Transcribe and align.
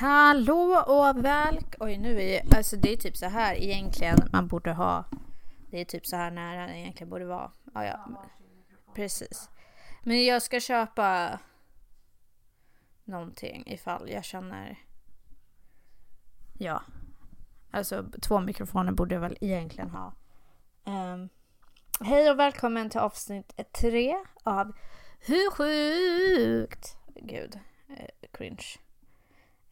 Hallå 0.00 0.84
och 0.86 1.24
välk... 1.24 1.74
Oj, 1.80 1.98
nu 1.98 2.22
är 2.22 2.56
alltså 2.56 2.76
det 2.76 2.92
är 2.92 2.96
typ 2.96 3.16
så 3.16 3.26
här 3.26 3.54
egentligen 3.54 4.18
man 4.32 4.48
borde 4.48 4.72
ha. 4.72 5.04
Det 5.70 5.80
är 5.80 5.84
typ 5.84 6.06
så 6.06 6.16
här 6.16 6.30
nära 6.30 6.66
det 6.66 6.78
egentligen 6.78 7.10
borde 7.10 7.24
vara. 7.24 7.50
Ja, 7.74 7.84
ja. 7.84 8.24
Precis. 8.94 9.50
Men 10.02 10.24
jag 10.24 10.42
ska 10.42 10.60
köpa 10.60 11.38
någonting 13.04 13.62
ifall 13.66 14.10
jag 14.10 14.24
känner... 14.24 14.78
Ja. 16.58 16.82
Alltså 17.70 18.04
två 18.22 18.40
mikrofoner 18.40 18.92
borde 18.92 19.14
jag 19.14 19.20
väl 19.20 19.38
egentligen 19.40 19.90
ha. 19.90 20.14
Um, 20.84 21.28
hej 22.00 22.30
och 22.30 22.38
välkommen 22.38 22.90
till 22.90 23.00
avsnitt 23.00 23.60
tre 23.80 24.16
av 24.42 24.72
Hur 25.18 25.50
sjukt? 25.50 26.96
Gud, 27.14 27.58
eh, 27.88 28.28
cringe. 28.32 28.78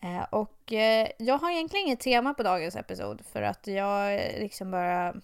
Eh, 0.00 0.22
och 0.22 0.72
eh, 0.72 1.08
jag 1.18 1.38
har 1.38 1.50
egentligen 1.50 1.86
inget 1.86 2.00
tema 2.00 2.34
på 2.34 2.42
dagens 2.42 2.76
episod 2.76 3.22
för 3.32 3.42
att 3.42 3.66
jag 3.66 4.14
eh, 4.14 4.40
liksom 4.40 4.70
bara 4.70 5.14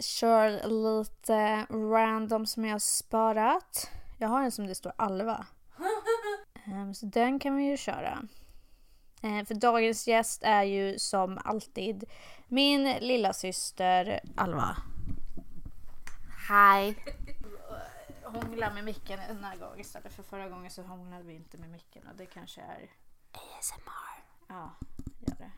kör 0.00 0.68
lite 0.68 1.66
random 1.70 2.46
som 2.46 2.64
jag 2.64 2.72
har 2.72 2.78
sparat. 2.78 3.90
Jag 4.18 4.28
har 4.28 4.42
en 4.42 4.52
som 4.52 4.66
det 4.66 4.74
står 4.74 4.92
Alva. 4.96 5.46
Ehm, 6.66 6.94
så 6.94 7.06
den 7.06 7.38
kan 7.38 7.56
vi 7.56 7.64
ju 7.64 7.76
köra. 7.76 8.22
För 9.20 9.54
dagens 9.54 10.08
gäst 10.08 10.42
är 10.42 10.62
ju 10.62 10.98
som 10.98 11.38
alltid 11.44 12.04
min 12.48 12.92
lilla 13.00 13.32
syster 13.32 14.20
Alva. 14.36 14.76
Hi. 16.48 16.96
Hångla 18.24 18.74
med 18.74 18.84
micken 18.84 19.20
den 19.28 19.44
här 19.44 19.56
gången 19.56 19.80
istället 19.80 20.12
för 20.12 20.22
förra 20.22 20.48
gången 20.48 20.70
så 20.70 20.82
hånglade 20.82 21.22
vi 21.24 21.34
inte 21.34 21.58
med 21.58 21.70
micken 21.70 22.06
och 22.08 22.16
det 22.16 22.26
kanske 22.26 22.60
är... 22.60 22.90
ASMR. 23.32 24.24
Ja, 24.48 24.74
gör 25.18 25.36
det. 25.38 25.52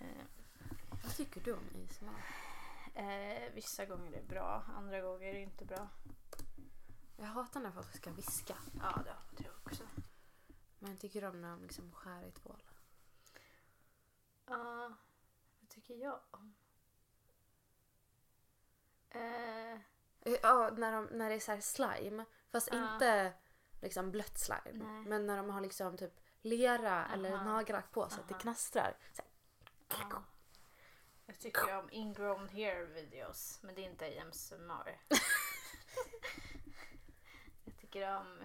Eh, 0.00 0.24
Vad 1.02 1.16
tycker 1.16 1.40
du 1.40 1.52
om 1.52 1.68
ASMR? 1.90 2.24
eh, 2.94 3.52
vissa 3.54 3.84
gånger 3.86 4.12
är 4.12 4.16
det 4.22 4.28
bra, 4.28 4.64
andra 4.76 5.00
gånger 5.00 5.28
är 5.28 5.32
det 5.34 5.40
inte 5.40 5.64
bra. 5.64 5.88
Jag 7.16 7.26
hatar 7.26 7.60
när 7.60 7.70
folk 7.70 7.94
ska 7.96 8.10
viska. 8.10 8.56
Ja, 8.80 9.00
det 9.04 9.10
har 9.10 9.22
jag 9.44 9.52
också. 9.66 9.84
Men 10.78 10.90
jag 10.90 11.00
tycker 11.00 11.24
om 11.24 11.40
när 11.40 11.50
de 11.50 11.62
liksom 11.62 11.92
skär 11.92 12.22
i 12.26 12.30
tvål. 12.32 12.62
Ja, 14.46 14.92
vad 15.60 15.68
tycker 15.70 15.94
jag 15.94 16.20
om? 16.30 16.54
Eh, 19.10 19.80
Ja, 20.42 20.70
när, 20.76 20.92
de, 20.92 21.04
när 21.04 21.28
det 21.28 21.34
är 21.34 21.40
så 21.40 21.52
här 21.52 21.60
slime. 21.60 22.24
Fast 22.50 22.68
Ja. 22.72 22.92
inte 22.94 23.32
liksom 23.84 24.10
blött 24.10 24.38
slime. 24.38 24.84
Nej. 24.84 25.04
Men 25.06 25.26
när 25.26 25.36
de 25.36 25.50
har 25.50 25.60
liksom 25.60 25.96
typ 25.96 26.20
lera 26.42 27.06
eller 27.06 27.32
Aha. 27.32 27.44
nagellack 27.44 27.90
på 27.92 28.08
så 28.08 28.20
att 28.20 28.28
det 28.28 28.34
knastrar. 28.34 28.96
Jag 31.26 31.38
tycker 31.38 31.78
om 31.78 31.88
ingrown 31.90 32.48
hair 32.48 32.84
videos, 32.84 33.58
men 33.62 33.74
det 33.74 33.80
är 33.80 33.90
inte 33.90 34.20
AMSMR. 34.22 34.98
jag 37.64 37.76
tycker 37.80 38.16
om... 38.16 38.44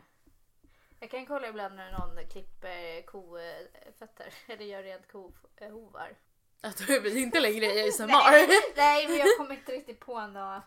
Jag 0.99 1.11
kan 1.11 1.25
kolla 1.25 1.47
ibland 1.47 1.75
när 1.75 1.91
någon 1.91 2.27
klipper 2.27 3.05
kofötter, 3.05 4.33
eller 4.47 4.65
gör 4.65 4.83
rent 4.83 5.07
kohovar. 5.11 6.17
Jag 6.61 6.77
tror 6.77 6.99
vi 6.99 7.21
inte 7.21 7.39
längre 7.39 7.65
är 7.65 7.87
ASMR. 7.89 8.07
Nej, 8.07 8.47
nej, 8.75 9.07
men 9.07 9.17
jag 9.17 9.37
kommer 9.37 9.55
inte 9.55 9.71
riktigt 9.71 9.99
på 9.99 10.27
något. 10.27 10.63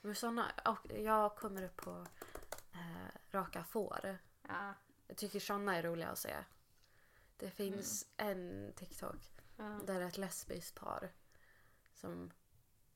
Men 0.00 0.14
såna, 0.14 0.52
och 0.64 0.98
jag 0.98 1.36
kommer 1.36 1.64
upp 1.64 1.76
på 1.76 2.06
eh, 2.72 3.08
raka 3.30 3.64
får. 3.64 4.18
Ja, 4.48 4.74
Jag 5.06 5.16
tycker 5.16 5.40
såna 5.40 5.76
är 5.76 5.82
roliga 5.82 6.08
att 6.08 6.18
se. 6.18 6.44
Det 7.36 7.50
finns 7.50 8.06
en 8.16 8.72
TikTok 8.76 9.30
ja. 9.56 9.80
där 9.86 10.00
ett 10.00 10.18
lesbiskt 10.18 10.74
par 10.80 11.12
som 11.94 12.30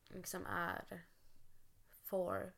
liksom 0.08 0.46
är 0.46 1.06
for 1.90 2.52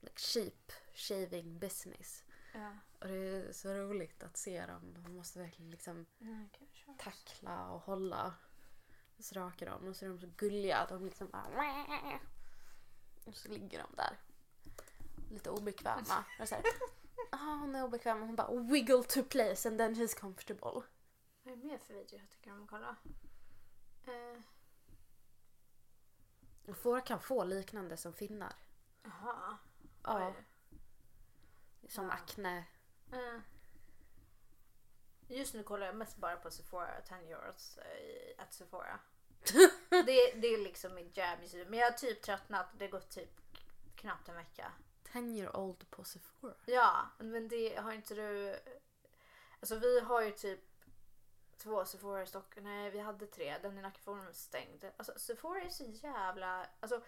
like 0.00 0.20
sheep 0.20 0.72
shaving 0.94 1.58
business. 1.58 2.24
ja. 2.54 2.72
Och 3.00 3.08
det 3.08 3.16
är 3.16 3.52
så 3.52 3.74
roligt 3.74 4.22
att 4.22 4.36
se 4.36 4.66
dem. 4.66 4.94
De 4.94 5.16
måste 5.16 5.38
verkligen 5.38 5.70
liksom 5.70 6.06
kanske. 6.52 6.94
tackla 6.98 7.70
och 7.70 7.80
hålla. 7.80 8.34
Och 9.16 9.24
så 9.24 9.34
rakar 9.34 9.66
de 9.66 9.88
och 9.88 9.96
så 9.96 10.04
är 10.04 10.08
de 10.08 10.18
så 10.20 10.26
gulliga. 10.36 10.86
De 10.88 11.04
liksom 11.04 11.30
bara... 11.30 11.48
Och 13.24 13.36
så 13.36 13.48
ligger 13.48 13.78
de 13.78 13.96
där. 13.96 14.18
Lite 15.34 15.50
obekväma. 15.50 16.24
Och 16.40 16.48
så 16.48 16.54
här, 16.54 16.64
ah, 17.30 17.54
hon 17.56 17.74
är 17.74 17.84
obekväm 17.84 18.20
och 18.20 18.26
hon 18.26 18.36
bara 18.36 18.60
wiggle 18.60 19.02
to 19.02 19.22
place 19.22 19.68
and 19.68 19.78
then 19.78 19.94
she's 19.94 20.20
comfortable. 20.20 20.82
Vad 21.42 21.52
är 21.52 21.56
det 21.56 21.64
mer 21.66 21.78
för 21.78 21.94
video 21.94 22.18
jag 22.18 22.30
tycker 22.30 22.52
om 22.52 22.62
att 22.62 22.70
kolla? 22.70 22.96
Eh, 24.06 24.40
får 26.74 27.06
kan 27.06 27.20
få 27.20 27.44
liknande 27.44 27.96
som 27.96 28.12
finnar. 28.12 28.52
Jaha. 29.02 29.58
Ja, 30.02 30.26
Oj. 30.28 30.44
som 31.88 32.04
Ja. 32.04 32.12
akne. 32.12 32.64
Eh. 33.12 33.40
Just 35.28 35.54
nu 35.54 35.62
kollar 35.62 35.86
jag 35.86 35.96
mest 35.96 36.16
bara 36.16 36.36
på 36.36 36.50
Sephora 36.50 37.00
10 37.00 37.16
euros 37.36 37.78
eh, 37.78 38.42
at 38.42 38.54
Sephora. 38.54 38.98
det, 39.88 40.32
det 40.34 40.46
är 40.46 40.64
liksom 40.64 40.94
mitt 40.94 41.16
jam 41.16 41.42
just 41.42 41.54
nu. 41.54 41.64
Men 41.68 41.78
jag 41.78 41.86
har 41.90 41.98
typ 41.98 42.22
tröttnat. 42.22 42.66
Det 42.78 42.84
har 42.84 42.90
gått 42.90 43.10
typ 43.10 43.40
knappt 43.94 44.28
en 44.28 44.34
vecka. 44.34 44.72
10 45.14 45.36
year 45.36 45.56
old 45.56 45.90
på 45.90 46.04
Sephora. 46.04 46.54
Ja, 46.66 47.06
men 47.18 47.48
det 47.48 47.76
har 47.76 47.92
inte 47.92 48.14
du... 48.14 48.58
Alltså 49.60 49.76
vi 49.78 50.00
har 50.00 50.22
ju 50.22 50.30
typ 50.30 50.60
två 51.56 51.84
Sephora 51.84 52.22
i 52.22 52.26
Stockholm. 52.26 52.66
Nej, 52.66 52.90
vi 52.90 52.98
hade 52.98 53.26
tre. 53.26 53.58
Den 53.62 53.78
i 53.78 53.82
Nackaforum 53.82 54.26
är 54.28 54.32
stängd. 54.32 54.84
Alltså 54.96 55.12
Sephora 55.16 55.60
är 55.62 55.68
så 55.68 55.84
jävla... 55.84 56.66
Alltså, 56.80 57.02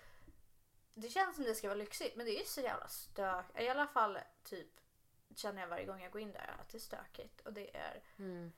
det 0.94 1.08
känns 1.08 1.36
som 1.36 1.44
det 1.44 1.54
ska 1.54 1.68
vara 1.68 1.78
lyxigt 1.78 2.16
men 2.16 2.26
det 2.26 2.40
är 2.40 2.44
så 2.44 2.60
jävla 2.60 2.88
stök. 2.88 3.44
I 3.60 3.68
alla 3.68 3.86
fall 3.86 4.18
typ 4.44 4.80
känner 5.34 5.60
jag 5.62 5.68
varje 5.68 5.84
gång 5.86 6.02
jag 6.02 6.12
går 6.12 6.20
in 6.20 6.32
där 6.32 6.56
att 6.60 6.68
det 6.68 6.78
är 6.78 6.80
stökigt 6.80 7.40
och 7.40 7.52
det 7.52 7.76
är 7.76 8.02
Mm. 8.18 8.52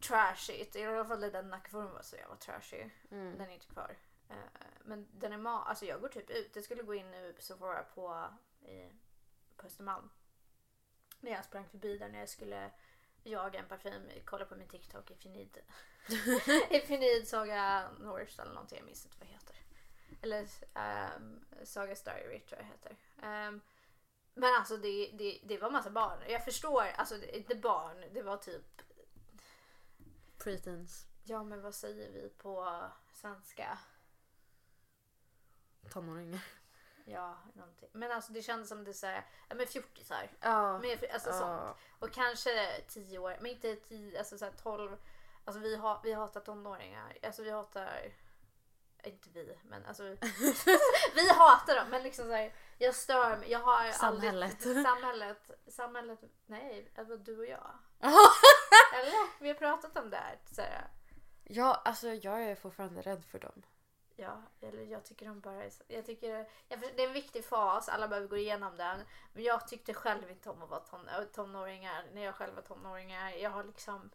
trashigt. 0.00 0.76
I 0.76 0.84
alla 0.84 1.04
fall 1.04 1.20
den 1.20 1.48
Nackaforum 1.50 1.92
var 1.92 2.02
så 2.02 2.16
jävla 2.16 2.36
trashy. 2.36 2.90
Mm. 3.10 3.38
Den 3.38 3.48
är 3.50 3.54
inte 3.54 3.66
kvar. 3.66 3.96
Eh, 4.28 4.36
Men 4.84 5.08
den 5.12 5.32
är 5.32 5.36
ma... 5.38 5.64
Alltså 5.64 5.84
jag 5.84 6.00
går 6.00 6.08
typ 6.08 6.30
ut. 6.30 6.56
Jag 6.56 6.64
skulle 6.64 6.82
gå 6.82 6.94
in 6.94 7.10
nu 7.10 7.32
på 7.32 7.42
Sephora 7.42 7.82
på, 7.82 8.28
i, 8.66 8.92
på 9.56 9.66
Östermalm. 9.66 10.10
Men 11.20 11.32
jag 11.32 11.44
sprang 11.44 11.68
förbi 11.68 11.98
där 11.98 12.08
när 12.08 12.18
jag 12.18 12.28
skulle 12.28 12.70
jaga 13.22 13.58
en 13.58 13.68
parfym. 13.68 14.10
Kolla 14.24 14.44
på 14.44 14.56
min 14.56 14.68
TikTok. 14.68 15.26
You 15.26 15.34
need 16.98 17.28
Saga 17.28 17.90
Norse 17.98 18.42
eller 18.42 18.52
någonting. 18.52 18.78
Jag 18.78 18.86
minns 18.86 19.04
inte 19.04 19.16
vad 19.18 19.28
det 19.28 19.32
heter. 19.32 19.56
Eller 20.22 20.48
um, 21.16 21.44
Sagas 21.64 22.02
Diary 22.02 22.40
tror 22.40 22.60
jag 22.60 22.66
det 22.66 22.72
heter. 22.72 22.96
Ehm, 23.22 23.60
men 24.34 24.54
alltså 24.54 24.76
det, 24.76 25.10
det, 25.18 25.40
det 25.44 25.58
var 25.58 25.70
massa 25.70 25.90
barn. 25.90 26.18
Jag 26.28 26.44
förstår. 26.44 26.82
Alltså 26.82 27.24
inte 27.24 27.54
barn. 27.54 28.04
Det 28.14 28.22
var 28.22 28.36
typ 28.36 28.82
Preteens. 30.38 31.06
Ja 31.24 31.44
men 31.44 31.62
vad 31.62 31.74
säger 31.74 32.12
vi 32.12 32.28
på 32.28 32.82
svenska? 33.12 33.78
Tonåringar. 35.90 36.40
Ja, 37.08 37.36
någonting. 37.54 37.88
Men 37.92 38.12
alltså 38.12 38.32
det 38.32 38.42
kändes 38.42 38.68
som 38.68 38.84
det 38.84 38.94
såhär, 38.94 39.26
ja 39.48 39.54
men 39.54 39.66
fjortisar. 39.66 40.30
Ja. 40.40 40.78
Men, 40.78 40.98
alltså, 41.12 41.32
sånt. 41.32 41.76
Och 41.98 42.12
kanske 42.12 42.80
tio 42.88 43.18
år, 43.18 43.36
men 43.40 43.50
inte 43.50 43.76
tio, 43.76 44.18
alltså 44.18 44.38
såhär 44.38 44.52
tolv. 44.52 44.96
Alltså 45.44 45.60
vi, 45.60 45.76
ha, 45.76 46.00
vi 46.04 46.12
hatar 46.12 46.40
tonåringar. 46.40 47.16
Alltså 47.22 47.42
vi 47.42 47.50
hatar, 47.50 48.12
inte 49.04 49.28
vi, 49.28 49.58
men 49.64 49.86
alltså 49.86 50.02
vi 51.14 51.28
hatar 51.28 51.76
dem. 51.76 51.88
Men 51.90 52.02
liksom 52.02 52.24
såhär, 52.24 52.54
jag 52.78 52.94
stör 52.94 53.36
mig. 53.36 53.50
Jag 53.50 53.60
har 53.60 53.90
Samhället. 53.92 54.66
Aldrig, 54.66 54.84
samhället. 54.86 55.50
Samhället. 55.66 56.20
Nej, 56.46 56.92
var 56.96 57.16
du 57.16 57.38
och 57.38 57.46
jag. 57.46 57.78
Eller? 58.94 59.40
Vi 59.42 59.48
har 59.48 59.54
pratat 59.54 59.98
om 59.98 60.10
det 60.10 60.16
här. 60.16 60.38
Såhär, 60.46 60.90
ja, 61.44 61.82
alltså 61.84 62.08
jag 62.08 62.42
är 62.42 62.54
fortfarande 62.54 63.02
rädd 63.02 63.24
för 63.24 63.38
dem. 63.38 63.62
Ja, 64.18 64.42
eller 64.60 64.82
jag 64.82 65.04
tycker 65.04 65.26
de 65.26 65.40
bara 65.40 65.64
är 65.64 65.70
så, 65.70 65.82
jag 65.88 66.06
tycker 66.06 66.34
jag, 66.36 66.46
Det 66.68 67.02
är 67.02 67.06
en 67.06 67.12
viktig 67.12 67.44
fas, 67.44 67.88
alla 67.88 68.08
behöver 68.08 68.28
gå 68.28 68.36
igenom 68.36 68.76
den. 68.76 69.00
Men 69.32 69.42
jag 69.44 69.68
tyckte 69.68 69.94
själv 69.94 70.30
inte 70.30 70.50
om 70.50 70.62
att 70.62 70.70
vara 70.70 70.80
ton, 70.80 71.08
äh, 71.08 71.24
tonåringar 71.24 72.04
när 72.14 72.24
jag 72.24 72.34
själv 72.34 72.54
var 72.54 72.62
tonåringar. 72.62 73.30
Jag 73.30 73.50
har 73.50 73.64
liksom... 73.64 74.10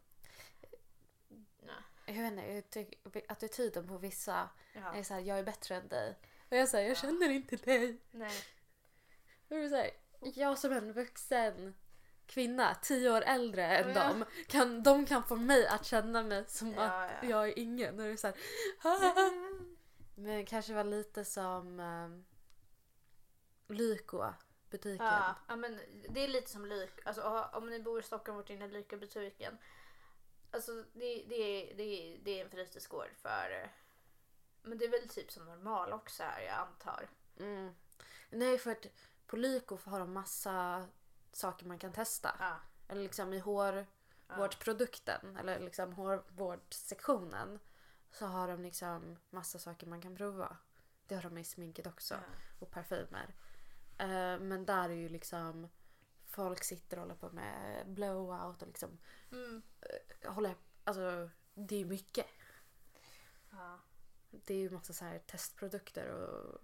Nej. 1.59 1.75
Jag 2.05 2.13
vet 2.13 2.31
inte, 2.31 2.51
jag 2.53 2.69
tycker 2.69 3.31
attityden 3.31 3.87
på 3.87 3.97
vissa 3.97 4.49
Ja. 4.73 4.93
är 4.95 5.03
såhär, 5.03 5.21
jag 5.21 5.39
är 5.39 5.43
bättre 5.43 5.75
än 5.75 5.87
dig. 5.87 6.17
Och 6.49 6.57
jag 6.57 6.67
säger, 6.69 6.87
jag 6.89 6.97
känner 6.97 7.29
inte 7.29 7.55
dig. 7.55 7.97
Nej. 8.11 8.37
Och 9.49 9.55
det 9.55 9.63
är 9.63 9.69
så 9.69 9.75
här, 9.75 9.91
jag 10.19 10.57
som 10.57 10.71
en 10.71 10.93
vuxen 10.93 11.75
kvinna, 12.25 12.75
tio 12.81 13.11
år 13.11 13.21
äldre 13.21 13.77
än 13.77 13.89
Ja. 13.95 14.07
dem, 14.07 14.25
kan, 14.47 14.83
de 14.83 15.05
kan 15.05 15.23
få 15.23 15.35
mig 15.35 15.67
att 15.67 15.85
känna 15.85 16.23
mig 16.23 16.45
som 16.47 16.73
Ja, 16.73 16.81
att 16.81 17.11
ja. 17.21 17.29
jag 17.29 17.47
är 17.49 17.59
ingen. 17.59 17.99
Och 17.99 18.05
det 18.05 18.11
är 18.11 18.17
så 18.17 18.27
här, 18.27 18.35
"Ah." 18.81 19.50
Men 20.15 20.45
kanske 20.45 20.73
var 20.73 20.83
lite 20.83 21.25
som 21.25 21.79
um, 21.79 22.25
Lyko 23.67 24.33
butiken. 24.71 25.05
Ja, 25.05 25.35
ja, 25.47 25.55
men 25.55 25.79
det 26.09 26.19
är 26.19 26.27
lite 26.27 26.49
som 26.49 26.65
Lyk. 26.65 26.99
Alltså, 27.05 27.49
om 27.53 27.69
ni 27.69 27.79
bor 27.79 27.99
i 27.99 28.03
Stockholm 28.03 28.37
vart 28.37 28.49
inne 28.49 28.65
i 28.65 28.67
Lyka-butiken. 28.67 29.57
Alltså 30.51 30.71
det, 30.93 31.25
det, 31.29 31.35
är, 31.35 31.75
det, 31.75 31.83
är, 31.83 32.17
det 32.23 32.39
är 32.39 32.45
en 32.45 32.51
fritidsgård 32.51 33.09
för... 33.21 33.71
Men 34.63 34.77
det 34.77 34.85
är 34.85 34.89
väl 34.89 35.09
typ 35.09 35.31
som 35.31 35.45
normal 35.45 35.93
också 35.93 36.23
här, 36.23 36.41
jag 36.41 36.55
antar. 36.55 37.09
Mm. 37.39 37.75
Nej, 38.29 38.57
för 38.57 38.71
att 38.71 38.87
på 39.27 39.35
Lyko 39.35 39.77
har 39.83 39.99
de 39.99 40.13
massa 40.13 40.87
saker 41.31 41.65
man 41.65 41.79
kan 41.79 41.93
testa. 41.93 42.35
Ja. 42.39 42.55
Eller 42.87 43.01
liksom 43.01 43.33
i 43.33 43.39
hårvårdsprodukten 43.39 45.37
eller 45.37 45.59
liksom 45.59 45.93
hårvårdssektionen 45.93 47.59
så 48.11 48.25
har 48.25 48.47
de 48.47 48.61
liksom 48.61 49.17
massa 49.29 49.59
saker 49.59 49.87
man 49.87 50.01
kan 50.01 50.15
prova. 50.15 50.57
Det 51.07 51.15
har 51.15 51.21
de 51.21 51.37
i 51.37 51.43
sminket 51.43 51.87
också. 51.87 52.13
Ja. 52.13 52.19
Och 52.59 52.71
parfymer. 52.71 53.35
Eh, 53.97 54.39
men 54.39 54.65
där 54.65 54.89
är 54.89 54.93
ju 54.93 55.09
liksom 55.09 55.69
folk 56.25 56.63
sitter 56.63 56.97
och 56.97 57.01
håller 57.01 57.15
på 57.15 57.29
med 57.29 57.89
blowout 57.89 58.61
och 58.61 58.67
liksom 58.67 58.97
Mm. 59.31 59.61
håller, 60.25 60.55
alltså 60.83 61.29
det 61.53 61.75
är 61.75 61.79
ju 61.79 61.85
mycket. 61.85 62.25
Ja. 63.51 63.79
Det 64.31 64.53
är 64.53 64.57
ju 64.57 64.69
massa 64.69 64.93
så 64.93 65.05
här 65.05 65.19
testprodukter 65.19 66.07
och 66.11 66.61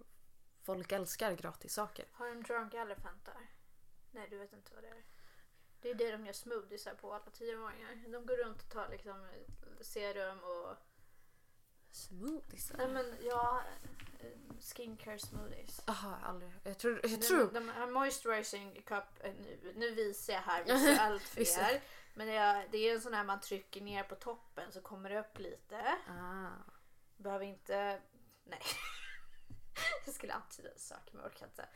folk 0.62 0.92
älskar 0.92 1.32
gratis 1.32 1.74
saker. 1.74 2.04
Har 2.12 2.28
de 2.28 2.42
drunk 2.42 2.74
elephant 2.74 3.24
där? 3.24 3.50
Nej, 4.10 4.28
du 4.30 4.38
vet 4.38 4.52
inte 4.52 4.74
vad 4.74 4.82
det 4.84 4.88
är. 4.88 5.04
Det 5.80 5.90
är 5.90 5.94
det 5.94 6.10
de 6.12 6.26
gör 6.26 6.32
smoothiesar 6.32 6.94
på 6.94 7.14
alla 7.14 7.30
tioåringar. 7.30 8.12
De 8.12 8.26
går 8.26 8.36
runt 8.44 8.62
och 8.62 8.68
tar 8.70 8.88
liksom 8.88 9.28
serum 9.80 10.38
och... 10.38 10.76
Smoothies? 11.92 12.72
Nej 12.76 12.88
men 12.88 13.16
ja, 13.20 13.62
eh, 14.20 14.26
skincare 14.60 15.18
smoothies. 15.18 15.82
Jaha, 15.86 16.18
aldrig. 16.24 16.50
Jag 16.64 16.78
tror... 16.78 17.00
Jag 17.02 17.10
De, 17.20 17.26
tror 17.26 17.50
de 17.52 17.68
har 17.68 17.86
moisturizing 17.86 18.82
cup, 18.86 19.04
eh, 19.20 19.32
nu, 19.34 19.72
nu 19.76 19.90
visar 19.94 20.32
jag 20.32 20.40
här 20.40 20.64
visuellt 20.66 21.22
för 21.22 21.40
er. 21.40 21.82
Men 22.14 22.26
det 22.26 22.36
är, 22.36 22.68
det 22.70 22.78
är 22.78 22.94
en 22.94 23.00
sån 23.00 23.14
här 23.14 23.24
man 23.24 23.40
trycker 23.40 23.80
ner 23.80 24.02
på 24.02 24.14
toppen 24.14 24.72
så 24.72 24.80
kommer 24.80 25.10
det 25.10 25.20
upp 25.20 25.38
lite. 25.38 25.96
ah. 26.08 26.50
Behöver 27.16 27.44
inte... 27.44 28.00
Nej. 28.44 28.60
Jag 30.06 30.14
skulle 30.14 30.32
antyda 30.32 30.70
en 30.72 30.78
sak 30.78 31.08
men 31.12 31.22
jag 31.22 31.30
orkar 31.32 31.46
inte. 31.46 31.68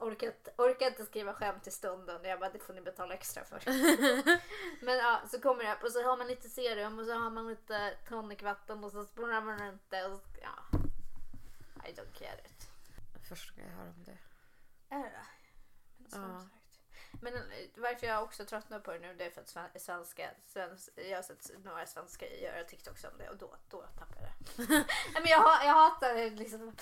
Orkar, 0.00 0.26
inte- 0.26 0.52
orkar 0.56 0.86
inte 0.86 1.04
skriva 1.06 1.34
skämt 1.34 1.66
i 1.66 1.70
stunden. 1.70 2.24
Jag 2.24 2.40
bara, 2.40 2.50
det 2.50 2.58
får 2.58 2.74
ni 2.74 2.80
betala 2.80 3.14
extra 3.14 3.44
för. 3.44 3.62
Men 4.84 4.96
ja, 4.98 5.20
så 5.30 5.40
kommer 5.40 5.64
det 5.64 5.72
upp 5.74 5.82
och 5.82 5.90
så 5.92 6.02
har 6.02 6.16
man 6.16 6.26
lite 6.26 6.48
serum 6.48 6.98
och 6.98 7.06
så 7.06 7.12
har 7.12 7.30
man 7.30 7.48
lite 7.48 7.96
tonicvatten 8.08 8.84
och 8.84 8.92
så 8.92 9.04
spolar 9.04 9.40
man 9.40 9.58
runt 9.58 9.82
det. 9.90 10.04
Och 10.06 10.18
så, 10.18 10.24
ja. 10.42 10.78
I 11.88 11.92
don't 11.92 12.20
get 12.22 12.46
it. 12.46 12.68
Första 13.28 13.52
gången 13.54 13.70
jag 13.70 13.78
hör 13.84 13.88
om 13.90 14.04
det. 14.04 14.18
Är 14.94 14.98
det? 15.02 15.26
Men, 15.98 16.10
som 16.10 16.22
Ja. 16.22 16.40
sagt. 16.40 16.52
Men 17.22 17.34
eh, 17.34 17.42
varför 17.76 18.06
jag 18.06 18.22
också 18.22 18.44
tröttnar 18.44 18.80
på 18.80 18.92
det 18.92 18.98
nu 18.98 19.14
det 19.14 19.24
är 19.24 19.30
för 19.30 19.40
att 19.40 19.48
sven- 19.48 19.80
svenska, 19.80 20.30
svensk, 20.46 20.88
jag 20.96 21.16
har 21.18 21.22
sett 21.22 21.50
några 21.64 21.86
svenskar 21.86 22.26
göra 22.26 22.64
TikToks 22.64 23.04
om 23.04 23.18
det 23.18 23.28
och 23.28 23.36
då, 23.36 23.54
då 23.70 23.82
tappar 23.82 24.16
jag 24.22 24.30
det. 24.66 24.74
Nej, 25.14 25.22
men 25.22 25.26
jag, 25.26 25.40
jag 25.42 25.72
hatar 25.74 26.14
det 26.14 26.30
liksom 26.30 26.76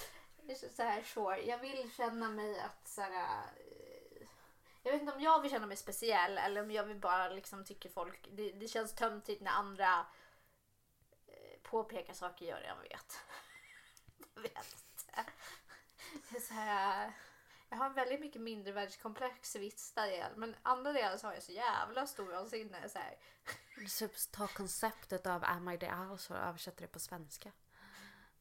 så- 0.55 0.83
här 0.83 1.03
sure. 1.03 1.41
Jag 1.43 1.59
vill 1.59 1.91
känna 1.97 2.29
mig 2.29 2.61
att 2.61 2.89
så 2.89 3.01
här, 3.01 3.43
eh, 3.57 4.27
Jag 4.83 4.93
vet 4.93 5.01
inte 5.01 5.15
om 5.15 5.21
jag 5.21 5.41
vill 5.43 5.51
känna 5.51 5.67
mig 5.67 5.77
speciell 5.77 6.39
eller 6.39 6.63
om 6.63 6.71
jag 6.71 6.85
vill 6.85 7.01
bara 7.01 7.29
liksom 7.29 7.65
tycker 7.65 7.89
folk. 7.89 8.29
Det, 8.33 8.53
det 8.53 8.69
känns 8.69 8.95
töntigt 8.95 9.43
när 9.43 9.51
andra 9.51 10.07
eh, 11.27 11.61
påpekar 11.63 12.15
saker 12.15 12.47
jag 12.47 12.63
redan 12.63 12.83
vet. 12.83 13.21
jag 14.35 14.43
vet 14.43 14.77
inte. 14.77 15.25
Det 16.31 16.37
är 16.37 16.41
så 16.41 16.55
här, 16.55 17.13
jag 17.69 17.77
har 17.77 17.87
en 17.87 17.95
väldigt 17.95 18.21
mycket 18.21 18.43
mindre 18.43 18.73
världskomplex 18.73 19.57
i 19.57 19.59
vissa 19.59 20.07
del 20.07 20.37
men 20.37 20.57
andra 20.63 20.93
delar 20.93 21.17
så 21.17 21.27
har 21.27 21.35
jag 21.35 21.43
så 21.43 21.53
jävla 21.53 22.07
stor 22.07 22.33
vansinne. 22.33 22.89
Så 22.89 22.99
här. 22.99 23.17
Typ 23.99 24.13
ta 24.33 24.47
konceptet 24.47 25.27
av 25.27 25.45
Am 25.45 25.69
I 25.69 25.79
the 25.79 25.91
House 25.91 26.35
och 26.35 26.41
översätta 26.41 26.81
det 26.81 26.87
på 26.87 27.01
svenska. 27.01 27.53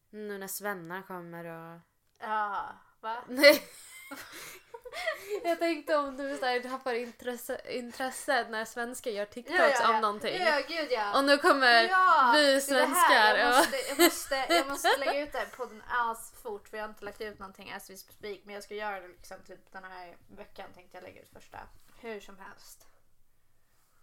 Nu 0.10 0.38
när 0.38 0.48
svennar 0.48 1.02
kommer 1.02 1.46
och... 1.46 1.80
Ja, 2.20 2.76
va? 3.02 3.18
Nej. 3.28 3.64
Jag 5.44 5.60
tänkte 5.60 5.96
om 5.98 6.18
du 6.18 6.38
så 6.38 6.46
här 6.46 6.60
tappar 6.60 6.94
intresse, 6.94 7.62
intresset 7.70 8.50
när 8.50 8.66
svenskar 8.66 9.12
gör 9.12 9.26
TikToks 9.26 9.82
om 9.90 10.02
någonting. 10.02 10.38
Ja, 10.42 10.60
ja, 10.60 10.66
gud 10.68 10.92
ja. 10.92 11.18
Och 11.18 11.26
nu 11.26 11.38
kommer 11.38 11.84
Ja, 11.84 12.32
vi 12.36 12.42
det 12.42 12.52
är 12.52 12.56
det 12.56 12.62
svenskar 12.62 13.10
här. 13.10 13.38
Jag 13.38 13.58
måste, 13.58 13.78
jag, 13.90 14.00
måste, 14.00 14.46
jag 14.50 14.68
måste 14.68 14.98
lägga 15.00 15.22
ut 15.22 15.32
det 15.32 15.38
här 15.38 15.46
på 15.46 15.56
podden 15.56 15.84
as 15.88 16.34
fort 16.44 16.68
för 16.68 16.78
jag 16.78 16.84
har 16.84 16.90
inte 16.90 17.06
lagt 17.06 17.22
ut 17.22 17.40
någonting 17.40 17.72
as 17.72 17.90
we 17.90 17.98
speak. 17.98 18.40
Men 18.44 18.56
jag 18.56 18.64
ska 18.64 18.76
göra 18.76 19.00
det 19.00 19.08
liksom 19.08 19.38
typ 19.48 19.72
den 19.72 19.84
här 19.84 20.18
veckan 20.28 20.74
tänkte 20.76 20.98
jag 20.98 21.04
lägga 21.04 21.22
ut 21.22 21.30
första. 21.34 21.60
Hur 22.00 22.20
som 22.20 22.38
helst. 22.40 22.88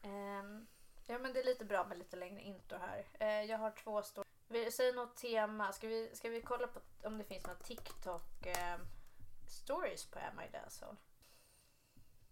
Ehm, 0.03 0.67
ja 1.07 1.19
men 1.19 1.33
det 1.33 1.41
är 1.41 1.45
lite 1.45 1.65
bra 1.65 1.85
med 1.85 1.99
lite 1.99 2.17
längre 2.17 2.41
intro 2.43 2.79
här. 2.79 3.07
Eh, 3.21 3.51
jag 3.51 3.59
har 3.59 3.71
två 3.71 4.03
stora. 4.03 4.27
Vi 4.49 4.71
säger 4.71 4.93
något 4.93 5.17
tema. 5.17 5.73
Ska 5.73 5.89
vi, 5.89 6.11
ska 6.15 6.29
vi 6.29 6.43
kolla 6.43 6.67
på 6.67 6.81
om 7.03 7.19
det 7.19 7.25
finns 7.25 7.47
några 7.47 7.59
TikTok 7.59 8.47
ehm, 8.47 8.81
stories 9.49 10.07
på 10.07 10.19
Am 10.19 10.41
I 10.41 10.51
the 10.51 10.57
Asshole? 10.57 10.97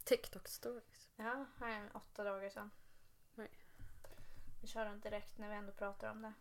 TikTok 0.05 0.49
stories. 0.49 1.09
Ja, 1.17 1.47
här 1.61 1.71
är 1.71 1.77
en 1.77 1.91
åtta 1.91 2.25
dagar 2.25 2.51
sedan. 2.51 2.71
Nej. 3.35 3.51
Vi 4.63 4.69
kör 4.69 4.85
den 4.85 5.01
direkt 5.01 5.39
när 5.39 5.49
vi 5.49 5.55
ändå 5.55 5.73
pratar 5.73 6.11
om 6.11 6.23
det. 6.23 6.33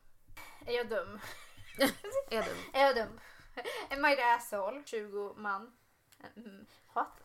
Är 0.65 0.75
jag 0.75 0.89
dum? 0.89 1.19
Är 2.29 2.43
du? 2.43 2.79
Är 2.79 2.85
jag 2.85 2.95
dum? 2.95 3.19
Am 3.89 4.05
I 4.05 4.15
the 4.15 4.21
asshole? 4.21 4.83
20 4.85 5.33
man. 5.37 5.77
Mm, 6.35 6.65
what? 6.93 7.21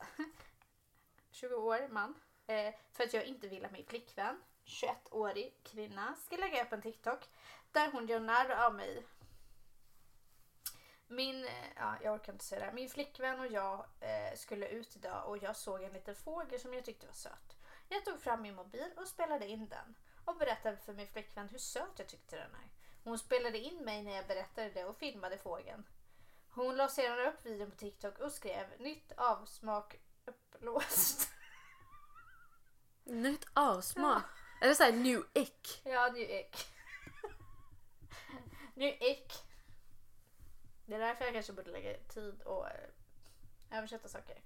20 1.31 1.55
år 1.55 1.89
man. 1.89 2.15
Eh, 2.47 2.75
för 2.93 3.05
att 3.05 3.13
jag 3.13 3.25
inte 3.25 3.49
vill 3.49 3.65
att 3.65 3.73
min 3.73 3.87
flickvän, 3.87 4.43
21-årig 4.65 5.55
kvinna, 5.63 6.15
ska 6.15 6.37
lägga 6.37 6.65
upp 6.65 6.73
en 6.73 6.83
TikTok 6.83 7.29
där 7.73 7.91
hon 7.93 8.07
gör 8.07 8.21
narr 8.21 8.51
av 8.51 8.75
mig. 8.75 9.07
Min, 11.07 11.45
eh, 11.45 11.51
ja, 11.77 11.97
jag 12.03 12.15
orkar 12.15 12.33
inte 12.33 12.45
säga 12.45 12.59
det. 12.59 12.67
här. 12.67 12.73
Min 12.73 12.89
flickvän 12.89 13.41
och 13.41 13.47
jag 13.47 13.87
eh, 14.01 14.37
skulle 14.37 14.69
ut 14.69 14.97
idag 14.97 15.29
och 15.29 15.39
jag 15.39 15.57
såg 15.57 15.83
en 15.83 15.93
liten 15.93 16.15
fågel 16.15 16.61
som 16.61 16.75
jag 16.75 16.85
tyckte 16.85 17.07
var 17.07 17.15
söt. 17.15 17.57
Jag 17.89 18.05
tog 18.05 18.21
fram 18.21 18.43
min 18.43 18.55
mobil 18.55 18.93
och 18.97 19.09
spelade 19.09 19.47
in 19.47 19.69
den 19.69 19.95
och 20.25 20.37
berättade 20.37 20.77
för 20.77 20.93
min 20.93 21.07
flickvän 21.07 21.49
hur 21.49 21.59
söt 21.59 21.99
jag 21.99 22.07
tyckte 22.07 22.37
den 22.37 22.55
är. 22.55 22.71
Hon 23.05 23.19
spelade 23.19 23.59
in 23.59 23.85
mig 23.85 24.03
när 24.03 24.17
jag 24.17 24.27
berättade 24.27 24.71
det 24.71 24.85
och 24.85 24.97
filmade 24.97 25.39
fågeln. 25.39 25.85
Hon 26.51 26.77
la 26.77 26.89
sedan 26.89 27.27
upp 27.27 27.47
videon 27.47 27.71
på 27.71 27.77
TikTok 27.77 28.19
och 28.19 28.33
skrev 28.33 28.81
nytt 28.81 29.13
avsmak 29.17 29.97
upplåst. 30.27 31.29
Nytt 33.05 33.47
avsmak. 33.53 34.23
Är 34.61 34.69
det 34.69 34.75
såhär 34.75 34.93
new 34.93 35.25
ick? 35.35 35.81
Ja, 35.85 36.09
ny 36.09 36.21
ick. 36.21 36.57
Nu 38.79 38.89
ick. 38.89 39.33
Det 40.87 40.95
är 40.95 40.99
därför 40.99 41.25
jag 41.25 41.35
kanske 41.35 41.53
borde 41.53 41.71
lägga 41.71 41.99
tid 41.99 42.43
och 42.43 42.67
eh, 42.71 42.91
översätta 43.71 44.09
saker. 44.09 44.43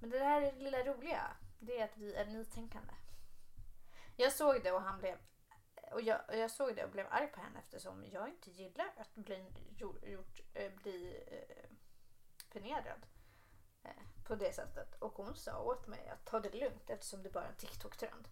Men 0.00 0.10
det 0.10 0.18
där 0.18 0.42
är 0.42 0.52
det 0.52 0.58
lilla 0.58 0.84
roliga. 0.84 1.36
Det 1.58 1.80
är 1.80 1.84
att 1.84 1.96
vi 1.96 2.14
är 2.14 2.26
nytänkande. 2.26 2.94
Jag 4.16 4.32
såg 4.32 4.62
det 4.62 4.72
och 4.72 4.82
han 4.82 4.98
blev 4.98 5.18
och 5.92 6.00
jag, 6.00 6.20
och 6.28 6.36
jag 6.36 6.50
såg 6.50 6.76
det 6.76 6.84
och 6.84 6.90
blev 6.90 7.06
arg 7.10 7.26
på 7.26 7.40
henne 7.40 7.58
eftersom 7.58 8.04
jag 8.12 8.28
inte 8.28 8.50
gillar 8.50 8.92
att 8.96 9.14
bli, 9.14 9.52
gjort, 9.76 10.40
eh, 10.54 10.72
bli 10.72 11.24
eh, 11.26 11.70
förnedrad 12.48 13.06
eh, 13.82 14.24
på 14.24 14.34
det 14.34 14.54
sättet. 14.54 14.94
Och 14.94 15.12
hon 15.12 15.36
sa 15.36 15.62
åt 15.62 15.86
mig 15.86 16.08
att 16.08 16.24
ta 16.24 16.40
det 16.40 16.60
lugnt 16.60 16.90
eftersom 16.90 17.22
det 17.22 17.30
bara 17.30 17.44
är 17.44 17.48
en 17.48 17.56
TikTok-trend. 17.56 18.28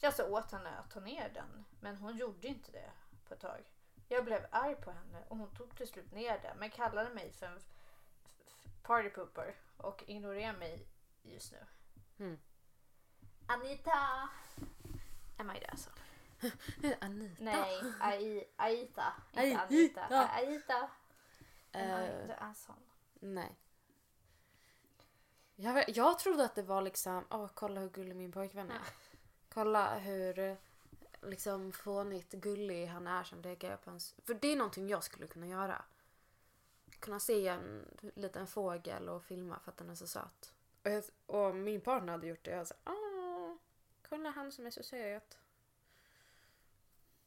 Jag 0.00 0.14
sa 0.14 0.28
åt 0.28 0.52
henne 0.52 0.70
att 0.70 0.90
ta 0.90 1.00
ner 1.00 1.28
den 1.28 1.64
men 1.80 1.96
hon 1.96 2.16
gjorde 2.16 2.48
inte 2.48 2.72
det 2.72 2.90
på 3.24 3.34
ett 3.34 3.40
tag. 3.40 3.64
Jag 4.08 4.24
blev 4.24 4.46
arg 4.50 4.74
på 4.74 4.90
henne 4.90 5.24
och 5.28 5.36
hon 5.36 5.50
tog 5.54 5.76
till 5.76 5.88
slut 5.88 6.12
ner 6.12 6.38
det 6.42 6.54
men 6.58 6.70
kallade 6.70 7.10
mig 7.14 7.32
för 7.32 7.46
en 7.46 7.60
partypooper 8.82 9.54
och 9.76 10.04
ignorerar 10.06 10.52
mig 10.52 10.86
just 11.22 11.52
nu. 11.52 11.58
Mm. 12.18 12.38
Anita! 13.46 14.28
Am 15.36 15.50
I 15.50 15.58
det 15.60 15.66
alltså? 15.66 15.90
Anita. 17.00 17.44
Nej, 17.44 17.82
Ai, 18.00 18.44
Aita. 18.56 19.12
Inte 19.32 19.40
Aita. 19.40 20.02
Anita. 20.02 20.28
Aita. 20.28 20.90
Am 21.72 21.80
I 21.80 22.08
Eh, 22.08 22.26
the 22.26 22.32
asshole? 22.40 22.78
nej. 23.20 23.56
Jag, 25.56 25.88
jag 25.88 26.18
trodde 26.18 26.44
att 26.44 26.54
det 26.54 26.62
var 26.62 26.82
liksom, 26.82 27.24
åh 27.30 27.48
kolla 27.54 27.80
hur 27.80 27.88
gullig 27.88 28.16
min 28.16 28.32
pojkvän 28.32 28.70
är. 28.70 28.74
Ja. 28.74 28.80
Kolla 29.48 29.98
hur 29.98 30.56
liksom 31.22 31.72
fånigt 31.72 32.32
gullig 32.32 32.86
han 32.86 33.06
är 33.06 33.24
som 33.24 33.42
lägger 33.42 33.74
upp 33.74 33.84
hans... 33.84 34.14
För 34.24 34.34
det 34.34 34.48
är 34.48 34.56
någonting 34.56 34.88
jag 34.88 35.04
skulle 35.04 35.26
kunna 35.26 35.46
göra. 35.46 35.84
Kunna 37.00 37.20
se 37.20 37.48
en 37.48 37.84
liten 38.14 38.46
fågel 38.46 39.08
och 39.08 39.24
filma 39.24 39.58
för 39.58 39.70
att 39.70 39.76
den 39.76 39.90
är 39.90 39.94
så 39.94 40.06
söt. 40.06 40.54
Och, 40.82 40.90
jag, 40.90 41.04
och 41.26 41.54
min 41.54 41.80
partner 41.80 42.12
hade 42.12 42.26
gjort 42.26 42.44
det. 42.44 42.50
Jag 42.50 42.66
sa, 42.66 42.74
åh, 42.84 43.54
kolla 44.08 44.30
han 44.30 44.52
som 44.52 44.66
är 44.66 44.70
så 44.70 44.82
söt. 44.82 45.38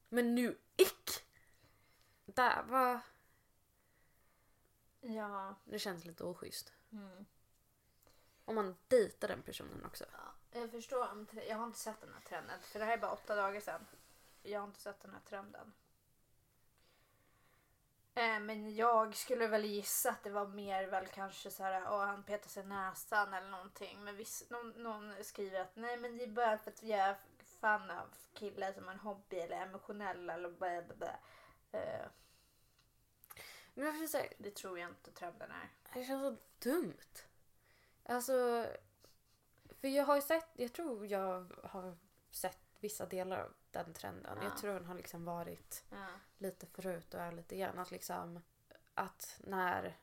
Men 0.10 0.36
nu 0.36 0.58
ick! 0.78 1.26
Där 2.26 2.64
var... 2.64 3.00
Ja. 5.02 5.56
Det 5.66 5.80
känns 5.80 6.06
lite 6.06 6.24
oschysst. 6.24 6.74
Mm. 6.92 7.26
Om 8.46 8.56
man 8.56 8.76
dejtar 8.88 9.28
den 9.28 9.42
personen 9.42 9.86
också. 9.86 10.06
Ja, 10.12 10.34
jag 10.52 10.72
förstår. 10.72 11.12
om 11.12 11.26
tre- 11.26 11.48
Jag 11.50 11.58
har 11.58 11.66
inte 11.66 11.80
sett 11.80 12.02
den 12.02 12.14
här 12.14 12.22
trenden. 12.22 12.60
För 12.62 12.80
det 12.80 12.86
här 12.86 12.94
är 12.94 12.98
bara 12.98 13.12
åtta 13.12 13.36
dagar 13.36 13.60
sedan. 13.62 13.88
Jag 14.44 14.60
har 14.60 14.68
inte 14.68 14.80
sett 14.80 15.02
den 15.02 15.12
här 15.14 15.22
trenden. 15.30 15.74
Eh, 18.14 18.40
Men 18.40 18.76
jag 18.76 19.16
skulle 19.16 19.48
väl 19.48 19.66
gissa 19.66 20.10
att 20.10 20.24
det 20.24 20.30
var 20.30 20.48
mer 20.48 20.88
väl 20.88 21.08
kanske 21.08 21.52
så 21.52 21.64
här, 21.64 21.84
åh 21.94 22.06
han 22.06 22.24
petar 22.24 22.50
sig 22.50 22.64
i 22.64 22.66
näsan 22.66 23.34
eller 23.34 23.50
någonting. 23.50 24.04
Men 24.04 24.16
viss, 24.16 24.50
någon, 24.50 24.70
någon 24.70 25.24
skriver 25.24 25.60
att 25.62 25.76
nej 25.76 25.98
men 25.98 26.18
det 26.18 26.24
är 26.24 26.28
bara 26.28 26.58
för 26.58 26.72
att 26.72 26.84
jag 26.84 27.00
är 27.00 27.16
fan 27.60 27.92
av 27.92 28.08
killar 28.34 28.74
som 28.74 28.86
har 28.86 28.92
en 28.94 29.00
hobby 29.00 29.36
eller 29.40 29.62
emotionell 29.62 30.30
eller 30.30 30.50
bla 30.50 30.82
bla 30.82 30.96
bla. 30.96 31.20
Eh, 31.72 32.06
Men 33.74 33.86
jag 33.86 33.94
försöker 33.94 34.08
säga, 34.20 34.34
Det 34.38 34.56
tror 34.56 34.80
jag 34.80 34.90
inte 34.90 35.12
trenden 35.12 35.52
är. 35.52 35.70
det 35.94 36.04
känns 36.06 36.22
så 36.38 36.44
dumt. 36.70 37.24
Alltså, 38.06 38.68
för 39.82 39.88
jag 39.88 40.06
har 40.06 40.16
ju 40.16 40.22
sett, 40.22 40.48
jag 40.54 40.74
tror 40.74 41.06
jag 41.08 41.52
har 41.64 41.98
sett 42.32 42.60
vissa 42.80 43.06
delar 43.06 43.40
av 43.40 43.54
den 43.72 43.94
trenden. 43.94 44.38
Ja. 44.38 44.44
Jag 44.44 44.58
tror 44.58 44.74
den 44.74 44.86
har 44.86 44.96
liksom 44.96 45.26
varit 45.26 45.84
Ja. 45.90 46.08
lite 46.38 46.66
förut 46.66 47.14
och 47.14 47.20
är 47.22 47.32
lite 47.32 47.56
igen. 47.56 47.80
Att 47.80 47.92
liksom, 47.92 48.40
att 48.94 49.40
när 49.44 49.98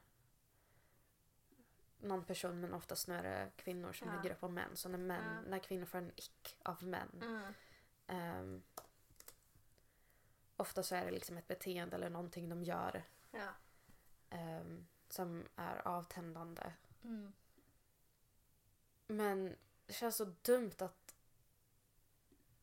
någon 2.00 2.24
person, 2.24 2.60
men 2.60 2.74
oftast 2.74 3.08
nu 3.08 3.14
är 3.14 3.22
det 3.22 3.50
kvinnor 3.56 3.92
som 3.92 4.08
Ja. 4.08 4.14
ligger 4.16 4.34
upp 4.34 4.40
på 4.40 4.48
män. 4.48 4.76
Så 4.76 4.88
när, 4.88 4.98
män, 4.98 5.34
Ja. 5.44 5.50
när 5.50 5.58
kvinnor 5.58 5.84
får 5.86 5.98
en 5.98 6.12
ick 6.16 6.56
av 6.62 6.82
män. 6.84 7.22
Mm. 7.22 7.52
ehm, 8.06 8.62
ofta 10.56 10.82
så 10.82 10.94
är 10.94 11.04
det 11.04 11.10
liksom 11.10 11.36
ett 11.36 11.48
beteende 11.48 11.96
eller 11.96 12.10
någonting 12.10 12.48
de 12.48 12.62
gör 12.64 13.04
Ja. 13.30 13.48
ehm, 14.30 14.86
som 15.08 15.44
är 15.56 15.88
avtändande. 15.88 16.72
Mm. 17.04 17.32
Men 19.06 19.56
det 19.88 19.94
känns 19.94 20.16
så 20.16 20.24
dumt 20.42 20.72
att, 20.78 21.14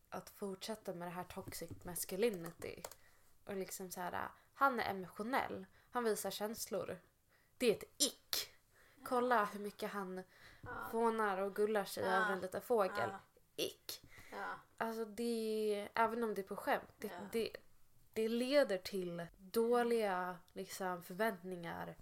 att 0.09 0.29
fortsätta 0.29 0.93
med 0.93 1.07
det 1.07 1.11
här 1.11 1.23
toxic 1.23 1.71
masculinity. 1.83 2.81
Och 3.45 3.55
liksom 3.55 3.91
så 3.91 4.01
här, 4.01 4.29
han 4.53 4.79
är 4.79 4.89
emotionell. 4.89 5.65
Han 5.91 6.03
visar 6.03 6.31
känslor. 6.31 6.99
Det 7.57 7.65
är 7.69 7.71
ett 7.75 8.01
ick. 8.01 8.55
Kolla 9.03 9.45
hur 9.45 9.59
mycket 9.59 9.91
han 9.91 10.23
Ja. 10.61 10.87
fånar 10.91 11.37
och 11.37 11.55
gullar 11.55 11.85
sig 11.85 12.03
Ja. 12.03 12.09
över 12.09 12.33
en 12.33 12.39
liten 12.39 12.61
fågel. 12.61 13.09
Ja. 13.09 13.19
Ick. 13.55 14.01
Ja. 14.31 14.59
Alltså 14.77 15.05
det, 15.05 15.89
även 15.93 16.23
om 16.23 16.35
det 16.35 16.41
är 16.41 16.47
på 16.47 16.55
skämt, 16.55 16.89
det, 16.97 17.07
Ja. 17.07 17.19
det, 17.31 17.55
det 18.13 18.27
leder 18.29 18.77
till 18.77 19.27
dåliga 19.37 20.37
liksom, 20.53 21.03
förväntningar 21.03 21.95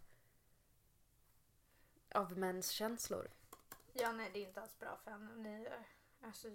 av 2.11 2.37
mäns 2.37 2.69
känslor. 2.69 3.27
Ja, 3.93 4.11
nej 4.11 4.29
det 4.33 4.39
är 4.39 4.47
inte 4.47 4.61
alls 4.61 4.79
bra 4.79 4.97
för 5.03 5.11
henne. 5.11 5.35
Ni, 5.35 5.67
alltså, 6.21 6.47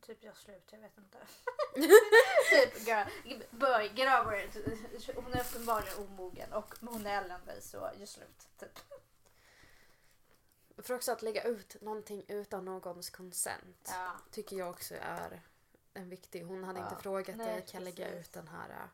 typ 0.00 0.24
jag 0.24 0.36
slut, 0.36 0.68
jag 0.72 0.78
vet 0.78 0.98
inte. 0.98 1.18
typ, 2.50 2.86
it. 3.24 5.10
Hon 5.14 5.32
är 5.32 5.40
uppenbarligen 5.40 5.98
omogen 5.98 6.52
och 6.52 6.74
hon 6.80 7.06
är 7.06 7.22
eländig 7.24 7.62
så 7.62 7.90
gör 7.98 8.06
slut. 8.06 8.48
Typ. 8.58 8.78
För 10.78 10.94
också 10.94 11.12
att 11.12 11.22
lägga 11.22 11.42
ut 11.42 11.82
någonting 11.82 12.24
utan 12.28 12.64
någons 12.64 13.10
consent 13.10 13.88
Ja. 13.92 14.12
tycker 14.30 14.56
jag 14.56 14.70
också 14.70 14.94
är 15.00 15.40
en 15.94 16.08
viktig. 16.08 16.42
Hon 16.42 16.64
hade 16.64 16.78
Ja. 16.80 16.88
inte 16.90 17.02
frågat 17.02 17.36
Nej, 17.36 17.46
dig, 17.46 17.66
kan 17.66 17.80
jag 17.80 17.84
lägga 17.84 18.04
precis. 18.04 18.20
ut 18.26 18.32
den 18.32 18.48
här? 18.48 18.70
äh, 18.70 18.88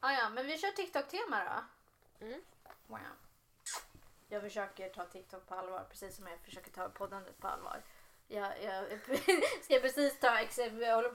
Ah, 0.00 0.12
ja, 0.12 0.28
men 0.28 0.46
vi 0.46 0.58
kör 0.58 0.70
TikTok-tema 0.70 1.44
då. 1.44 1.64
Mm. 2.26 2.40
Wow. 2.86 2.98
Jag 4.28 4.42
försöker 4.42 4.88
ta 4.88 5.04
TikTok 5.04 5.46
på 5.46 5.54
allvar 5.54 5.86
precis 5.90 6.16
som 6.16 6.26
jag 6.26 6.40
försöker 6.40 6.70
ta 6.70 6.88
poddandet 6.88 7.38
på 7.38 7.48
allvar. 7.48 7.82
Jag, 8.28 8.62
jag 8.62 8.84
ska 9.62 9.80
precis 9.80 10.20
ta 10.20 10.38
exempel, 10.38 10.80
jag 10.80 10.94
håller 10.94 11.08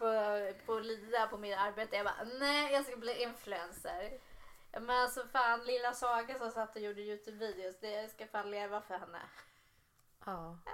på, 0.54 0.66
på 0.66 0.74
att 0.74 0.86
lida 0.86 1.28
på 1.28 1.38
mitt 1.38 1.58
arbete. 1.58 1.96
Jag 1.96 2.06
bara, 2.06 2.24
nej 2.40 2.74
jag 2.74 2.86
ska 2.86 2.98
bli 2.98 3.22
influencer. 3.24 4.20
Men 4.72 4.90
alltså 4.90 5.28
fan 5.28 5.64
lilla 5.66 5.94
Saga 5.94 6.38
som 6.38 6.52
satt 6.52 6.76
och 6.76 6.82
gjorde 6.82 7.02
Youtube-videos, 7.02 7.76
det 7.82 8.12
ska 8.12 8.28
fan 8.28 8.52
leva 8.52 8.82
för 8.82 8.98
henne. 8.98 9.22
Ja. 10.26 10.58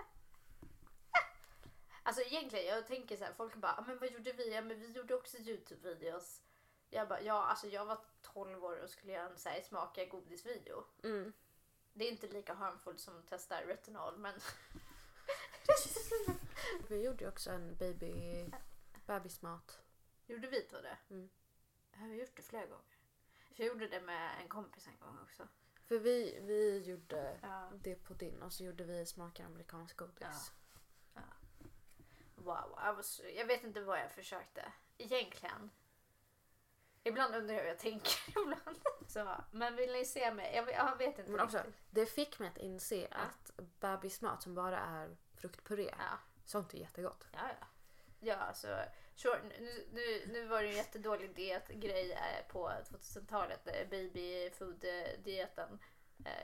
Alltså 2.03 2.21
egentligen, 2.21 2.65
jag 2.65 2.87
tänker 2.87 3.17
så 3.17 3.23
här, 3.23 3.33
folk 3.33 3.55
bara, 3.55 3.71
"Ah, 3.77 3.83
men 3.87 3.99
vad 3.99 4.09
gjorde 4.11 4.31
vi? 4.31 4.53
Ja 4.53 4.61
men 4.61 4.79
vi 4.79 4.91
gjorde 4.91 5.15
också 5.15 5.37
Youtube-videos. 5.37 6.41
Jag 6.89 7.07
bara, 7.07 7.21
ja 7.21 7.45
alltså 7.45 7.67
jag 7.67 7.85
var 7.85 7.97
12 8.21 8.65
år 8.65 8.83
och 8.83 8.89
skulle 8.89 9.13
göra 9.13 9.29
en 9.29 9.37
så 9.37 9.49
här, 9.49 9.61
smaka 9.61 10.05
godisvideo. 10.05 10.83
Mm. 11.03 11.33
Det 11.97 12.07
är 12.07 12.11
inte 12.11 12.27
lika 12.27 12.53
harmful 12.53 12.97
som 12.97 13.17
att 13.19 13.27
testa 13.27 13.61
retinol 13.61 14.17
men 14.17 14.33
Vi 16.87 17.03
gjorde 17.03 17.23
ju 17.23 17.29
också 17.29 17.49
en 17.51 17.75
baby, 17.75 18.45
bebismat. 19.05 19.79
gjorde 20.25 20.47
vi 20.47 20.67
då 20.71 20.81
det? 20.81 20.97
Mm. 21.09 21.29
Har 21.91 22.07
vi 22.07 22.19
gjort 22.19 22.35
det 22.35 22.41
flera 22.41 22.65
gånger? 22.65 22.97
Jag 23.55 23.67
gjorde 23.67 23.87
det 23.87 24.01
med 24.01 24.41
en 24.41 24.47
kompis 24.47 24.87
en 24.87 24.99
gång 25.07 25.19
också. 25.23 25.47
För 25.85 25.99
vi, 25.99 26.39
vi 26.41 26.79
gjorde 26.85 27.39
Ja. 27.41 27.71
det 27.83 27.95
på 27.95 28.13
din 28.13 28.41
och 28.41 28.53
så 28.53 28.63
gjorde 28.63 28.83
vi 28.83 29.05
smakar 29.05 29.45
amerikansk 29.45 29.97
godis. 29.97 30.51
Ja. 31.13 31.21
Wow, 32.35 32.79
I 32.91 32.95
was, 32.95 33.21
jag 33.35 33.45
vet 33.45 33.63
inte 33.63 33.81
vad 33.81 33.99
jag 33.99 34.11
försökte. 34.11 34.71
Egentligen. 34.97 35.69
Ibland 37.07 37.35
undrar 37.35 37.53
jag 37.55 37.61
hur 37.61 37.67
jag 37.69 37.79
tänker 37.79 38.13
ibland. 38.41 38.79
Så, 39.07 39.35
men 39.51 39.75
vill 39.75 39.91
ni 39.91 40.05
se 40.05 40.33
mig? 40.33 40.55
Jag, 40.55 40.71
jag 40.71 40.97
vet 40.97 41.19
inte 41.19 41.31
Men 41.31 41.39
också, 41.39 41.57
riktigt. 41.57 41.75
det 41.89 42.05
fick 42.05 42.39
mig 42.39 42.49
att 42.49 42.57
inse 42.57 43.07
att 43.11 43.51
bebismat 43.79 44.41
som 44.43 44.55
bara 44.55 44.79
är 44.79 45.17
fruktpuré, 45.35 45.93
Ja, 45.97 46.17
sånt 46.45 46.73
är 46.73 46.77
jättegott. 46.77 47.27
ja, 47.33 47.39
ja. 47.59 47.67
Ja, 48.19 48.35
alltså, 48.35 48.79
sure, 49.15 49.41
nu, 49.43 49.87
nu, 49.91 50.23
nu 50.27 50.47
var 50.47 50.57
det 50.61 50.63
ju 50.65 50.71
en 50.71 50.77
jättedålig 50.77 51.35
dietgrej 51.35 52.11
eh, 52.11 52.47
på 52.51 52.69
2000-talet, 52.69 53.67
eh, 53.67 53.87
baby 53.89 54.49
food-dieten. 54.49 55.69
Eh, 55.73 55.79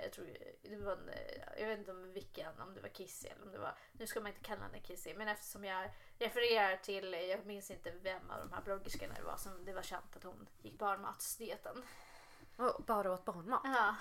Jag 0.03 0.11
tror 0.13 0.37
det 0.61 0.77
var 0.77 0.91
en, 0.93 1.09
eh, 1.09 1.59
jag 1.59 1.67
vet 1.67 1.79
inte 1.79 1.91
om 1.91 2.13
vilken, 2.13 2.61
om 2.61 2.73
det 2.73 2.81
var 2.81 2.89
Kissy 2.89 3.27
eller 3.27 3.43
om 3.45 3.51
det 3.51 3.57
var, 3.57 3.77
nu 3.91 4.07
ska 4.07 4.19
man 4.19 4.27
inte 4.27 4.43
kalla 4.43 4.61
henne 4.61 4.79
Kissy, 4.79 5.13
men 5.13 5.27
eftersom 5.27 5.63
jag 5.63 5.91
refererar 6.19 6.77
till, 6.77 7.13
jag 7.13 7.45
minns 7.45 7.71
inte 7.71 7.91
vem 7.91 8.31
av 8.31 8.39
de 8.39 8.53
här 8.53 8.61
bloggerskorna 8.61 9.13
det 9.13 9.23
var 9.23 9.37
som 9.37 9.65
det 9.65 9.73
var 9.73 9.81
känt 9.81 10.15
att 10.17 10.23
hon 10.23 10.49
gick 10.61 10.79
barnmatsdieten. 10.79 11.83
Och 12.57 12.83
bara 12.83 13.11
åt 13.13 13.25
barnmat. 13.25 13.61
Ja. 13.63 13.95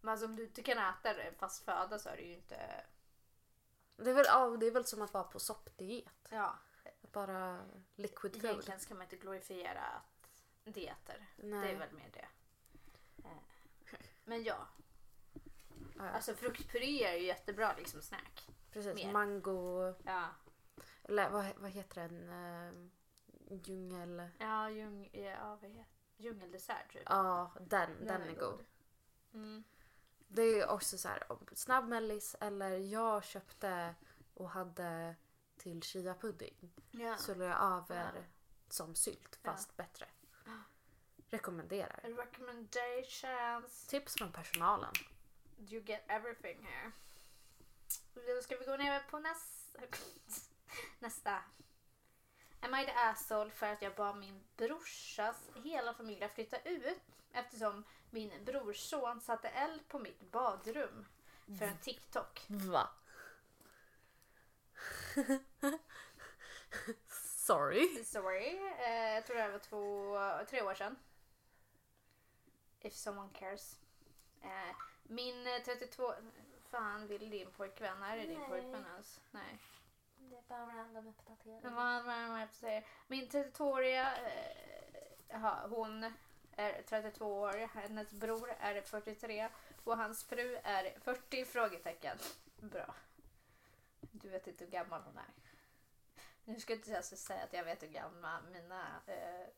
Men 0.00 0.10
alltså 0.12 0.26
om 0.26 0.36
du 0.36 0.44
inte 0.44 0.62
kan 0.62 0.78
äta 0.78 1.14
det 1.14 1.32
fast 1.38 1.64
föda 1.64 1.98
så 1.98 2.08
är 2.08 2.16
det 2.16 2.22
ju 2.22 2.34
inte, 2.34 2.84
Det 3.96 4.10
är, 4.10 4.14
väl, 4.14 4.26
ja, 4.28 4.56
det 4.56 4.66
är 4.66 4.70
väl 4.70 4.84
som 4.84 5.02
att 5.02 5.14
vara 5.14 5.24
på 5.24 5.38
soppdiet. 5.38 6.28
ja. 6.30 6.58
Att 7.02 7.12
Bara 7.12 7.66
liquid 7.94 8.32
food. 8.32 8.44
Egentligen 8.44 8.80
ska 8.80 8.94
man 8.94 9.02
inte 9.02 9.16
glorifiera 9.16 9.80
att 9.80 10.42
dieter. 10.64 11.26
Nej. 11.36 11.60
Det 11.60 11.74
är 11.74 11.78
väl 11.78 11.92
mer 11.92 12.10
det. 12.12 12.28
Men 14.28 14.44
ja, 14.44 14.68
Ja, 15.96 16.08
alltså 16.10 16.34
fruktpuré 16.34 17.04
är 17.04 17.14
ju 17.14 17.26
jättebra 17.26 17.74
liksom 17.76 18.02
snack. 18.02 18.48
precis. 18.72 18.94
mer. 18.94 19.12
Mango, 19.12 19.94
Ja, 20.04 20.28
eller 21.02 21.30
vad, 21.30 21.46
vad 21.56 21.70
heter 21.70 22.08
den? 22.08 22.28
Uh, 22.28 22.88
djungel... 23.64 24.28
ja, 24.38 24.70
djung, 24.70 25.10
ja 25.12 25.58
vad 25.60 25.70
heter 25.70 25.92
Djungeldessert 26.16 26.92
typ. 26.92 27.02
Ja, 27.06 27.52
den, 27.60 28.06
den, 28.06 28.22
är 28.22 28.34
god. 28.34 28.64
Mm. 29.34 29.64
Det 30.28 30.42
är 30.42 30.68
också 30.70 30.98
så 30.98 31.08
här, 31.08 31.22
snabbmellis 31.54 32.36
eller 32.40 32.76
jag 32.78 33.24
köpte 33.24 33.94
och 34.34 34.50
hade 34.50 35.14
till 35.56 35.82
chia 35.82 36.14
pudding. 36.14 36.72
Ja. 36.90 37.16
Så 37.16 37.34
la 37.34 37.44
jag 37.44 37.62
över 37.62 38.12
Ja. 38.14 38.22
som 38.68 38.94
sylt 38.94 39.38
Ja. 39.42 39.50
fast 39.52 39.76
bättre. 39.76 40.06
Rekommenderar. 41.30 42.00
Recommendations. 42.02 43.86
Tips 43.86 44.14
från 44.14 44.32
personalen. 44.32 44.92
You 45.70 45.82
get 45.82 46.04
everything 46.08 46.66
here. 46.66 46.92
Då 48.14 48.42
ska 48.42 48.56
vi 48.56 48.64
gå 48.64 48.76
ner 48.76 49.00
på 49.10 49.18
nästa. 49.18 49.78
nästa. 50.98 51.42
Am 52.60 52.74
I 52.74 52.86
the 52.86 52.92
asshole 52.92 53.50
för 53.50 53.66
att 53.66 53.82
jag 53.82 53.94
bad 53.94 54.16
min 54.16 54.44
brorsas 54.56 55.50
hela 55.64 55.94
familj 55.94 56.24
att 56.24 56.34
flytta 56.34 56.60
ut 56.62 57.00
eftersom 57.32 57.84
min 58.10 58.44
brorson 58.44 59.20
satte 59.20 59.48
eld 59.48 59.88
på 59.88 59.98
mitt 59.98 60.30
badrum 60.30 61.06
för 61.58 61.66
en 61.66 61.78
TikTok. 61.78 62.46
Va? 62.48 62.90
Sorry. 67.46 68.04
Sorry, 68.04 68.56
eh, 68.78 69.14
jag 69.14 69.26
tror 69.26 69.36
det 69.36 69.42
här 69.42 69.50
var 69.50 69.58
två, 69.58 70.18
tre 70.50 70.62
år 70.62 70.74
sedan. 70.74 70.96
If 72.88 72.94
someone 72.94 73.28
cares. 73.32 73.78
Eh, 74.42 74.76
min 75.02 75.46
eh, 75.46 75.62
32... 75.64 76.14
Fan, 76.70 77.06
vill 77.06 77.30
din 77.30 77.50
pojkvän? 77.50 78.02
Är 78.02 78.16
det 78.16 78.26
din 78.26 78.38
Nej. 78.38 78.48
pojkvän 78.48 78.86
ens? 78.86 79.20
Nej. 79.30 79.58
Det 80.18 80.36
är 80.36 80.42
bara 80.48 80.66
random 80.66 81.06
uppdatering. 81.06 81.60
Jag. 81.62 82.84
Min 83.06 83.28
32-åriga, 83.28 84.16
eh, 85.28 85.68
hon 85.68 86.12
är 86.56 86.82
32 86.82 87.40
år, 87.40 87.52
hennes 87.52 88.12
bror 88.12 88.50
är 88.60 88.82
43 88.82 89.48
och 89.84 89.96
hans 89.96 90.24
fru 90.24 90.58
är 90.64 91.00
40? 91.00 91.44
Frågetecken. 91.44 92.18
Bra. 92.56 92.94
Du 94.00 94.28
vet 94.28 94.46
inte 94.46 94.64
hur 94.64 94.70
gammal 94.70 95.02
hon 95.02 95.18
är. 95.18 95.32
Nu 96.44 96.60
ska 96.60 96.72
jag 96.72 96.78
inte 96.78 96.96
alltså 96.96 97.16
säga 97.16 97.44
att 97.44 97.52
jag 97.52 97.64
vet 97.64 97.82
hur 97.82 97.88
gamla 97.88 98.40
mina 98.52 99.00
eh, 99.06 99.48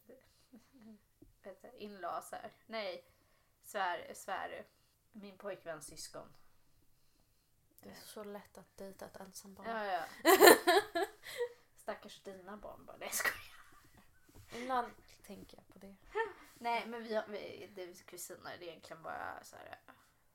inlaws 1.78 2.32
är. 2.32 2.50
Nej, 2.66 3.04
svär, 3.62 4.14
svär. 4.14 4.66
Min 5.12 5.38
pojkväns 5.38 5.86
syskon. 5.86 6.28
Det 7.82 7.90
är 7.90 7.94
så 7.94 8.24
lätt 8.24 8.58
att 8.58 8.76
dejta 8.76 9.06
ett 9.06 9.20
ensambarn. 9.20 9.68
Ja, 9.68 9.84
ja. 9.86 10.04
Stackars 11.76 12.22
dina 12.22 12.56
barn 12.56 12.84
bara. 12.86 12.96
Nej, 12.96 13.08
jag 13.08 13.14
skojar. 13.14 14.62
Ibland 14.62 14.92
tänker 15.26 15.56
jag 15.56 15.68
på 15.68 15.78
det. 15.78 15.96
Nej, 16.54 16.86
men 16.86 17.02
vi, 17.02 17.14
har, 17.14 17.26
vi 17.28 17.70
det 17.74 17.82
är 17.82 17.94
kusiner. 17.94 18.56
Det 18.58 18.64
är 18.64 18.68
egentligen 18.68 19.02
bara 19.02 19.44
så 19.44 19.56
här. 19.56 19.78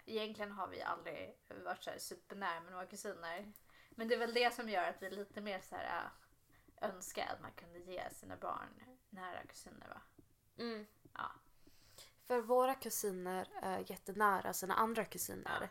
Egentligen 0.05 0.51
har 0.51 0.67
vi 0.67 0.81
aldrig 0.81 1.37
varit 1.63 1.83
så 1.83 1.89
här 1.89 1.97
supernära 1.97 2.61
med 2.61 2.71
några 2.71 2.85
kusiner. 2.85 3.53
Men 3.89 4.07
det 4.07 4.15
är 4.15 4.19
väl 4.19 4.33
det 4.33 4.53
som 4.53 4.69
gör 4.69 4.89
att 4.89 5.01
vi 5.01 5.05
är 5.05 5.11
lite 5.11 5.41
mer 5.41 5.61
så 5.61 5.75
här 5.75 6.09
önskar 6.81 7.27
att 7.33 7.41
man 7.41 7.51
kunde 7.51 7.79
ge 7.79 8.09
sina 8.09 8.35
barn 8.37 8.83
nära 9.09 9.45
kusiner 9.45 9.87
va? 9.87 10.01
Mm. 10.57 10.85
Ja. 11.13 11.31
För 12.27 12.41
våra 12.41 12.75
kusiner 12.75 13.47
är 13.61 13.91
jättenära 13.91 14.53
sina 14.53 14.73
andra 14.73 15.05
kusiner. 15.05 15.69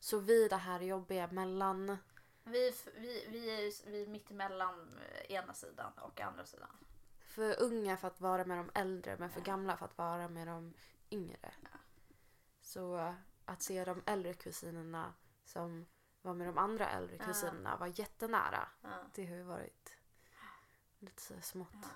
Så 0.00 0.18
vi 0.18 0.48
det 0.48 0.56
här 0.56 0.80
jobbiga 0.80 1.26
mellan... 1.26 1.96
Vi, 2.44 2.74
vi, 2.96 3.26
vi, 3.28 3.50
är, 3.50 3.90
vi 3.90 4.02
är 4.02 4.06
mitt 4.06 4.30
emellan 4.30 4.98
eh, 4.98 5.32
ena 5.34 5.54
sidan 5.54 5.92
och 5.98 6.20
andra 6.20 6.46
sidan. 6.46 6.76
För 7.20 7.62
unga 7.62 7.96
för 7.96 8.08
att 8.08 8.20
vara 8.20 8.44
med 8.44 8.58
de 8.58 8.70
äldre 8.74 9.16
men 9.18 9.30
för 9.30 9.40
gamla 9.40 9.76
för 9.76 9.84
att 9.84 9.98
vara 9.98 10.28
med 10.28 10.46
de 10.46 10.74
yngre. 11.10 11.54
Så 12.60 12.96
eh, 12.98 13.14
att 13.44 13.62
se 13.62 13.84
de 13.84 14.02
äldre 14.06 14.34
kusinerna 14.34 15.14
som 15.44 15.86
var 16.22 16.34
med 16.34 16.46
de 16.46 16.58
andra 16.58 16.88
äldre 16.90 17.16
Ja. 17.16 17.24
kusinerna 17.24 17.76
var 17.76 17.86
jättenära. 17.86 18.68
Ja, 18.82 18.88
Det 19.14 19.26
har 19.26 19.36
ju 19.36 19.42
varit 19.42 19.96
lite 20.98 21.22
så 21.22 21.34
smått 21.40 21.68
ja 21.82 21.88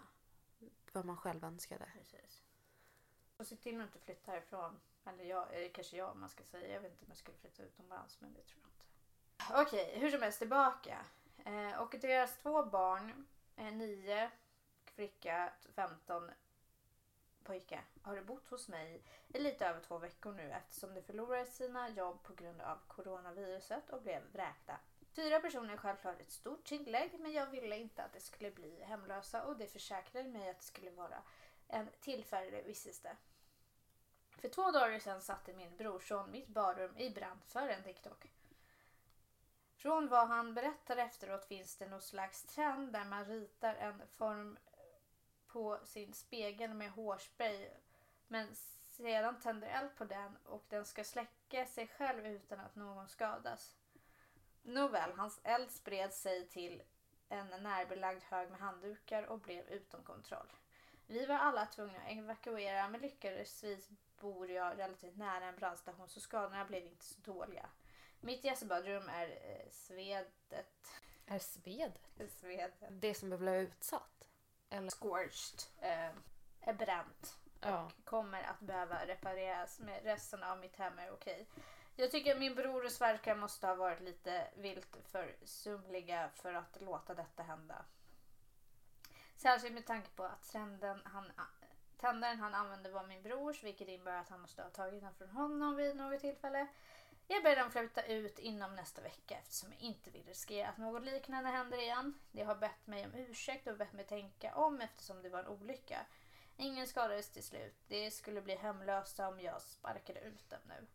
vad 0.93 1.05
man 1.05 1.17
själv 1.17 1.45
önskade. 1.45 1.87
precis. 1.99 2.43
Och 3.37 3.47
se 3.47 3.57
till 3.57 3.81
att 3.81 3.87
inte 3.87 3.99
flytta 3.99 4.31
härifrån. 4.31 4.81
Eller 5.05 5.25
jag, 5.25 5.55
eller 5.55 5.69
kanske 5.69 5.97
jag 5.97 6.11
om 6.11 6.21
man 6.21 6.28
ska 6.28 6.45
säga. 6.45 6.75
Jag 6.75 6.81
vet 6.81 6.90
inte 6.93 7.05
om 7.05 7.11
jag 7.11 7.16
skulle 7.16 7.37
flytta 7.37 7.62
utomlands 7.62 8.21
men 8.21 8.35
det 8.35 8.43
tror 8.43 8.62
jag 8.62 8.71
inte. 8.71 8.87
Okej, 9.62 9.99
hur 9.99 10.11
som 10.11 10.23
helst 10.23 10.38
tillbaka. 10.38 11.05
Eh, 11.45 11.81
och 11.81 11.95
deras 12.00 12.37
två 12.37 12.64
barn, 12.64 13.26
eh, 13.57 13.73
nio 13.73 14.31
flicka, 14.85 15.52
15 15.75 16.31
pojke, 17.45 17.81
har 18.02 18.21
bott 18.21 18.49
hos 18.49 18.69
mig 18.69 19.02
i 19.28 19.38
lite 19.38 19.66
över 19.66 19.81
två 19.81 19.99
veckor 19.99 20.33
nu 20.33 20.52
eftersom 20.52 20.95
de 20.95 21.02
förlorade 21.02 21.47
sina 21.47 21.88
jobb 21.88 22.23
på 22.23 22.35
grund 22.35 22.61
av 22.61 22.78
coronaviruset 22.87 23.90
och 23.90 24.02
blev 24.02 24.23
vräkta. 24.33 24.78
Fyra 25.16 25.40
personer 25.40 25.73
är 25.73 25.76
självklart 25.76 26.21
ett 26.21 26.31
stort 26.31 26.64
tillägg 26.64 27.21
men 27.21 27.33
jag 27.33 27.47
ville 27.47 27.76
inte 27.76 28.02
att 28.02 28.12
det 28.12 28.21
skulle 28.21 28.50
bli 28.50 28.83
hemlösa 28.83 29.45
och 29.45 29.57
det 29.57 29.66
försäkrade 29.66 30.28
mig 30.28 30.50
att 30.50 30.59
det 30.59 30.64
skulle 30.64 30.90
vara 30.90 31.23
en 31.68 31.88
tillfällig 32.00 32.64
vistelse. 32.64 33.16
För 34.30 34.49
två 34.49 34.70
dagar 34.70 34.99
sedan 34.99 35.23
satte 35.23 35.52
min 35.52 35.76
brorson 35.76 36.30
mitt 36.30 36.49
badrum 36.49 36.96
i 36.96 37.11
brand 37.11 37.44
för 37.44 37.68
en 37.68 37.82
TikTok. 37.82 38.32
Från 39.75 40.08
vad 40.08 40.28
han 40.28 40.54
berättar 40.54 40.96
efteråt 40.96 41.44
finns 41.44 41.76
det 41.76 41.88
någon 41.88 42.02
slags 42.02 42.42
trend 42.42 42.92
där 42.92 43.04
man 43.04 43.25
ritar 43.25 43.75
en 43.75 44.02
form 44.08 44.58
på 45.46 45.78
sin 45.85 46.14
spegel 46.14 46.75
med 46.75 46.90
hårspray 46.90 47.70
men 48.28 48.54
sedan 48.96 49.40
tänder 49.40 49.68
eld 49.68 49.96
på 49.96 50.04
den 50.04 50.37
och 50.44 50.64
den 50.68 50.85
ska 50.85 51.04
släcka 51.04 51.66
sig 51.66 51.88
själv 51.88 52.26
utan 52.26 52.61
att 52.61 52.76
någon 52.76 53.08
skadas. 53.08 53.76
Nåväl, 54.62 55.12
hans 55.12 55.40
eld 55.42 55.70
spred 55.70 56.12
sig 56.12 56.49
till 56.49 56.82
en 57.28 57.62
närbelagd 57.62 58.23
hög 58.23 58.50
med 58.50 58.61
handdukar 58.61 59.23
och 59.23 59.40
blev 59.40 59.68
utom 59.68 60.02
kontroll. 60.02 60.52
Vi 61.07 61.27
var 61.27 61.35
alla 61.35 61.66
tvungna 61.66 61.99
att 61.99 62.12
evakuera 62.12 62.88
men 62.88 63.01
lyckligtvis 63.01 63.88
bor 64.21 64.51
jag 64.51 64.79
relativt 64.79 65.16
nära 65.16 65.45
en 65.45 65.57
brandstation 65.57 66.09
så 66.09 66.21
skadorna 66.21 66.64
blev 66.64 66.87
inte 66.87 67.05
så 67.05 67.21
dåliga. 67.21 67.66
Mitt 68.21 68.45
gästbadrum 68.45 69.09
är 69.09 69.29
eh, 69.29 69.71
svedet. 69.71 71.03
Är 71.27 71.38
svedet? 71.38 72.31
svedet. 72.31 72.83
Det 72.90 73.14
som 73.14 73.29
blev 73.29 73.55
utsatt? 73.55 74.29
Eller? 74.71 74.90
Scorched. 74.90 75.62
Eh, 75.79 76.11
är 76.61 76.75
bränt. 76.75 77.38
Ja. 77.61 77.90
Kommer 78.05 78.42
att 78.42 78.61
behöva 78.61 79.07
repareras 79.07 79.81
med 79.81 80.05
resten 80.05 80.42
av 80.42 80.59
mitt 80.59 80.77
hem 80.77 80.99
är 80.99 81.12
okej. 81.12 81.47
Jag 81.97 82.11
tycker 82.11 82.38
min 82.38 82.55
bror 82.55 82.85
och 82.85 82.92
svärkar 82.92 83.35
måste 83.35 83.66
ha 83.66 83.75
varit 83.75 84.01
lite 84.01 84.49
vilt 84.57 84.97
för 85.05 85.37
sumliga 85.45 86.31
för 86.35 86.55
att 86.55 86.81
låta 86.81 87.14
detta 87.14 87.42
hända. 87.42 87.85
Särskilt 89.37 89.75
med 89.75 89.87
tanke 89.87 90.09
på 90.09 90.25
att 90.25 90.42
trenden 90.42 91.01
han, 91.05 91.33
tändaren 91.96 92.40
han 92.40 92.55
använde 92.55 92.90
var 92.90 93.07
min 93.07 93.22
brors 93.22 93.62
vilket 93.62 93.88
innebär 93.88 94.20
att 94.20 94.29
han 94.29 94.40
måste 94.40 94.62
ha 94.62 94.70
tagit 94.70 95.03
den 95.03 95.14
från 95.14 95.31
honom 95.31 95.77
vid 95.77 95.96
något 95.96 96.20
tillfälle. 96.20 96.66
Jag 97.29 97.42
ber 97.42 97.57
dem 97.57 97.70
flytta 97.70 98.03
ut 98.03 98.38
inom 98.38 98.75
nästa 98.75 99.03
vecka 99.03 99.38
eftersom 99.38 99.72
jag 99.72 99.81
inte 99.81 100.11
vill 100.11 100.27
riskera 100.27 100.68
att 100.68 100.79
något 100.79 101.05
liknande 101.05 101.51
händer 101.51 101.79
igen. 101.79 102.18
De 102.33 102.42
har 102.42 102.55
bett 102.55 102.87
mig 102.87 103.05
om 103.05 103.14
ursäkt 103.14 103.66
och 103.66 103.77
bett 103.77 103.92
mig 103.92 104.05
tänka 104.05 104.55
om 104.55 104.81
eftersom 104.81 105.22
det 105.22 105.29
var 105.29 105.38
en 105.38 105.46
olycka. 105.46 106.07
Ingen 106.57 106.87
skadades 106.87 107.31
till 107.31 107.42
slut. 107.42 107.75
Det 107.88 108.11
skulle 108.11 108.42
bli 108.42 108.55
hemlösa 108.57 109.29
om 109.29 109.40
jag 109.40 109.62
sparkade 109.62 110.20
ut 110.20 110.51
dem 110.51 110.61
nu. 110.68 110.87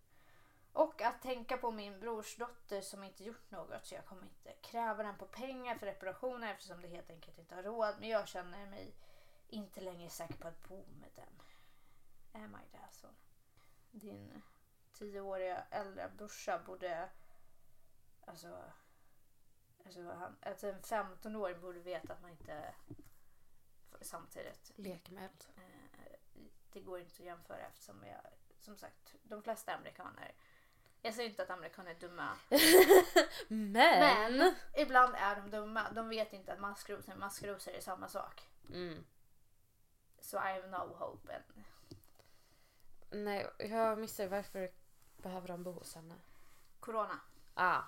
Och 0.73 1.01
att 1.01 1.21
tänka 1.21 1.57
på 1.57 1.71
min 1.71 1.99
brors 1.99 2.35
dotter 2.37 2.81
som 2.81 3.03
inte 3.03 3.23
gjort 3.23 3.51
något 3.51 3.85
så 3.85 3.95
jag 3.95 4.05
kommer 4.05 4.23
inte 4.23 4.53
kräva 4.61 5.03
den 5.03 5.17
på 5.17 5.25
pengar 5.25 5.75
för 5.75 5.85
reparationer 5.85 6.51
eftersom 6.51 6.81
det 6.81 6.87
helt 6.87 7.09
enkelt 7.09 7.37
inte 7.37 7.55
har 7.55 7.63
råd. 7.63 7.95
Men 7.99 8.09
jag 8.09 8.27
känner 8.27 8.65
mig 8.65 8.95
inte 9.47 9.81
längre 9.81 10.09
säker 10.09 10.37
på 10.37 10.47
att 10.47 10.67
bo 10.67 10.85
med 10.99 11.09
dem. 11.15 11.41
Am 12.33 12.57
I 12.65 12.77
that 12.77 12.93
son? 12.93 13.15
Din 13.91 14.41
tioåriga 14.93 15.63
äldre 15.69 16.11
brorsa 16.17 16.59
borde... 16.65 17.09
Alltså... 18.25 18.63
Alltså, 19.85 20.01
han, 20.01 20.37
alltså 20.41 20.67
en 20.67 20.81
15-åring 20.81 21.61
borde 21.61 21.79
veta 21.79 22.13
att 22.13 22.21
man 22.21 22.31
inte 22.31 22.73
samtidigt 24.01 24.71
Lek 24.75 25.09
med 25.09 25.23
eld. 25.23 25.45
Eh, 25.55 26.41
det 26.71 26.79
går 26.79 26.99
inte 26.99 27.13
att 27.13 27.19
jämföra 27.19 27.67
eftersom 27.67 28.03
jag, 28.03 28.21
som 28.59 28.77
sagt, 28.77 29.15
de 29.23 29.43
flesta 29.43 29.73
amerikaner. 29.73 30.31
Jag 31.01 31.13
säger 31.13 31.29
inte 31.29 31.43
att 31.43 31.49
amerikaner 31.49 31.91
är 31.91 31.99
dumma. 31.99 32.37
Men! 33.47 34.37
Men 34.37 34.55
ibland 34.75 35.15
är 35.17 35.35
de 35.35 35.49
dumma. 35.49 35.91
De 35.91 36.09
vet 36.09 36.33
inte 36.33 36.53
att 36.53 36.59
maskrosor 36.59 37.13
och 37.13 37.19
maskrosor 37.19 37.73
är 37.73 37.81
samma 37.81 38.07
sak. 38.07 38.47
Mm. 38.69 39.03
Så 40.19 40.37
I 40.37 40.39
have 40.39 40.67
no 40.67 40.95
hope. 40.95 41.33
än. 41.33 41.63
Nej, 43.23 43.47
jag 43.57 43.97
missar 43.97 44.27
varför 44.27 44.71
behöver 45.17 45.47
de 45.47 45.63
bo 45.63 45.71
hos 45.71 45.95
henne? 45.95 46.15
Corona. 46.79 47.19
Ah. 47.53 47.81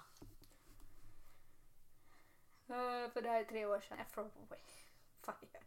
Eh, 2.67 3.09
för 3.11 3.21
det 3.21 3.29
här 3.29 3.41
är 3.41 3.45
tre 3.45 3.65
år 3.65 3.79
sedan. 3.79 3.97
Throwaway 4.13 4.59
fire. 5.25 5.63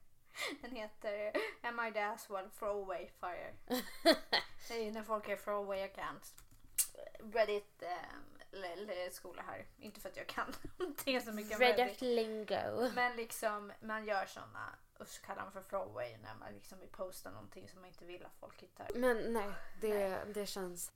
Den 0.60 0.70
heter 0.70 1.32
Am 1.62 1.80
I 1.80 1.92
the 1.92 2.00
asshole 2.00 2.50
throwaway 2.58 3.10
fire. 3.20 3.54
det 4.68 4.88
är 4.88 4.92
när 4.92 5.02
folk 5.02 5.28
är 5.28 5.36
throwaway 5.36 5.82
accounts. 5.82 6.34
Reddit 7.32 7.82
um, 7.82 8.36
eller 8.62 9.10
skola 9.10 9.42
här. 9.42 9.66
Inte 9.78 10.00
för 10.00 10.08
att 10.08 10.16
jag 10.16 10.26
kan 10.26 10.54
någonting 10.78 11.20
så 11.20 11.32
mycket 11.32 11.52
om 11.52 11.60
Reddit 11.60 12.00
lingo. 12.00 12.90
Men 12.94 13.16
liksom 13.16 13.72
man 13.80 14.04
gör 14.04 14.26
såna 14.26 14.74
och 14.98 15.08
så 15.08 15.22
kallar 15.22 15.42
man 15.42 15.52
för 15.52 15.62
throwaway 15.62 16.16
när 16.16 16.34
man 16.34 16.52
liksom 16.52 16.78
vill 16.78 16.88
posta 16.88 17.30
någonting 17.30 17.68
som 17.68 17.80
man 17.80 17.88
inte 17.88 18.04
vill 18.04 18.26
att 18.26 18.36
folk 18.40 18.62
hittar. 18.62 18.88
Men 18.94 19.32
nej, 19.32 19.52
det, 19.80 20.24
det 20.34 20.46
känns... 20.46 20.92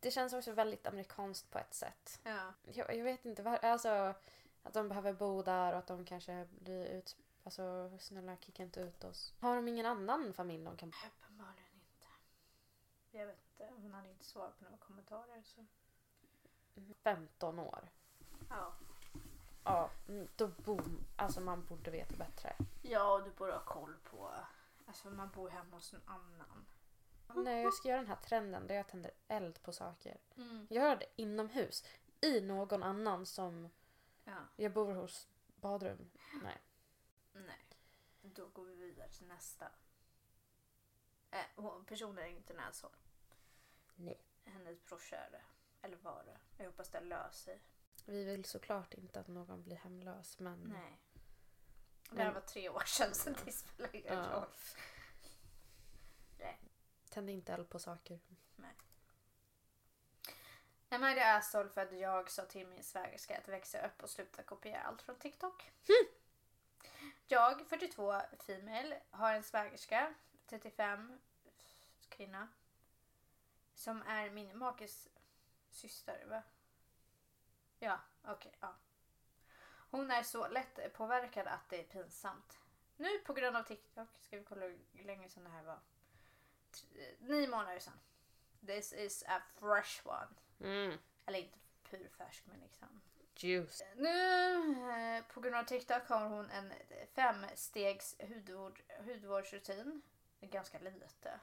Det 0.00 0.10
känns 0.10 0.32
också 0.32 0.52
väldigt 0.52 0.86
amerikanskt 0.86 1.50
på 1.50 1.58
ett 1.58 1.74
sätt. 1.74 2.20
Ja. 2.22 2.52
Jag, 2.72 2.96
jag 2.96 3.04
vet 3.04 3.24
inte, 3.24 3.42
var, 3.42 3.56
alltså 3.56 4.14
att 4.62 4.74
de 4.74 4.88
behöver 4.88 5.12
bo 5.12 5.42
där 5.42 5.72
och 5.72 5.78
att 5.78 5.86
de 5.86 6.04
kanske 6.04 6.48
blir 6.50 6.86
ut... 6.86 7.16
Alltså 7.44 7.92
snälla 7.98 8.36
kicka 8.36 8.62
inte 8.62 8.80
ut 8.80 9.04
oss. 9.04 9.34
Har 9.40 9.56
de 9.56 9.68
ingen 9.68 9.86
annan 9.86 10.32
familj 10.34 10.64
de 10.64 10.76
kan... 10.76 10.92
Uppenbarligen 11.06 11.74
inte. 11.74 12.06
Jag 13.10 13.26
vet 13.26 13.45
inte, 13.60 13.74
hon 13.82 13.92
hade 13.94 14.08
inte 14.08 14.24
svar 14.24 14.50
på 14.58 14.64
några 14.64 14.76
kommentarer. 14.76 15.42
Så. 15.44 15.66
15 17.02 17.58
år. 17.58 17.88
Ja. 18.50 18.72
Ja, 19.64 19.90
mm, 20.08 20.28
då 20.36 20.48
bor... 20.48 20.82
Alltså 21.16 21.40
man 21.40 21.64
borde 21.64 21.90
veta 21.90 22.16
bättre. 22.16 22.56
ja, 22.82 23.12
och 23.12 23.24
du 23.24 23.30
borde 23.30 23.52
ha 23.52 23.64
koll 23.64 23.96
på... 24.10 24.30
Alltså 24.86 25.10
man 25.10 25.30
bor 25.30 25.48
hemma 25.48 25.76
hos 25.76 25.92
en 25.92 26.02
annan. 26.06 26.66
Nej, 27.34 27.62
jag 27.62 27.74
ska 27.74 27.88
göra 27.88 28.00
den 28.00 28.08
här 28.08 28.16
trenden 28.16 28.66
där 28.66 28.74
jag 28.74 28.88
tänder 28.88 29.10
eld 29.28 29.62
på 29.62 29.72
saker. 29.72 30.20
Mm. 30.36 30.66
Gör 30.70 30.96
det 30.96 31.06
inomhus. 31.16 31.84
I 32.20 32.40
någon 32.40 32.82
annan 32.82 33.26
som 33.26 33.70
Ja, 34.24 34.32
jag 34.56 34.72
bor 34.72 34.94
hos 34.94 35.28
badrum. 35.46 36.10
Nej. 36.42 36.58
nej. 37.32 37.66
Då 38.22 38.46
går 38.46 38.64
vi 38.64 38.74
vidare 38.74 39.08
till 39.08 39.26
nästa. 39.26 39.68
Eh, 41.30 41.82
personen 41.86 42.18
är 42.18 42.28
inte 42.28 42.62
asshole. 42.68 42.96
Nej. 43.96 44.20
Hennes 44.44 44.84
brorsa 44.84 45.16
är 45.16 45.30
det. 45.30 45.42
Eller 45.82 45.96
var 45.96 46.22
det. 46.24 46.38
Jag 46.56 46.66
hoppas 46.70 46.88
det 46.90 47.00
löser 47.00 47.32
sig. 47.44 47.60
Vi 48.04 48.24
vill 48.24 48.44
såklart 48.44 48.94
inte 48.94 49.20
att 49.20 49.28
någon 49.28 49.62
blir 49.62 49.76
hemlös 49.76 50.38
men 50.38 50.60
Nej. 50.60 50.98
Det 52.10 52.16
här 52.16 52.24
Men- 52.24 52.34
var 52.34 52.40
tre 52.40 52.68
år 52.68 52.82
sedan 52.86 53.14
så 53.14 53.30
det 53.30 53.52
spelar 53.52 53.96
ingen 53.96 54.14
Ja. 54.14 54.30
roll. 54.32 54.48
tänd 57.10 57.30
inte 57.30 57.52
eld 57.52 57.68
på 57.70 57.78
saker. 57.78 58.20
Am 60.88 61.04
I 61.04 61.14
the 61.14 61.20
asshole 61.22 61.68
för 61.68 61.80
att 61.80 61.92
jag 61.98 62.30
sa 62.30 62.44
till 62.44 62.66
min 62.66 62.82
svägerska 62.84 63.38
att 63.38 63.48
växa 63.48 63.86
upp 63.86 64.02
och 64.02 64.10
sluta 64.10 64.42
kopiera 64.42 64.82
allt 64.82 65.02
från 65.02 65.18
TikTok? 65.18 65.72
Jag, 67.26 67.66
42, 67.68 68.20
female, 68.46 69.00
har 69.10 69.32
en 69.32 69.42
svägerska, 69.42 70.14
35, 70.46 71.18
kvinna, 72.08 72.48
som 73.76 74.02
är 74.02 74.30
min 74.30 74.58
makes 74.58 75.08
syster, 75.70 76.24
va? 76.26 76.42
Ja, 77.78 78.00
okej, 78.24 78.52
ja. 78.60 78.74
Hon 79.90 80.10
är 80.10 80.22
så 80.22 80.48
lätt 80.48 80.92
påverkad 80.92 81.46
att 81.46 81.68
det 81.68 81.80
är 81.80 81.84
pinsamt. 81.84 82.58
Nu 82.96 83.18
på 83.18 83.32
grund 83.32 83.56
av 83.56 83.62
TikTok, 83.62 84.08
ska 84.20 84.38
vi 84.38 84.44
kolla 84.44 84.66
hur 84.92 85.04
länge 85.04 85.28
sedan 85.28 85.44
det 85.44 85.50
här 85.50 85.62
var? 85.62 85.78
Nio 87.18 87.48
månader 87.48 87.78
sedan. 87.78 88.00
This 88.66 88.92
is 88.92 89.24
a 89.26 89.42
fresh 89.54 90.06
one. 90.06 90.34
Mm. 90.60 90.98
Eller 91.26 91.38
inte 91.38 91.58
purfärsk 91.82 92.46
men 92.46 92.60
liksom. 92.60 93.00
Juice. 93.36 93.82
Nu 93.96 94.90
eh, 94.90 95.24
på 95.24 95.40
grund 95.40 95.56
av 95.56 95.64
TikTok 95.64 96.08
har 96.08 96.28
hon 96.28 96.50
en 96.50 96.72
femstegs 97.14 98.16
hudvård, 98.20 98.82
hudvårdsrutin. 98.98 100.02
Det 100.40 100.46
är 100.46 100.50
ganska 100.50 100.78
lite. 100.78 101.40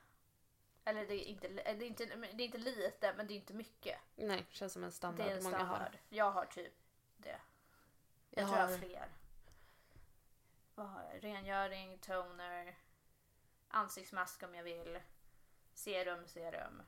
Eller 0.86 1.06
det 1.06 1.14
är, 1.14 1.26
inte, 1.26 1.48
det, 1.48 1.68
är 1.70 1.82
inte, 1.84 2.06
det 2.06 2.44
är 2.44 2.46
inte 2.46 2.58
lite 2.58 3.14
men 3.18 3.28
det 3.28 3.34
är 3.34 3.36
inte 3.36 3.54
mycket. 3.54 4.00
Nej, 4.16 4.46
känns 4.50 4.74
som 4.74 4.84
en 4.84 4.92
standard 4.92 5.26
Det 5.26 5.32
är 5.32 5.38
en 5.38 5.44
många 5.44 5.58
har. 5.64 5.92
Jag 6.10 6.32
har 6.32 6.46
typ 6.46 6.74
det. 7.18 7.40
Jag, 8.30 8.44
Jag 8.44 8.48
tror 8.48 8.60
jag 8.60 8.66
har 8.68 8.72
har- 8.72 8.78
fler. 8.78 9.08
Vad 10.76 10.88
har 10.90 11.04
jag? 11.14 11.24
Rengöring, 11.24 11.98
toner, 12.00 12.78
ansiktsmask 13.68 14.44
om 14.44 14.56
jag 14.56 14.64
vill. 14.64 15.00
Serum, 15.74 16.28
serum. 16.28 16.82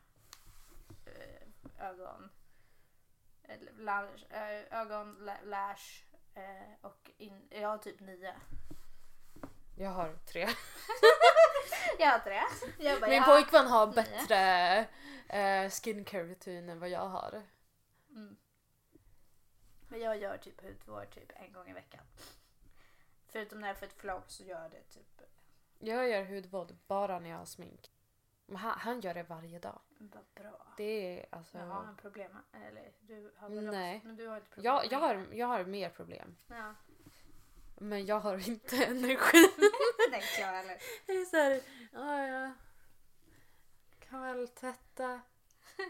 eh, 1.05 1.87
Ögon. 1.89 2.29
eh, 3.43 3.59
Lash, 3.77 4.25
ögon, 4.71 5.15
la- 5.25 5.41
lash. 5.43 6.03
eh, 6.33 6.73
Och 6.81 7.11
in, 7.17 7.47
jag 7.51 7.69
har 7.69 7.77
typ 7.77 7.99
nio. 7.99 8.35
Jag 9.77 9.89
har 9.89 10.15
tre. 10.25 10.47
Jag 11.99 12.07
har 12.07 12.19
tre. 12.19 12.41
Jag 12.77 12.99
bara, 13.01 13.09
Min 13.09 13.17
ja. 13.17 13.23
pojkvän 13.25 13.67
har 13.67 13.87
bättre 13.87 14.77
eh, 15.29 15.69
skincare-rutin 15.69 16.69
än 16.69 16.79
vad 16.79 16.89
jag 16.89 17.07
har. 17.07 17.41
Mm. 18.09 18.37
Men 19.87 19.99
jag 19.99 20.17
gör 20.17 20.37
typ 20.37 20.61
hudvård 20.61 21.09
typ 21.11 21.31
en 21.35 21.53
gång 21.53 21.69
i 21.69 21.73
veckan. 21.73 22.05
Förutom 23.27 23.61
när 23.61 23.67
jag 23.67 23.77
får 23.77 23.85
ett 23.85 23.93
flow 23.93 24.23
så 24.27 24.43
gör 24.43 24.61
jag 24.61 24.71
det 24.71 24.83
typ 24.83 25.21
Jag 25.79 26.09
gör 26.09 26.25
hudvård 26.25 26.75
bara 26.87 27.19
när 27.19 27.29
jag 27.29 27.37
har 27.37 27.45
smink. 27.45 27.91
Men 28.45 28.55
han, 28.55 28.79
han 28.79 29.01
gör 29.01 29.13
det 29.13 29.23
varje 29.23 29.59
dag. 29.59 29.81
Vad 29.97 30.25
bra. 30.35 30.73
Det 30.77 31.19
är 31.19 31.25
alltså... 31.29 31.57
Jag 31.57 31.65
har 31.65 31.83
en 31.83 31.95
problem. 31.95 32.37
Eller 32.67 32.91
du 32.99 33.33
har 33.37 33.49
väl 33.49 33.65
Nej. 33.65 33.95
också, 33.95 34.07
men 34.07 34.15
du 34.15 34.27
har 34.27 34.37
inte 34.37 34.49
problem. 34.49 34.73
Jag, 34.73 34.91
jag, 34.91 34.99
har, 34.99 35.27
jag 35.31 35.47
har 35.47 35.63
mer 35.63 35.89
problem. 35.89 36.35
Ja. 36.47 36.75
Men 37.77 38.05
jag 38.05 38.19
har 38.19 38.37
inte 38.49 38.85
energi. 38.85 39.49
Det 40.11 40.39
jag 40.39 40.47
heller. 40.47 40.77
Det 41.05 41.13
är 41.13 41.25
såhär, 41.25 41.61
ja 41.93 42.27
ja. 42.27 42.51
Kan 44.09 44.21
väl 44.21 44.47
tvätta. 44.47 45.21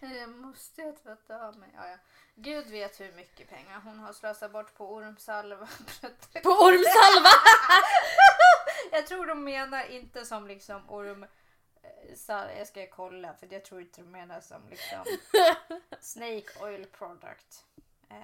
Nej. 0.00 0.16
Jag 0.18 0.28
måste 0.30 0.82
jag 0.82 1.02
tvätta 1.02 1.46
av 1.48 1.56
mig. 1.58 1.70
Ja, 1.74 1.88
ja. 1.88 1.96
Gud 2.34 2.66
vet 2.66 3.00
hur 3.00 3.12
mycket 3.12 3.48
pengar 3.48 3.80
hon 3.80 3.98
har 3.98 4.12
slösat 4.12 4.52
bort 4.52 4.74
på 4.74 4.94
ormsalva. 4.94 5.68
På 6.42 6.50
ormsalva! 6.50 7.30
jag 8.92 9.06
tror 9.06 9.26
de 9.26 9.44
menar 9.44 9.84
inte 9.84 10.24
som 10.24 10.46
liksom 10.46 10.90
orm... 10.90 11.22
eh, 11.82 12.56
Jag 12.58 12.66
ska 12.66 12.86
kolla 12.86 13.34
för 13.34 13.52
jag 13.52 13.64
tror 13.64 13.80
inte 13.80 14.00
de 14.00 14.10
menar 14.10 14.40
som 14.40 14.68
liksom 14.68 15.04
snake 16.00 16.64
oil 16.64 16.86
product. 16.86 17.64
Eh, 18.10 18.16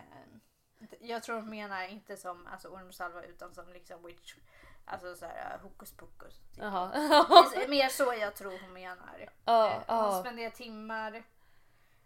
Jag 1.01 1.23
tror 1.23 1.37
de 1.37 1.51
menar 1.51 1.87
inte 1.89 2.17
som 2.17 2.47
alltså, 2.47 2.69
ormsalva 2.69 3.23
utan 3.23 3.55
som 3.55 3.69
liksom 3.73 4.03
witch... 4.07 4.35
Alltså 4.85 5.17
såhär 5.17 5.59
hokus 5.63 5.93
pokus. 5.93 6.41
typ. 6.53 6.63
Det 7.55 7.65
är 7.65 7.69
mer 7.69 7.89
så 7.89 8.15
jag 8.15 8.35
tror 8.37 8.59
hon 8.63 8.73
menar. 8.73 9.29
Ja, 9.45 9.83
Eh, 9.89 10.03
Hon 10.13 10.21
spenderar 10.21 10.51
timmar 10.51 11.23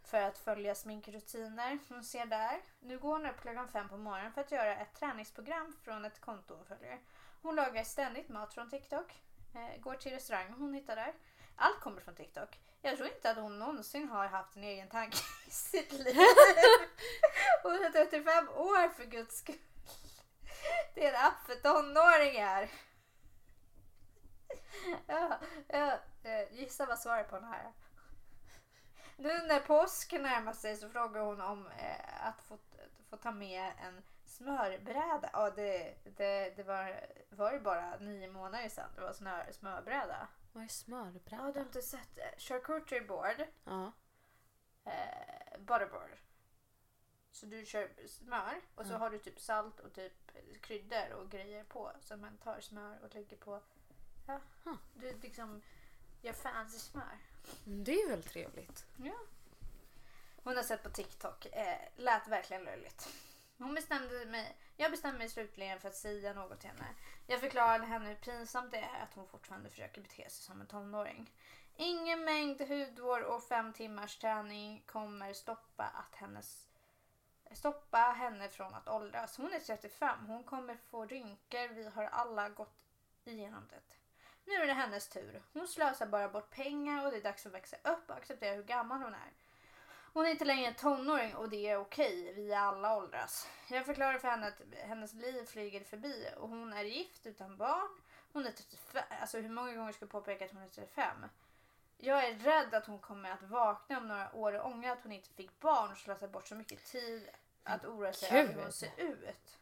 för 0.04 0.20
att 0.22 0.38
följa 0.38 0.74
sminkrutiner. 0.74 1.78
Hon 1.88 2.04
ser 2.04 2.26
där. 2.26 2.60
Nu 2.80 2.98
går 2.98 3.12
hon 3.12 3.26
upp 3.26 3.40
klockan 3.40 3.68
fem 3.68 3.88
på 3.88 3.96
morgonen 3.96 4.32
för 4.32 4.40
att 4.40 4.52
göra 4.52 4.76
ett 4.76 4.94
träningsprogram 4.94 5.76
från 5.84 6.04
ett 6.04 6.20
konto 6.20 6.54
hon 6.54 6.64
följer. 6.64 6.98
Hon 7.42 7.54
lagar 7.56 7.84
ständigt 7.84 8.28
mat 8.28 8.54
från 8.54 8.70
TikTok. 8.70 9.22
Eh, 9.54 9.80
går 9.80 9.94
till 9.94 10.12
restaurang 10.12 10.54
hon 10.58 10.74
hittar 10.74 10.96
där. 10.96 11.14
Allt 11.56 11.80
kommer 11.80 12.00
från 12.00 12.14
TikTok. 12.14 12.60
Jag 12.84 12.96
tror 12.96 13.08
inte 13.08 13.30
att 13.30 13.36
hon 13.36 13.58
någonsin 13.58 14.08
har 14.08 14.26
haft 14.26 14.56
en 14.56 14.64
egen 14.64 14.88
tanke 14.88 15.16
i 15.46 15.50
sitt 15.50 15.92
liv. 15.92 16.16
Hon 17.62 17.72
är 17.72 17.90
35 17.90 18.48
år 18.48 18.88
för 18.88 19.04
guds 19.04 19.38
skull. 19.38 19.58
Det 20.94 21.06
är 21.06 21.12
en 21.12 21.26
app 21.26 21.46
för 21.46 21.54
tonåringar. 21.54 22.70
Ja, 25.06 25.38
ja, 25.68 25.98
eh, 26.22 26.52
gissa 26.52 26.86
vad 26.86 26.98
svaret 26.98 27.30
på 27.30 27.36
den 27.36 27.44
här 27.44 27.64
är. 27.64 27.72
Nu 29.16 29.46
när 29.46 29.60
påsk 29.60 30.12
närmar 30.12 30.52
sig 30.52 30.76
så 30.76 30.88
frågar 30.88 31.20
hon 31.20 31.40
om 31.40 31.66
eh, 31.66 32.26
att 32.26 32.42
få, 32.42 32.58
få 33.10 33.16
ta 33.16 33.30
med 33.30 33.72
en 33.82 34.02
smörbräda. 34.24 35.30
Ja, 35.32 35.50
det, 35.50 35.94
det, 36.16 36.56
det 36.56 36.62
var, 36.62 37.00
var 37.30 37.52
det 37.52 37.60
bara 37.60 37.96
nio 37.96 38.30
månader 38.30 38.68
sedan 38.68 38.90
det 38.94 39.00
var 39.00 39.12
snö, 39.12 39.52
smörbräda. 39.52 40.28
Vad 40.54 40.62
är 40.62 40.66
Ja, 40.66 40.68
smörbräda? 40.68 41.52
du 41.52 41.58
har 41.58 41.66
inte 41.66 41.82
sett 41.82 42.18
eh, 42.18 42.24
charcuterie 42.38 43.02
board, 43.06 43.44
Ja. 43.64 43.92
eh, 44.84 45.58
butterboard. 45.58 46.10
Så 47.32 47.46
du 47.46 47.66
kör 47.66 47.90
smör 48.06 48.60
och 48.74 48.86
så 48.86 48.92
Ja. 48.92 48.96
har 48.98 49.10
du 49.10 49.18
typ 49.18 49.40
salt 49.40 49.80
och 49.80 49.92
typ 49.92 50.12
kryddor 50.62 51.12
och 51.12 51.30
grejer 51.30 51.64
på. 51.64 51.92
Så 52.00 52.16
man 52.16 52.36
tar 52.36 52.60
smör 52.60 52.98
och 53.04 53.14
lägger 53.14 53.36
på. 53.36 53.60
Ja, 54.26 54.40
Huh. 54.64 54.76
du 54.94 55.12
liksom 55.22 55.62
gör 56.22 56.32
fancy 56.32 56.78
smör. 56.78 57.18
Mm, 57.66 57.84
Det 57.84 57.92
är 58.02 58.08
väl 58.10 58.22
trevligt. 58.22 58.86
Ja. 58.96 59.18
Hon 60.42 60.56
har 60.56 60.62
sett 60.62 60.82
på 60.82 60.90
TikTok. 60.90 61.46
Eh, 61.46 61.78
lät 61.96 62.28
verkligen 62.28 62.64
löjligt. 62.64 63.08
Hon 63.58 63.74
bestämde 63.74 64.26
mig, 64.26 64.56
jag 64.76 64.90
bestämde 64.90 65.18
mig 65.18 65.28
slutligen 65.28 65.80
för 65.80 65.88
att 65.88 65.96
säga 65.96 66.32
något 66.32 66.60
till 66.60 66.70
henne. 66.70 66.86
Jag 67.26 67.40
förklarade 67.40 67.84
henne 67.84 68.08
hur 68.08 68.14
pinsamt 68.14 68.70
det 68.70 68.78
är 68.78 69.02
att 69.02 69.14
hon 69.14 69.26
fortfarande 69.28 69.70
försöker 69.70 70.00
bete 70.00 70.30
sig 70.30 70.44
som 70.44 70.60
en 70.60 70.66
tonåring. 70.66 71.30
Ingen 71.76 72.24
mängd 72.24 72.60
hudvård 72.60 73.22
och 73.22 73.42
fem 73.42 73.72
timmars 73.72 74.16
träning 74.16 74.82
kommer 74.86 75.32
stoppa, 75.32 75.84
att 75.84 76.16
hennes, 76.16 76.68
stoppa 77.52 77.98
henne 77.98 78.48
från 78.48 78.74
att 78.74 78.88
åldras. 78.88 79.36
Hon 79.36 79.52
är 79.52 79.60
35, 79.60 80.26
hon 80.26 80.44
kommer 80.44 80.76
få 80.76 81.04
rynkor, 81.04 81.74
vi 81.74 81.88
har 81.88 82.04
alla 82.04 82.48
gått 82.48 82.78
igenom 83.24 83.68
det. 83.70 83.96
Nu 84.44 84.54
är 84.54 84.66
det 84.66 84.72
hennes 84.72 85.08
tur. 85.08 85.42
Hon 85.52 85.68
slösar 85.68 86.06
bara 86.06 86.28
bort 86.28 86.50
pengar 86.50 87.04
och 87.04 87.10
det 87.10 87.16
är 87.16 87.22
dags 87.22 87.46
att 87.46 87.52
växa 87.52 87.76
upp 87.76 88.10
och 88.10 88.16
acceptera 88.16 88.54
hur 88.54 88.62
gammal 88.62 89.02
hon 89.02 89.14
är. 89.14 89.32
Hon 90.14 90.26
är 90.26 90.30
inte 90.30 90.44
längre 90.44 90.66
en 90.68 90.74
tonåring 90.74 91.34
och 91.34 91.48
det 91.48 91.68
är 91.68 91.76
okej, 91.76 92.32
vi 92.34 92.52
är 92.52 92.58
alla 92.58 92.96
åldras. 92.96 93.48
Jag 93.70 93.86
förklarar 93.86 94.18
för 94.18 94.28
henne 94.28 94.46
att 94.46 94.62
hennes 94.88 95.14
liv 95.14 95.44
flyger 95.44 95.84
förbi 95.84 96.28
och 96.36 96.48
hon 96.48 96.72
är 96.72 96.84
gift 96.84 97.26
utan 97.26 97.56
barn. 97.56 97.88
Hon 98.32 98.46
är 98.46 98.50
35, 98.50 99.02
alltså 99.20 99.38
hur 99.38 99.48
många 99.48 99.74
gånger 99.74 99.92
ska 99.92 100.02
jag 100.02 100.10
påpeka 100.10 100.44
att 100.44 100.52
hon 100.52 100.62
är 100.62 100.68
35? 100.68 101.26
Jag 101.96 102.24
är 102.24 102.34
rädd 102.34 102.74
att 102.74 102.86
hon 102.86 102.98
kommer 102.98 103.30
att 103.30 103.42
vakna 103.42 103.98
om 103.98 104.08
några 104.08 104.34
år 104.34 104.52
och 104.52 104.66
ångra 104.66 104.92
att 104.92 105.02
hon 105.02 105.12
inte 105.12 105.28
fick 105.28 105.60
barn 105.60 105.92
och 105.92 105.98
slösa 105.98 106.28
bort 106.28 106.48
så 106.48 106.54
mycket 106.54 106.84
tid 106.84 107.28
att 107.62 107.84
oroa 107.84 108.12
sig 108.12 108.38
över 108.38 108.54
hur 108.54 108.62
hon 108.62 108.72
ser 108.72 108.92
ut. 108.96 109.58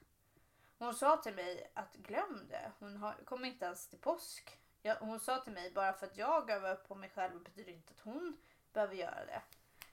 Hon 0.79 0.95
sa 0.95 1.17
till 1.17 1.35
mig 1.35 1.71
att 1.75 1.97
glöm 1.97 2.47
det, 2.49 2.73
hon 2.79 3.13
kommer 3.25 3.49
inte 3.49 3.65
ens 3.65 3.89
till 3.89 3.99
påsk. 3.99 4.59
Jag, 4.83 4.97
hon 4.97 5.21
sa 5.21 5.39
till 5.39 5.53
mig 5.53 5.73
bara 5.73 5.93
för 5.93 6.07
att 6.07 6.17
jag 6.17 6.49
gav 6.49 6.65
upp 6.65 6.89
på 6.89 6.95
mig 6.95 7.11
själv 7.15 7.43
betyder 7.43 7.73
inte 7.73 7.93
att 7.97 8.01
hon 8.01 8.37
behöver 8.73 8.95
göra 8.95 9.27
det. 9.27 9.43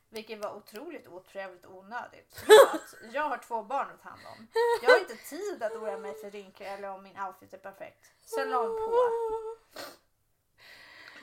Vilket 0.10 0.40
var 0.40 0.56
otroligt 0.56 1.08
otrevligt 1.08 1.66
och 1.66 1.78
onödigt. 1.78 2.44
Att 2.74 3.14
jag 3.14 3.30
har 3.30 3.38
två 3.38 3.64
barn 3.64 3.90
att 3.90 4.02
ta 4.02 4.10
hand 4.10 4.22
om. 4.38 4.48
Jag 4.82 4.90
har 4.90 5.00
inte 5.00 5.16
tid 5.16 5.64
att 5.64 5.72
oroa 5.72 5.98
mig 5.98 6.14
för 6.14 6.32
rynkor 6.32 6.68
eller 6.68 6.90
om 6.90 7.04
min 7.04 7.20
outfit 7.20 7.54
är 7.54 7.58
perfekt. 7.58 8.12
Sen 8.22 8.50
la 8.50 8.58
hon 8.58 8.68
på. 8.68 9.10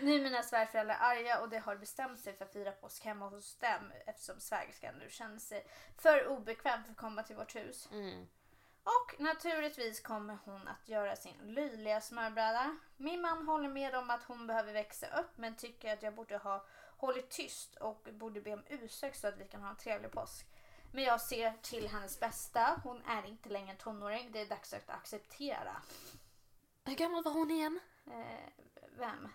Nu 0.00 0.14
är 0.14 0.20
mina 0.20 0.42
svärföräldrar 0.42 0.96
arga 1.00 1.40
och 1.40 1.48
de 1.48 1.58
har 1.58 1.76
bestämt 1.76 2.20
sig 2.20 2.36
för 2.36 2.44
att 2.44 2.52
fira 2.52 2.72
påsk 2.72 3.04
hemma 3.04 3.28
hos 3.28 3.58
dem 3.58 3.92
eftersom 4.06 4.40
svägerskan 4.40 4.94
nu 4.98 5.10
känner 5.10 5.38
sig 5.38 5.66
för 5.98 6.28
obekväm 6.28 6.84
för 6.84 6.90
att 6.90 6.96
komma 6.96 7.22
till 7.22 7.36
vårt 7.36 7.56
hus. 7.56 7.88
Mm. 7.92 8.26
Och 8.82 9.20
naturligtvis 9.20 10.00
kommer 10.00 10.38
hon 10.44 10.68
att 10.68 10.88
göra 10.88 11.16
sin 11.16 11.34
löjliga 11.54 12.00
smörbräda. 12.00 12.76
Min 12.96 13.20
man 13.20 13.46
håller 13.46 13.68
med 13.68 13.94
om 13.94 14.10
att 14.10 14.24
hon 14.24 14.46
behöver 14.46 14.72
växa 14.72 15.06
upp 15.20 15.36
men 15.36 15.56
tycker 15.56 15.92
att 15.92 16.02
jag 16.02 16.14
borde 16.14 16.36
ha 16.36 16.66
hållit 16.96 17.30
tyst 17.30 17.76
och 17.76 18.08
borde 18.12 18.40
be 18.40 18.52
om 18.52 18.62
ursäkt 18.68 19.20
så 19.20 19.28
att 19.28 19.38
vi 19.38 19.44
kan 19.44 19.62
ha 19.62 19.70
en 19.70 19.76
trevlig 19.76 20.10
påsk. 20.10 20.46
Men 20.92 21.04
jag 21.04 21.20
ser 21.20 21.54
till 21.62 21.88
hennes 21.88 22.20
bästa. 22.20 22.80
Hon 22.84 23.02
är 23.06 23.26
inte 23.26 23.48
längre 23.48 23.70
en 23.70 23.76
tonåring. 23.76 24.32
Det 24.32 24.40
är 24.40 24.46
dags 24.46 24.72
att 24.72 24.90
acceptera. 24.90 25.82
Hur 26.84 26.94
gammal 26.94 27.22
var 27.24 27.32
hon 27.32 27.50
igen? 27.50 27.80
Eh, 28.06 28.64
vem? 28.98 29.28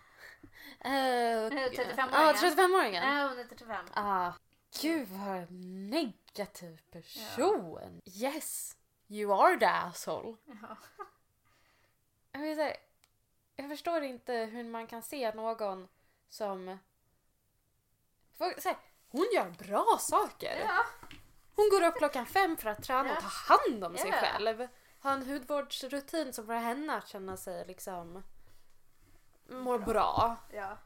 Uh, 0.86 1.50
35-åringen. 1.50 2.10
Ja, 2.12 2.34
35-åringen. 2.34 3.02
Nej, 3.02 3.28
hon 3.28 3.40
är 3.40 3.44
35. 3.44 3.86
Ah, 3.94 4.34
gud 4.82 5.08
vad 5.08 5.52
negativ 5.90 6.82
person. 6.92 8.02
Yes, 8.06 8.78
you 9.08 9.34
are 9.34 9.60
the 9.60 9.66
asshole. 9.66 10.38
Ja. 10.46 10.78
Jag, 12.32 12.56
säga, 12.56 12.76
jag 13.56 13.70
förstår 13.70 14.02
inte 14.04 14.34
hur 14.34 14.64
man 14.64 14.88
kan 14.88 15.02
se 15.02 15.34
någon 15.34 15.88
som... 16.30 16.78
Så 18.58 18.70
här, 18.70 18.78
hon 19.08 19.28
gör 19.34 19.50
bra 19.50 19.98
saker. 20.00 20.60
ja. 20.68 20.86
Hon 21.56 21.70
går 21.70 21.88
upp 21.88 21.96
klockan 21.98 22.26
fem 22.26 22.58
för 22.58 22.70
att 22.70 22.84
träna 22.84 23.02
och 23.12 23.18
Ja. 23.18 23.22
ta 23.22 23.28
hand 23.56 23.84
om 23.84 23.98
sig 23.98 24.10
Ja. 24.10 24.16
själv. 24.16 24.68
Ha 25.04 25.12
en 25.14 25.26
hudvårdsrutin 25.30 26.34
som 26.34 26.46
får 26.46 26.54
henne 26.54 26.98
att 26.98 27.08
känna 27.08 27.38
sig 27.38 27.66
liksom... 27.68 28.24
Mår 29.50 29.78
Bra. 29.80 29.86
bra. 29.88 30.38
Ja. 30.52 30.78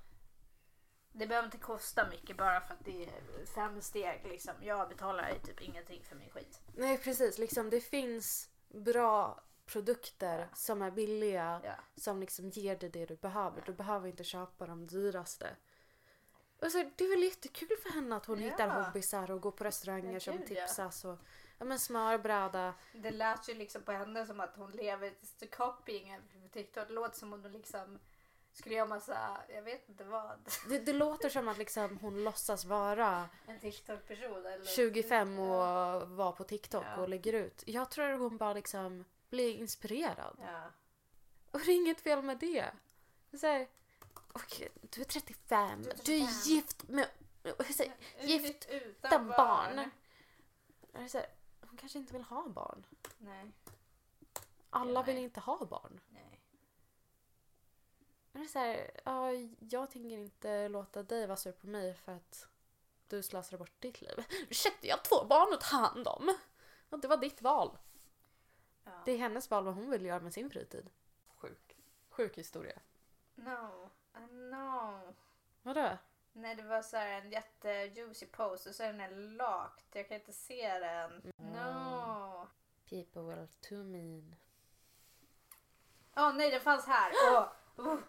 Det 1.11 1.27
behöver 1.27 1.45
inte 1.45 1.57
kosta 1.57 2.07
mycket 2.09 2.37
bara 2.37 2.61
för 2.61 2.73
att 2.73 2.85
det 2.85 3.03
är 3.05 3.45
fem 3.55 3.81
steg. 3.81 4.25
Liksom. 4.25 4.53
Jag 4.61 4.89
betalar 4.89 5.29
ju 5.29 5.39
typ 5.39 5.61
ingenting 5.61 6.03
för 6.03 6.15
min 6.15 6.29
skit. 6.29 6.61
Nej 6.75 6.97
precis, 6.97 7.37
liksom 7.37 7.69
det 7.69 7.81
finns 7.81 8.49
bra 8.67 9.43
produkter 9.65 10.49
som 10.53 10.81
är 10.81 10.91
billiga 10.91 11.61
Ja. 11.63 11.75
som 12.01 12.19
liksom 12.19 12.49
ger 12.49 12.75
dig 12.75 12.89
det 12.89 13.05
du 13.05 13.15
behöver. 13.15 13.63
Du 13.65 13.73
behöver 13.73 14.07
inte 14.07 14.23
köpa 14.23 14.65
de 14.65 14.87
dyraste. 14.87 15.55
Och 16.59 16.71
så, 16.71 16.77
det 16.95 17.03
är 17.03 17.09
väl 17.09 17.23
jättekul 17.23 17.77
för 17.83 17.89
henne 17.89 18.15
att 18.15 18.25
hon 18.25 18.41
Ja. 18.43 18.49
hittar 18.51 18.83
hobbysar 18.83 19.31
och 19.31 19.41
går 19.41 19.51
på 19.51 19.63
restauranger 19.63 20.13
Ja, 20.13 20.19
som 20.19 20.37
tipsas. 20.43 21.05
Och, 21.05 21.17
ja, 21.59 21.65
men 21.65 21.79
smörbräda. 21.79 22.73
Det 22.93 23.11
lät 23.11 23.49
ju 23.49 23.53
liksom 23.53 23.81
på 23.83 23.91
henne 23.91 24.25
som 24.25 24.39
att 24.39 24.55
hon 24.55 24.71
lever 24.71 25.07
ett 25.07 25.55
copying 25.55 26.17
på 26.43 26.49
TikTok. 26.49 26.87
Det 26.87 26.93
låter 26.93 27.17
som 27.17 27.33
om 27.33 27.41
hon 27.43 27.51
liksom 27.51 27.99
skulle 28.53 28.75
göra 28.75 28.87
massa, 28.87 29.37
jag 29.49 29.61
vet 29.61 29.89
inte 29.89 30.03
vad. 30.03 30.39
Det, 30.69 30.79
det 30.79 30.93
låter 30.93 31.29
som 31.29 31.47
att 31.47 31.57
liksom 31.57 31.97
hon 31.97 32.23
låtsas 32.23 32.65
vara 32.65 33.29
En 33.47 33.59
TikTok-person. 33.59 34.45
Eller... 34.45 34.65
25 34.65 35.39
och 35.39 35.55
Ja. 35.55 36.05
vara 36.05 36.31
på 36.31 36.43
TikTok 36.43 36.83
Ja. 36.85 37.01
och 37.01 37.09
lägger 37.09 37.33
ut. 37.33 37.63
Jag 37.67 37.91
tror 37.91 38.05
att 38.11 38.19
hon 38.19 38.37
bara 38.37 38.53
liksom 38.53 39.05
blir 39.29 39.55
inspirerad. 39.55 40.37
Ja. 40.41 40.63
Och 41.51 41.59
det 41.59 41.71
är 41.71 41.75
inget 41.75 42.01
fel 42.01 42.21
med 42.21 42.37
det. 42.37 42.65
så 43.39 43.47
här, 43.47 43.67
okej, 44.35 44.69
du 44.81 45.01
är 45.01 45.05
35, 45.05 45.81
Du 45.83 45.89
är 45.89 45.93
du 46.05 46.15
är 46.15 46.25
35. 46.27 46.53
gift 46.53 46.87
med... 46.87 47.07
hur 47.43 47.73
säger- 47.73 47.93
Gift 48.19 48.65
utan 48.69 49.27
barn. 49.27 49.91
Så 51.09 51.17
här, 51.17 51.27
hon 51.61 51.77
kanske 51.77 51.99
inte 51.99 52.13
vill 52.13 52.23
ha 52.23 52.47
barn. 52.49 52.85
Nej. 53.17 53.51
Alla 54.69 55.03
vill 55.03 55.17
inte 55.17 55.39
ha 55.39 55.65
barn. 55.65 55.99
Nej. 56.09 56.41
Men 58.31 58.41
det 58.41 58.47
är 58.47 58.51
så 58.51 58.59
här, 58.59 58.91
ja, 59.05 59.31
jag 59.59 59.91
tänker 59.91 60.09
inte 60.17 60.67
låta 60.67 61.03
dig 61.03 61.27
vara 61.27 61.37
sur 61.37 61.51
på 61.51 61.67
mig 61.67 61.93
för 61.93 62.11
att 62.11 62.47
du 63.07 63.23
slösar 63.23 63.57
bort 63.57 63.81
ditt 63.81 64.01
liv. 64.01 64.23
Ursäkta, 64.49 64.87
jag 64.87 64.97
har 64.97 65.03
två 65.03 65.25
barn 65.25 65.53
att 65.53 65.61
ta 65.61 65.77
hand 65.77 66.07
om. 66.07 66.35
Och 66.89 66.99
det 66.99 67.07
var 67.07 67.17
ditt 67.17 67.41
val. 67.41 67.77
Ja. 68.83 68.91
Det 69.05 69.11
är 69.11 69.17
hennes 69.17 69.49
val 69.51 69.63
vad 69.65 69.73
hon 69.75 69.89
vill 69.89 70.05
göra 70.05 70.19
med 70.19 70.33
sin 70.33 70.49
fritid. 70.49 70.89
Sjuk. 71.35 71.77
Sjuk 72.09 72.37
historia. 72.37 72.79
No. 73.35 73.89
I 74.15 74.27
know. 74.27 75.15
Vadå? 75.63 75.97
Nej 76.33 76.55
det 76.55 76.63
var 76.63 76.81
så 76.81 76.97
här 76.97 77.21
en 77.21 77.31
jätte 77.31 77.69
juicy 77.69 78.25
post 78.25 78.67
och 78.67 78.75
så 78.75 78.83
är 78.83 78.87
den 78.87 78.99
här 78.99 79.11
locked. 79.11 79.85
Jag 79.91 80.07
kan 80.07 80.17
inte 80.17 80.33
se 80.33 80.79
den. 80.79 81.31
No. 81.37 82.47
People 82.89 83.21
were 83.21 83.47
too 83.47 83.83
mean. 83.83 84.35
Åh 86.15 86.35
nej 86.35 86.51
den 86.51 86.61
fanns 86.61 86.85
här. 86.85 87.11
Åh. 87.31 87.47
Oh. 87.77 87.99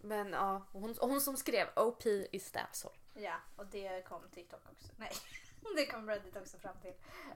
Men 0.00 0.32
ja, 0.32 0.62
hon, 0.72 0.94
hon 1.00 1.20
som 1.20 1.36
skrev 1.36 1.68
OP 1.76 2.06
is 2.06 2.50
the 2.52 2.58
asshole. 2.58 2.94
Ja 3.14 3.36
och 3.56 3.66
det 3.66 4.02
kom 4.02 4.22
TikTok 4.30 4.62
också. 4.72 4.92
Nej. 4.96 5.12
Det 5.76 5.86
kom 5.86 6.10
Reddit 6.10 6.36
också 6.36 6.58
fram 6.58 6.76
till. 6.82 6.94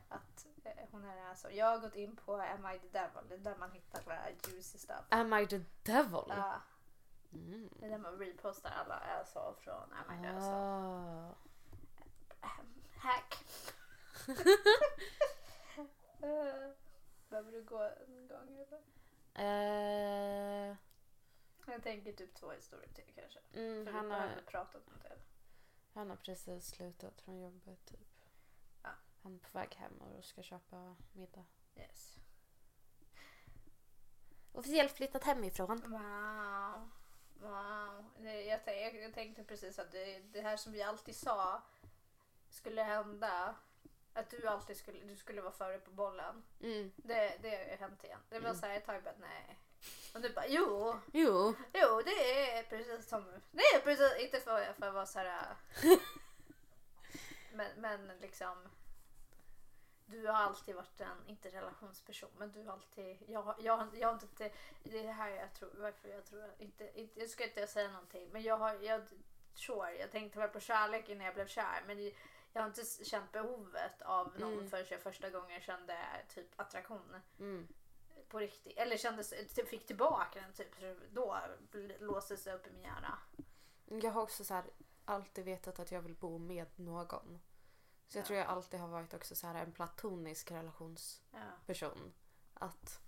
Att 0.09 0.47
eh, 0.65 0.73
hon 0.91 1.05
är 1.05 1.29
alltså. 1.29 1.51
Jag 1.51 1.67
har 1.67 1.79
gått 1.79 1.97
in 1.97 2.17
på 2.17 2.35
Am 2.35 2.67
I 2.75 2.79
the 2.79 2.89
Devil. 2.89 3.29
Det 3.29 3.35
är 3.35 3.39
där 3.39 3.57
man 3.57 3.71
hittar 3.73 4.03
alla 4.07 4.31
juicy 4.31 4.79
stuff. 4.79 5.05
Am 5.09 5.35
I 5.35 5.47
the 5.47 5.61
devil? 5.83 6.23
Ja, 6.29 6.61
Mm. 7.33 7.69
det 7.81 7.87
är 7.87 7.91
där 7.91 7.99
man 7.99 8.19
repostar 8.19 8.71
alla 8.71 8.95
alltså 8.95 9.55
från 9.61 9.93
Am 9.93 10.15
I 10.15 10.23
the 10.23 10.29
Devil. 10.29 10.43
Ah. 10.43 11.35
Hack. 12.97 13.35
Eh, 16.23 16.71
Behöver 17.29 17.53
du 17.53 17.63
gå 17.65 17.83
en 18.07 18.29
gång 18.29 18.59
eller? 18.59 18.81
Eh, 19.35 20.77
Jag 21.67 21.83
tänker 21.83 22.13
typ 22.13 22.35
två 22.35 22.51
historier 22.51 22.89
till 22.95 23.13
kanske. 23.15 23.41
mm, 23.53 23.85
För 23.87 23.93
han, 23.93 24.11
har 24.11 24.43
pratat 24.47 24.89
om 24.89 24.95
det. 25.03 25.17
han 25.95 26.11
har 26.11 26.17
precis 26.17 26.67
slutat 26.69 27.21
från 27.21 27.41
jobbet 27.41 27.85
typ. 27.87 28.25
Ja. 28.83 28.91
Han 29.23 29.35
är 29.35 29.39
på 29.39 29.59
väg 29.59 29.75
hem 29.75 29.99
och 29.99 30.25
ska 30.25 30.43
köpa 30.43 30.97
middag. 31.13 31.45
Yes. 31.77 32.17
Officiellt 34.53 34.93
flyttat 34.93 35.25
hemifrån. 35.25 35.81
Wow. 35.87 36.89
Wow. 37.41 38.05
Jag, 38.25 38.61
tän- 38.65 38.83
jag, 38.83 38.95
jag 38.95 39.15
tänkte 39.15 39.45
precis 39.45 39.79
att 39.79 39.93
det, 39.93 40.19
det 40.19 40.41
här 40.41 40.57
som 40.57 40.73
vi 40.73 40.83
alltid 40.83 41.17
sa 41.17 41.63
skulle 42.51 42.83
hända. 42.83 43.55
Att 44.15 44.31
du 44.31 44.47
alltid 44.49 44.77
skulle, 44.77 44.99
du 45.05 45.17
skulle 45.17 45.41
vara 45.41 45.53
före 45.53 45.79
på 45.79 45.91
bollen. 45.91 46.43
Mm. 46.63 46.93
Det, 46.97 47.39
det 47.43 47.51
har 47.51 47.65
ju 47.65 47.77
hänt 47.77 48.05
igen. 48.05 48.21
Det 48.29 48.39
var 48.39 48.49
Mm. 48.49 48.61
så 48.61 48.67
här 48.67 48.77
ett 48.77 48.87
tag 48.87 49.03
bara 49.03 49.15
nej. 49.21 49.59
Och 50.15 50.21
du 50.21 50.31
bara 50.31 50.47
jo, 50.47 50.97
Jo. 51.13 51.55
jo 51.73 52.03
det 52.05 52.51
är 52.59 52.63
precis 52.63 53.09
som, 53.09 53.25
det 53.51 53.63
är 53.63 53.81
precis, 53.81 54.17
inte 54.25 54.41
för, 54.41 54.73
för 54.73 54.87
att 54.89 54.95
vara 54.95 55.07
så 55.07 55.19
här. 55.19 55.57
men, 57.53 57.81
men 57.81 58.19
liksom. 58.21 58.69
Du 60.11 60.27
har 60.27 60.35
alltid 60.35 60.75
varit 60.75 61.01
en, 61.01 61.27
inte 61.27 61.49
relationsperson, 61.49 62.31
men 62.39 62.53
du 62.53 62.63
har 62.65 62.73
alltid, 62.73 63.19
jag, 63.27 63.55
jag, 63.59 63.89
jag 63.95 64.07
har 64.09 64.15
inte, 64.15 64.51
det 64.83 64.99
är 64.99 65.03
det 65.07 65.13
här 65.13 65.29
jag 65.31 65.55
tror, 65.55 65.71
varför 65.75 66.09
jag 66.09 66.25
tror, 66.25 66.55
inte, 66.59 67.01
inte, 67.01 67.21
jag 67.21 67.31
ska 67.31 67.45
inte 67.45 67.67
säga 67.67 67.89
någonting, 67.91 68.29
men 68.33 68.43
jag 68.43 68.57
har, 68.57 68.75
jag, 68.75 69.03
sure, 69.55 69.97
jag 69.97 70.11
tänkte 70.11 70.39
väl 70.39 70.49
på 70.49 70.61
kärlek 70.61 71.09
innan 71.09 71.25
jag 71.27 71.35
blev 71.35 71.47
kär, 71.47 71.83
men 71.87 72.13
jag 72.53 72.63
har 72.63 72.67
inte 72.67 73.05
känt 73.05 73.33
behovet 73.33 74.03
av 74.03 74.41
någon 74.41 74.53
Mm. 74.53 74.71
förrän 74.71 74.87
jag 74.91 75.01
första 75.01 75.31
gången 75.31 75.61
kände 75.61 75.97
typ 76.29 76.61
attraktion 76.61 77.17
Mm. 77.39 77.69
på 78.29 78.39
riktigt. 78.39 78.79
Eller 78.79 78.97
kändes, 78.97 79.31
typ 79.55 79.69
fick 79.69 79.87
tillbaka 79.87 80.41
den 80.41 80.53
typ. 80.53 80.75
Då 81.11 81.39
låstes 82.01 82.45
det 82.45 82.55
upp 82.55 82.67
i 82.67 82.71
min 82.71 82.83
hjärna. 82.83 83.19
Jag 83.87 84.11
har 84.11 84.23
också 84.23 84.45
så 84.45 84.55
här, 84.55 84.65
alltid 85.05 85.45
vetat 85.45 85.79
att 85.79 85.93
jag 85.93 86.03
vill 86.03 86.15
bo 86.15 86.39
med 86.39 86.67
någon. 86.79 87.41
Så 88.09 88.19
jag 88.19 88.23
Ja. 88.23 88.27
tror 88.27 88.39
jag 88.39 88.47
alltid 88.49 88.81
har 88.81 88.89
varit 88.89 89.15
också 89.15 89.35
så 89.35 89.47
här 89.47 89.55
en 89.55 89.73
platonisk 89.73 90.51
relationsperson. 90.51 92.13
Ja. 92.61 92.67
Att 92.67 93.01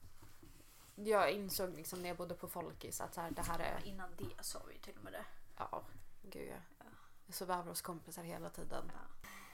jag 0.94 1.30
insåg 1.32 1.74
liksom 1.74 2.02
när 2.02 2.08
jag 2.08 2.16
bodde 2.16 2.34
på 2.34 2.48
Folkis 2.48 3.00
att 3.00 3.14
så 3.14 3.20
här, 3.20 3.30
det 3.30 3.42
här 3.42 3.58
är... 3.58 3.86
Innan 3.86 4.16
det 4.16 4.44
sa 4.44 4.62
vi 4.68 4.78
till 4.78 4.96
och 4.96 5.04
med 5.04 5.12
det. 5.12 5.24
Ja, 5.58 5.82
gud 6.22 6.48
ja. 6.48 6.56
Ja. 6.78 6.84
Jag 7.26 7.34
sov 7.34 7.50
över 7.50 7.68
hos 7.68 7.82
kompisar 7.82 8.22
hela 8.22 8.50
tiden. 8.50 8.92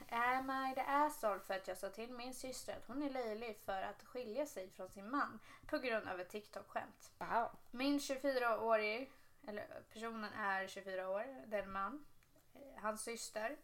Am 0.09 0.49
I 0.71 0.75
the 0.75 0.81
asshole 0.81 1.39
för 1.39 1.53
att 1.53 1.67
jag 1.67 1.77
sa 1.77 1.89
till 1.89 2.11
min 2.11 2.33
syster 2.33 2.77
att 2.77 2.85
hon 2.87 3.03
är 3.03 3.09
löjlig 3.09 3.57
för 3.57 3.81
att 3.81 4.03
skilja 4.03 4.45
sig 4.45 4.69
från 4.69 4.89
sin 4.89 5.09
man 5.09 5.39
på 5.67 5.77
grund 5.77 6.07
av 6.07 6.19
ett 6.19 6.29
TikTok-skämt. 6.29 7.11
Wow. 7.17 7.49
Min 7.71 7.99
24-årig, 7.99 9.11
eller 9.47 9.83
personen 9.93 10.33
är 10.33 10.67
24 10.67 11.09
år, 11.09 11.43
den 11.47 11.71
man. 11.71 12.05
Eh, 12.53 12.81
Hans 12.81 13.01
syster 13.01 13.57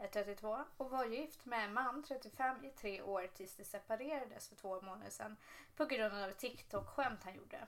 är 0.00 0.08
32 0.08 0.64
och 0.76 0.90
var 0.90 1.04
gift 1.04 1.44
med 1.44 1.64
en 1.64 1.72
man 1.74 2.02
35 2.02 2.64
i 2.64 2.70
tre 2.70 3.02
år 3.02 3.26
tills 3.34 3.56
de 3.56 3.64
separerades 3.64 4.48
för 4.48 4.56
två 4.56 4.80
månader 4.80 5.10
sedan 5.10 5.36
på 5.76 5.84
grund 5.84 6.14
av 6.14 6.30
ett 6.30 6.38
TikTok-skämt 6.38 7.24
han 7.24 7.34
gjorde. 7.34 7.66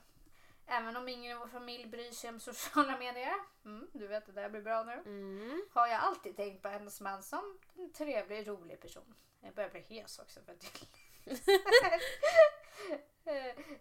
Även 0.65 0.97
om 0.97 1.09
ingen 1.09 1.31
i 1.31 1.39
vår 1.39 1.47
familj 1.47 1.85
bryr 1.85 2.11
sig 2.11 2.29
om 2.29 2.39
sociala 2.39 2.97
medier, 2.97 3.33
mm, 3.65 3.89
du 3.93 4.07
vet 4.07 4.25
det 4.25 4.31
där 4.31 4.49
blir 4.49 4.61
bra 4.61 4.83
nu, 4.83 4.93
Mm. 5.05 5.61
har 5.73 5.87
jag 5.87 6.01
alltid 6.01 6.35
tänkt 6.35 6.61
på 6.61 6.67
hennes 6.69 7.01
man 7.01 7.23
som 7.23 7.59
en 7.77 7.93
trevlig, 7.93 8.47
rolig 8.47 8.79
person. 8.81 9.15
Jag 9.41 9.53
börjar 9.53 9.69
bli 9.69 9.81
hes 9.81 10.19
också 10.19 10.39
för 10.41 10.51
att 10.51 10.87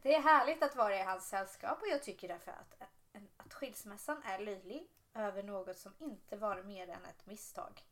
Det 0.03 0.15
är 0.15 0.21
härligt 0.21 0.63
att 0.63 0.77
vara 0.77 0.97
i 0.97 1.03
hans 1.03 1.29
sällskap 1.29 1.83
och 1.83 1.89
jag 1.89 2.03
tycker 2.03 2.29
därför 2.29 2.51
att, 2.51 2.83
att 3.37 3.55
skilsmässan 3.55 4.23
är 4.25 4.39
löjlig 4.39 4.89
över 5.15 5.43
något 5.43 5.79
som 5.79 5.93
inte 5.99 6.37
var 6.37 6.63
mer 6.63 6.89
än 6.89 7.05
ett 7.05 7.27
misstag. 7.27 7.83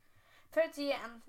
För 0.50 0.60
att, 0.60 0.78
ge 0.78 0.92
en, 0.92 1.22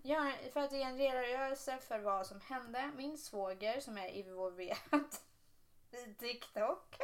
för 0.53 0.59
att 0.59 0.71
ge 0.71 0.81
en 0.81 0.97
redogörelse 0.97 1.77
för 1.77 1.99
vad 1.99 2.27
som 2.27 2.41
hände. 2.41 2.91
Min 2.95 3.17
svåger 3.17 3.79
som 3.79 3.97
är 3.97 4.07
involverad 4.07 5.15
i 5.91 6.13
TikTok 6.13 6.97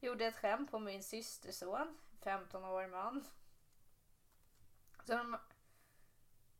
gjorde 0.00 0.26
ett 0.26 0.36
skämt 0.36 0.70
på 0.70 0.78
min 0.78 1.02
systerson, 1.02 1.98
15 2.24 2.64
år 2.64 2.86
man. 2.86 3.24
Så 5.06 5.12
de, 5.12 5.38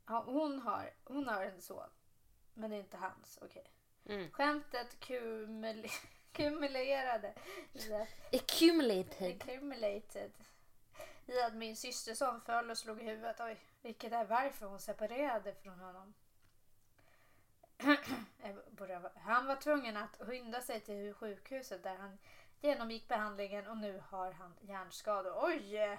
ja, 0.07 0.22
hon, 0.27 0.59
har, 0.61 0.90
hon 1.05 1.29
har 1.29 1.42
en 1.42 1.62
son, 1.62 1.90
men 2.55 2.70
det 2.70 2.77
är 2.77 2.81
inte 2.81 2.96
hans. 2.96 3.38
Okej. 3.42 3.72
Mm. 4.07 4.31
Skämtet 4.31 5.01
kumul- 5.01 5.90
kumulerade 6.33 7.35
Accumulated. 8.33 9.42
accumulated 9.42 10.33
i 11.27 11.40
att 11.40 11.55
min 11.55 11.77
systerson 11.77 12.40
föll 12.40 12.70
och 12.70 12.79
slog 12.79 13.03
huvudet. 13.03 13.40
Oj, 13.40 13.61
vilket 13.83 14.12
är 14.12 14.25
varför 14.25 14.67
hon 14.67 14.81
separerade 14.81 15.55
från 15.55 15.81
honom. 15.81 16.14
Borde- 18.71 19.11
han 19.17 19.47
var 19.47 19.57
tvungen 19.57 19.97
att 19.97 20.17
skynda 20.21 20.61
sig 20.61 20.81
till 20.81 21.14
sjukhuset 21.14 21.83
där 21.83 21.97
han 21.97 22.19
genomgick 22.61 23.09
behandlingen 23.09 23.67
och 23.67 23.77
nu 23.77 24.03
har 24.09 24.33
han 24.33 24.55
hjärnskador. 24.61 25.33
Oj! 25.45 25.99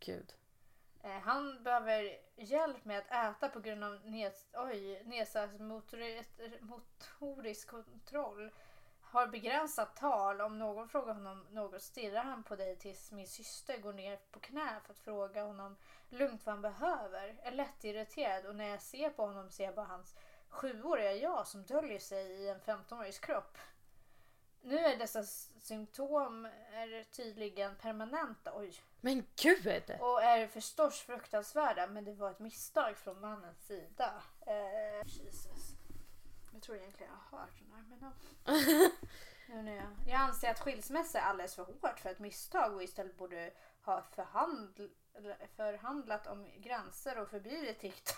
Gud. 0.00 0.34
Eh, 1.02 1.10
Han 1.18 1.62
behöver 1.62 2.18
hjälp 2.36 2.84
med 2.84 2.98
att 2.98 3.36
äta 3.36 3.48
på 3.48 3.60
grund 3.60 3.84
av 3.84 3.92
oj, 4.54 5.02
motori- 5.58 6.60
motorisk 6.60 7.68
kontroll. 7.68 8.50
Har 9.16 9.26
begränsat 9.26 9.96
tal. 9.96 10.40
Om 10.40 10.58
någon 10.58 10.88
frågar 10.88 11.14
honom 11.14 11.46
något 11.50 11.82
stirrar 11.82 12.22
han 12.22 12.42
på 12.42 12.56
dig 12.56 12.76
tills 12.76 13.12
min 13.12 13.26
syster 13.26 13.78
går 13.78 13.92
ner 13.92 14.18
på 14.30 14.40
knä 14.40 14.80
för 14.84 14.92
att 14.92 14.98
fråga 14.98 15.44
honom 15.44 15.76
lugnt 16.08 16.46
vad 16.46 16.52
han 16.52 16.62
behöver. 16.62 17.36
Är 17.42 17.52
lätt 17.52 17.84
irriterad 17.84 18.46
och 18.46 18.56
när 18.56 18.68
jag 18.68 18.82
ser 18.82 19.10
på 19.10 19.26
honom 19.26 19.50
ser 19.50 19.64
jag 19.64 19.74
bara 19.74 19.86
hans 19.86 20.14
sjuåriga 20.48 21.12
jag 21.12 21.46
som 21.46 21.62
döljer 21.62 21.98
sig 21.98 22.24
i 22.32 22.48
en 22.48 22.60
15-årigs 22.60 23.18
kropp. 23.18 23.58
Nu 24.62 24.78
är 24.78 24.96
dessa 24.96 25.22
symptom 25.60 26.44
är 26.72 27.04
tydligen 27.04 27.76
permanenta. 27.76 28.52
Oj. 28.54 28.74
Men 29.00 29.26
gud! 29.42 29.96
Och 30.00 30.22
är 30.22 30.46
förstås 30.46 31.00
fruktansvärda 31.00 31.86
men 31.86 32.04
det 32.04 32.12
var 32.12 32.30
ett 32.30 32.38
misstag 32.38 32.96
från 32.96 33.20
mannens 33.20 33.66
sida. 33.66 34.22
Eh, 34.46 35.06
Jesus. 35.06 35.75
Jag 36.56 36.62
tror 36.62 36.76
egentligen 36.76 37.12
jag 37.12 37.38
har 37.38 37.38
hört 37.38 37.58
den 37.58 37.72
här 37.72 37.82
men 37.88 37.98
ja. 38.00 38.90
nu 39.54 39.62
när 39.62 39.76
jag, 39.76 39.86
jag 40.06 40.20
anser 40.20 40.50
att 40.50 40.60
skilsmässa 40.60 41.18
är 41.18 41.22
alldeles 41.22 41.54
för 41.54 41.64
hårt 41.64 42.00
för 42.00 42.10
ett 42.10 42.18
misstag 42.18 42.74
och 42.74 42.82
istället 42.82 43.16
borde 43.16 43.52
ha 43.82 44.02
förhandl, 44.02 44.86
förhandlat 45.56 46.26
om 46.26 46.46
gränser 46.56 47.18
och 47.18 47.28
förbjudit 47.28 47.80
TikTok. 47.80 48.16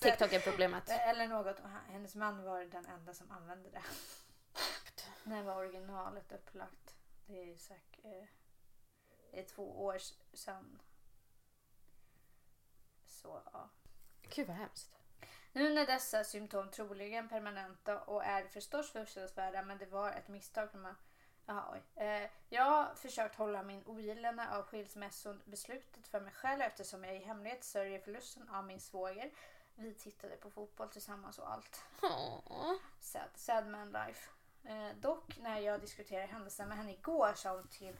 TikTok 0.00 0.32
är 0.32 0.40
problemet. 0.40 0.88
Eller 0.88 1.28
något. 1.28 1.56
Hennes 1.86 2.14
man 2.14 2.42
var 2.44 2.64
den 2.64 2.86
enda 2.86 3.14
som 3.14 3.30
använde 3.30 3.70
det. 3.70 3.82
När 5.30 5.42
var 5.42 5.56
originalet 5.56 6.32
upplagt? 6.32 6.96
Det 7.26 7.52
är 7.52 7.56
säkert 7.56 8.28
eh, 9.32 9.44
två 9.44 9.84
år 9.84 9.98
sedan. 10.32 10.78
Så 13.04 13.42
ja. 13.52 13.70
Gud 14.22 14.46
vad 14.46 14.56
hemskt. 14.56 15.01
Nu 15.52 15.74
när 15.74 15.86
dessa 15.86 16.24
symptom 16.24 16.70
troligen 16.70 17.28
permanenta 17.28 18.00
och 18.00 18.24
är 18.24 18.44
förstås 18.44 18.92
fruktansvärda 18.92 19.62
men 19.62 19.78
det 19.78 19.86
var 19.86 20.10
ett 20.10 20.28
misstag 20.28 20.72
kan 20.72 20.80
man 20.80 20.94
Jaha, 21.46 21.64
oj. 21.72 22.04
Eh, 22.04 22.30
jag 22.48 22.62
har 22.62 22.94
försökt 22.94 23.34
hålla 23.34 23.62
min 23.62 23.82
ogillande 23.86 24.48
av 24.50 24.62
skilsmässon 24.62 25.42
beslutet 25.44 26.08
för 26.08 26.20
mig 26.20 26.32
själv 26.32 26.62
eftersom 26.62 27.04
jag 27.04 27.16
i 27.16 27.18
hemlighet 27.18 27.64
sörjer 27.64 28.00
förlusten 28.00 28.48
av 28.48 28.64
min 28.64 28.80
svåger. 28.80 29.30
Vi 29.74 29.94
tittade 29.94 30.36
på 30.36 30.50
fotboll 30.50 30.88
tillsammans 30.88 31.38
och 31.38 31.52
allt. 31.52 31.84
Sad, 33.00 33.28
sad 33.34 33.66
man 33.66 33.92
life. 33.92 34.30
Eh, 34.64 34.96
dock 35.00 35.38
när 35.38 35.58
jag 35.58 35.80
diskuterade 35.80 36.26
händelsen 36.26 36.68
med 36.68 36.76
henne 36.76 36.92
igår 36.92 37.32
sa, 37.34 37.54
hon 37.54 37.68
till, 37.68 37.96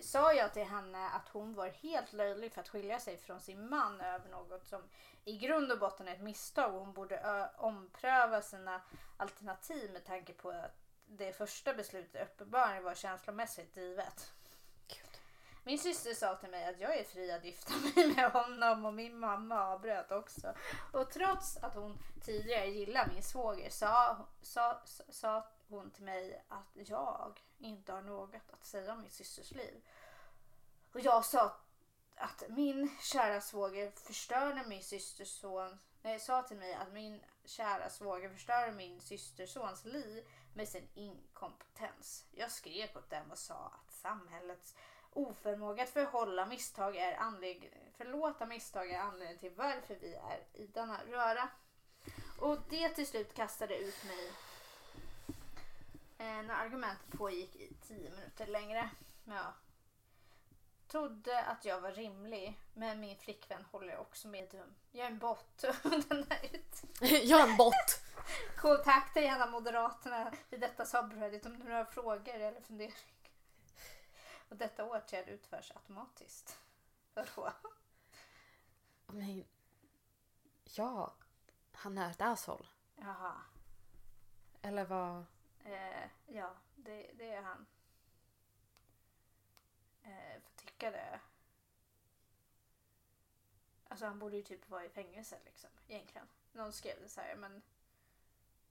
sa 0.00 0.32
jag 0.32 0.52
till 0.52 0.64
henne 0.64 1.08
att 1.08 1.28
hon 1.28 1.54
var 1.54 1.68
helt 1.68 2.12
löjlig 2.12 2.52
för 2.52 2.60
att 2.60 2.68
skilja 2.68 3.00
sig 3.00 3.16
från 3.16 3.40
sin 3.40 3.68
man 3.68 4.00
över 4.00 4.28
något 4.28 4.66
som 4.66 4.82
i 5.26 5.38
grund 5.38 5.72
och 5.72 5.78
botten 5.78 6.08
är 6.08 6.12
ett 6.12 6.22
misstag 6.22 6.74
och 6.74 6.80
hon 6.80 6.92
borde 6.92 7.50
ompröva 7.56 8.42
sina 8.42 8.80
alternativ 9.16 9.92
med 9.92 10.04
tanke 10.04 10.32
på 10.32 10.50
att 10.50 10.76
det 11.06 11.32
första 11.32 11.74
beslutet 11.74 12.28
uppenbarligen 12.28 12.84
var 12.84 12.94
känslomässigt 12.94 13.74
drivet. 13.74 14.32
Gud. 14.88 15.20
Min 15.64 15.78
syster 15.78 16.14
sa 16.14 16.36
till 16.36 16.50
mig 16.50 16.64
att 16.64 16.80
jag 16.80 16.98
är 16.98 17.04
fri 17.04 17.32
att 17.32 17.44
gifta 17.44 17.72
mig 17.76 18.14
med 18.16 18.30
honom 18.30 18.86
och 18.86 18.94
min 18.94 19.18
mamma 19.18 19.64
avbröt 19.64 20.12
också. 20.12 20.54
Och 20.92 21.10
trots 21.10 21.56
att 21.56 21.74
hon 21.74 21.98
tidigare 22.24 22.66
gillade 22.66 23.10
min 23.12 23.22
svåger 23.22 23.70
sa, 23.70 24.26
sa, 24.42 24.82
sa 25.08 25.48
hon 25.68 25.90
till 25.90 26.04
mig 26.04 26.44
att 26.48 26.88
jag 26.88 27.40
inte 27.58 27.92
har 27.92 28.02
något 28.02 28.50
att 28.50 28.66
säga 28.66 28.92
om 28.92 29.00
min 29.00 29.10
systers 29.10 29.50
liv. 29.50 29.84
Och 30.92 31.00
jag 31.00 31.24
sa 31.24 31.56
att 32.16 32.42
min 32.48 32.90
kära 33.00 33.40
svåger 33.40 33.90
förstörde 33.90 34.64
min 34.66 34.82
systerson. 34.82 35.78
Nej, 36.02 36.20
sa 36.20 36.42
till 36.42 36.56
mig 36.56 36.74
att 36.74 36.92
min 36.92 37.20
kära 37.44 37.90
svåger 37.90 38.30
förstörde 38.30 38.72
min 38.72 39.00
systersons 39.00 39.84
liv 39.84 40.24
med 40.54 40.68
sin 40.68 40.88
inkompetens. 40.94 42.24
Jag 42.32 42.50
skrek 42.50 42.96
åt 42.96 43.10
dem 43.10 43.30
och 43.30 43.38
sa 43.38 43.72
att 43.74 43.92
samhällets 43.92 44.74
oförmåga 45.12 45.82
att 45.82 45.90
förhålla 45.90 46.46
misstag 46.46 46.96
är 46.96 47.16
anledning, 47.16 47.70
förlåta 47.96 48.46
misstag 48.46 48.90
är 48.90 48.98
anledningen 48.98 49.38
till 49.38 49.54
varför 49.56 49.94
vi 49.94 50.14
är 50.14 50.44
i 50.52 50.66
denna 50.66 51.00
röra. 51.04 51.48
Och 52.40 52.58
det 52.70 52.88
till 52.88 53.06
slut 53.06 53.34
kastade 53.34 53.78
ut 53.78 54.04
mig 54.04 54.32
eh, 56.18 56.42
när 56.42 56.54
argumentet 56.54 57.18
pågick 57.18 57.56
i 57.56 57.74
tio 57.88 58.10
minuter 58.10 58.46
längre. 58.46 58.90
Ja. 59.24 59.54
Trodde 60.88 61.42
att 61.42 61.64
jag 61.64 61.80
var 61.80 61.92
rimlig, 61.92 62.60
men 62.74 63.00
min 63.00 63.16
flickvän 63.16 63.64
håller 63.64 63.96
också 63.98 64.28
med 64.28 64.50
dum. 64.50 64.74
Jag 64.92 65.06
är 65.06 65.10
en 65.10 65.18
bot. 65.18 65.58
Den 66.08 66.26
är 66.30 66.54
ut. 66.54 66.82
Jag 67.24 67.40
är 67.40 67.50
en 67.50 67.56
bot. 67.56 68.02
Kontakta 68.56 69.20
gärna 69.20 69.46
Moderaterna 69.46 70.32
i 70.50 70.56
detta 70.56 70.84
subreddit 70.84 71.46
om 71.46 71.64
du 71.64 71.72
har 71.72 71.84
frågor 71.84 72.34
eller 72.34 72.60
funderingar. 72.60 72.98
Och 74.48 74.56
detta 74.56 74.84
åtgärd 74.84 75.28
utförs 75.28 75.70
automatiskt. 75.70 76.58
Vadå? 77.14 77.52
Men... 79.06 79.44
Ja. 80.64 81.14
Han 81.72 81.98
är 81.98 82.10
ett 82.10 82.20
asshole. 82.20 82.66
Jaha. 82.96 83.34
Eller 84.62 84.84
vad? 84.84 85.24
Eh, 85.64 86.10
ja, 86.26 86.54
det, 86.74 87.10
det 87.14 87.32
är 87.32 87.42
han. 87.42 87.66
Eh, 90.02 90.42
det. 90.78 91.20
Alltså 93.88 94.06
han 94.06 94.18
borde 94.18 94.36
ju 94.36 94.42
typ 94.42 94.68
vara 94.68 94.84
i 94.84 94.88
fängelse 94.88 95.38
liksom, 95.44 95.70
egentligen. 95.88 96.28
Någon 96.52 96.72
skrev 96.72 97.02
det 97.02 97.08
så 97.08 97.20
här, 97.20 97.36
men... 97.36 97.62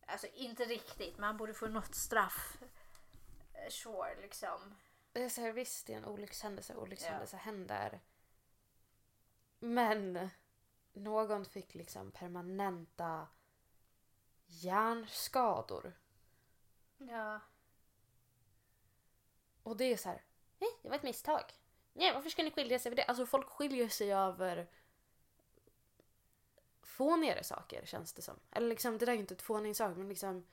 Alltså 0.08 0.28
inte 0.28 0.66
riktigt, 0.66 1.18
men 1.18 1.24
han 1.24 1.38
borde 1.38 1.54
få 1.54 1.68
något 1.68 1.96
straff. 1.96 2.58
Eh, 3.54 3.70
sure, 3.70 4.22
liksom. 4.22 4.76
Det 5.12 5.24
är 5.24 5.30
så 5.30 5.42
här, 5.42 5.52
visst, 5.52 5.88
det 5.88 5.94
är 5.94 5.98
en 5.98 6.06
olyckshändelse. 6.06 6.76
Olyckshändelse 6.76 7.38
händer. 7.38 8.00
Men 9.60 10.30
någon 10.94 11.46
fick 11.46 11.76
liksom 11.76 12.12
permanenta 12.12 13.28
hjärnskador. 14.46 15.94
Ja. 16.98 17.40
Och 19.64 19.78
det 19.78 19.86
är 19.86 19.98
så 19.98 20.10
här, 20.10 20.24
nej, 20.58 20.70
det 20.82 20.90
var 20.90 20.96
ett 20.96 21.04
misstag. 21.04 21.44
Nej, 21.98 22.14
varför 22.14 22.30
ska 22.30 22.44
ni 22.44 22.52
skilja 22.52 22.80
sig 22.80 22.90
över 22.90 22.96
det? 22.96 23.04
Alltså 23.04 23.26
folk 23.26 23.50
skiljer 23.50 23.90
sig 23.90 24.14
över 24.14 24.68
fånigare 26.82 27.44
saker 27.44 27.86
känns 27.86 28.14
det 28.14 28.22
som. 28.22 28.40
Eller 28.52 28.68
liksom, 28.68 28.98
det 28.98 29.06
där 29.06 29.14
är 29.14 29.18
inte 29.18 29.34
ett 29.34 29.42
fåningssak 29.42 29.98
men 29.98 30.10
liksom 30.10 30.46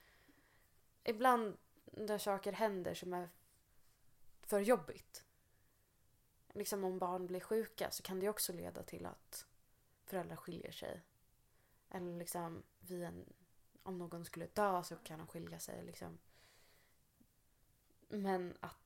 ibland 1.04 1.56
när 1.84 2.18
saker 2.18 2.52
händer 2.52 2.94
som 2.94 3.12
är 3.12 3.28
för 4.40 4.60
jobbigt. 4.60 5.24
Liksom 6.52 6.84
om 6.84 6.98
barn 6.98 7.26
blir 7.26 7.40
sjuka 7.40 7.90
så 7.90 8.02
kan 8.02 8.20
det 8.20 8.28
också 8.28 8.52
leda 8.52 8.82
till 8.82 9.06
att 9.06 9.46
föräldrar 10.04 10.36
skiljer 10.36 10.72
sig. 10.72 11.02
Eller 11.90 12.18
liksom 12.18 12.62
vid 12.80 13.02
en, 13.02 13.32
om 13.82 13.98
någon 13.98 14.24
skulle 14.24 14.46
dö 14.46 14.82
så 14.82 14.96
kan 14.96 15.18
de 15.18 15.26
skilja 15.26 15.58
sig. 15.58 15.84
Liksom. 15.84 16.18
Men 18.08 18.56
att 18.60 18.81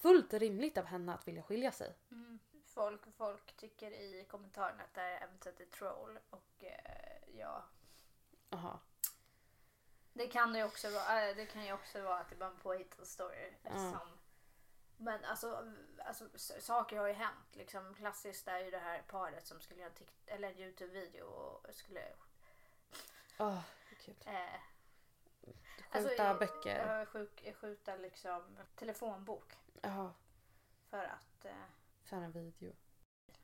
fullt 0.00 0.32
rimligt 0.32 0.78
av 0.78 0.84
henne 0.84 1.14
att 1.14 1.28
vilja 1.28 1.42
skilja 1.42 1.72
sig. 1.72 1.94
Mm. 2.10 2.38
Folk, 2.66 3.00
folk 3.16 3.56
tycker 3.56 3.90
i 3.90 4.24
kommentarerna 4.30 4.82
att 4.82 4.94
det 4.94 5.00
här 5.00 5.20
eventuellt 5.20 5.60
är 5.60 5.64
troll 5.64 6.18
och 6.30 6.64
eh, 6.64 7.38
ja. 7.38 7.64
Jaha. 8.50 8.78
Det 10.12 10.26
kan 10.26 10.54
ju 10.54 10.64
också 10.64 10.90
vara, 10.90 11.28
eh, 11.28 11.36
det 11.36 11.46
kan 11.46 11.64
ju 11.64 11.72
också 11.72 12.02
vara 12.02 12.18
att 12.18 12.30
det 12.30 12.36
bara 12.36 12.50
är 12.50 12.54
en 12.54 12.58
påhittad 12.58 13.04
story 13.04 13.36
eftersom 13.36 14.08
Men 14.96 15.24
alltså, 15.24 15.72
alltså 15.98 16.24
saker 16.60 16.98
har 16.98 17.06
ju 17.06 17.12
hänt. 17.12 17.56
Liksom, 17.56 17.94
klassiskt 17.94 18.48
är 18.48 18.58
ju 18.58 18.70
det 18.70 18.78
här 18.78 19.02
paret 19.02 19.46
som 19.46 19.60
skulle 19.60 19.80
göra 19.80 19.92
en, 20.00 20.34
eller 20.34 20.50
en 20.50 20.58
Youtube-video 20.58 21.24
och 21.24 21.74
skulle 21.74 22.12
gud. 24.06 24.16
eh, 24.26 24.60
Skjuta 25.92 26.28
alltså, 26.28 26.46
böcker. 26.46 27.04
sjuk, 27.04 27.56
skjuta 27.60 27.96
liksom 27.96 28.58
telefonbok 28.76 29.58
Ja, 29.82 30.14
för 30.88 31.04
att 31.04 31.44
eh, 31.44 31.52
för 32.02 32.16
en 32.16 32.32
video. 32.32 32.72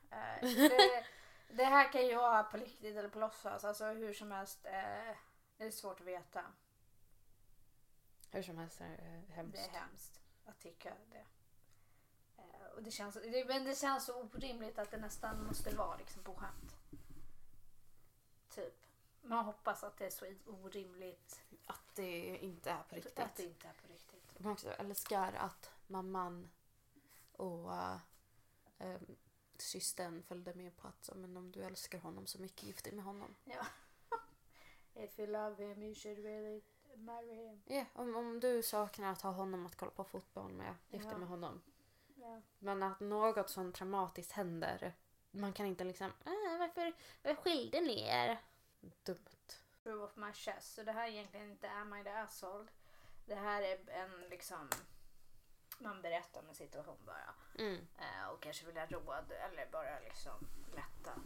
Eh, 0.09 0.41
det, 0.41 1.05
det 1.49 1.63
här 1.63 1.91
kan 1.91 2.07
ju 2.07 2.15
vara 2.15 2.43
på 2.43 2.57
riktigt 2.57 2.97
eller 2.97 3.09
på 3.09 3.19
låtsas. 3.19 3.63
Alltså 3.63 3.85
hur 3.85 4.13
som 4.13 4.31
helst. 4.31 4.65
Eh, 4.65 5.15
det 5.57 5.65
är 5.65 5.71
svårt 5.71 5.99
att 5.99 6.07
veta. 6.07 6.41
Hur 8.31 8.41
som 8.41 8.57
helst 8.57 8.81
är 8.81 8.87
det 9.27 9.33
hemskt. 9.33 9.53
Det 9.53 9.77
är 9.77 9.79
hemskt 9.79 10.21
att 10.45 10.59
tycka 10.59 10.93
det. 11.11 11.25
Eh, 12.37 12.71
och 12.75 12.83
det 12.83 12.91
känns, 12.91 13.15
det, 13.15 13.45
men 13.47 13.63
det 13.63 13.75
känns 13.75 14.05
så 14.05 14.21
orimligt 14.21 14.79
att 14.79 14.91
det 14.91 14.97
nästan 14.97 15.43
måste 15.43 15.75
vara 15.75 15.97
liksom 15.97 16.23
på 16.23 16.35
skämt. 16.35 16.76
Man 19.27 19.45
hoppas 19.45 19.83
att 19.83 19.97
det 19.97 20.05
är 20.05 20.09
så 20.09 20.25
orimligt. 20.45 21.41
Att 21.65 21.95
det 21.95 22.37
inte 22.37 22.71
är 22.71 22.83
på 22.89 22.95
riktigt. 22.95 23.19
Att 23.19 23.35
det 23.35 23.43
inte 23.43 23.67
är 23.67 23.73
på 23.73 23.87
riktigt. 23.87 24.39
Man 24.39 24.51
också 24.51 24.69
älskar 24.69 25.33
att 25.33 25.71
mamman 25.87 26.49
och 27.31 27.73
äh, 27.73 28.97
systern 29.57 30.23
följde 30.23 30.53
med 30.53 30.77
på 30.77 30.87
att 30.87 31.09
men 31.15 31.37
om 31.37 31.51
du 31.51 31.63
älskar 31.63 31.99
honom 31.99 32.27
så 32.27 32.41
mycket, 32.41 32.63
gift 32.63 32.83
dig 32.83 32.93
med 32.93 33.05
honom. 33.05 33.35
If 34.95 35.19
you 35.19 35.27
love 35.27 35.65
him 35.65 35.83
you 35.83 35.95
should 35.95 36.17
really 36.19 36.61
marry 36.95 37.33
him. 37.35 37.61
Ja, 37.65 37.85
om, 37.93 38.15
om 38.15 38.39
du 38.39 38.63
saknar 38.63 39.11
att 39.11 39.21
ha 39.21 39.31
honom 39.31 39.65
att 39.65 39.75
kolla 39.75 39.91
på 39.91 40.03
fotboll 40.03 40.51
med, 40.51 40.75
gift 40.89 41.03
dig 41.05 41.13
Ja. 41.13 41.17
med 41.17 41.27
honom. 41.27 41.61
Ja. 42.15 42.41
Men 42.59 42.83
att 42.83 42.99
något 42.99 43.49
sånt 43.49 43.75
traumatiskt 43.75 44.31
händer, 44.31 44.93
man 45.31 45.53
kan 45.53 45.65
inte 45.65 45.83
liksom, 45.83 46.07
äh, 46.07 46.59
varför, 46.59 46.93
varför 47.23 47.41
skilde 47.41 47.81
ni 47.81 48.01
er? 48.01 48.41
Dumt. 48.81 49.61
Prove 49.83 50.03
of 50.03 50.15
my 50.15 50.33
chest. 50.33 50.75
Så 50.75 50.83
det 50.83 50.91
här 50.91 51.07
är 51.07 51.11
egentligen 51.11 51.51
inte 51.51 51.69
Am 51.69 51.95
I 51.95 52.03
the 52.03 52.09
asshole? 52.09 52.67
Det 53.25 53.35
här 53.35 53.61
är 53.61 53.89
en 53.89 54.21
liksom... 54.29 54.69
Man 55.79 56.01
berättar 56.01 56.41
om 56.41 56.49
en 56.49 56.55
situation 56.55 56.97
bara. 57.05 57.33
Mm. 57.59 57.87
Eh, 57.97 58.29
och 58.29 58.41
kanske 58.41 58.65
vill 58.65 58.77
ha 58.77 58.85
råd 58.85 59.31
eller 59.31 59.71
bara 59.71 59.99
liksom 59.99 60.47
lätta. 60.75 61.21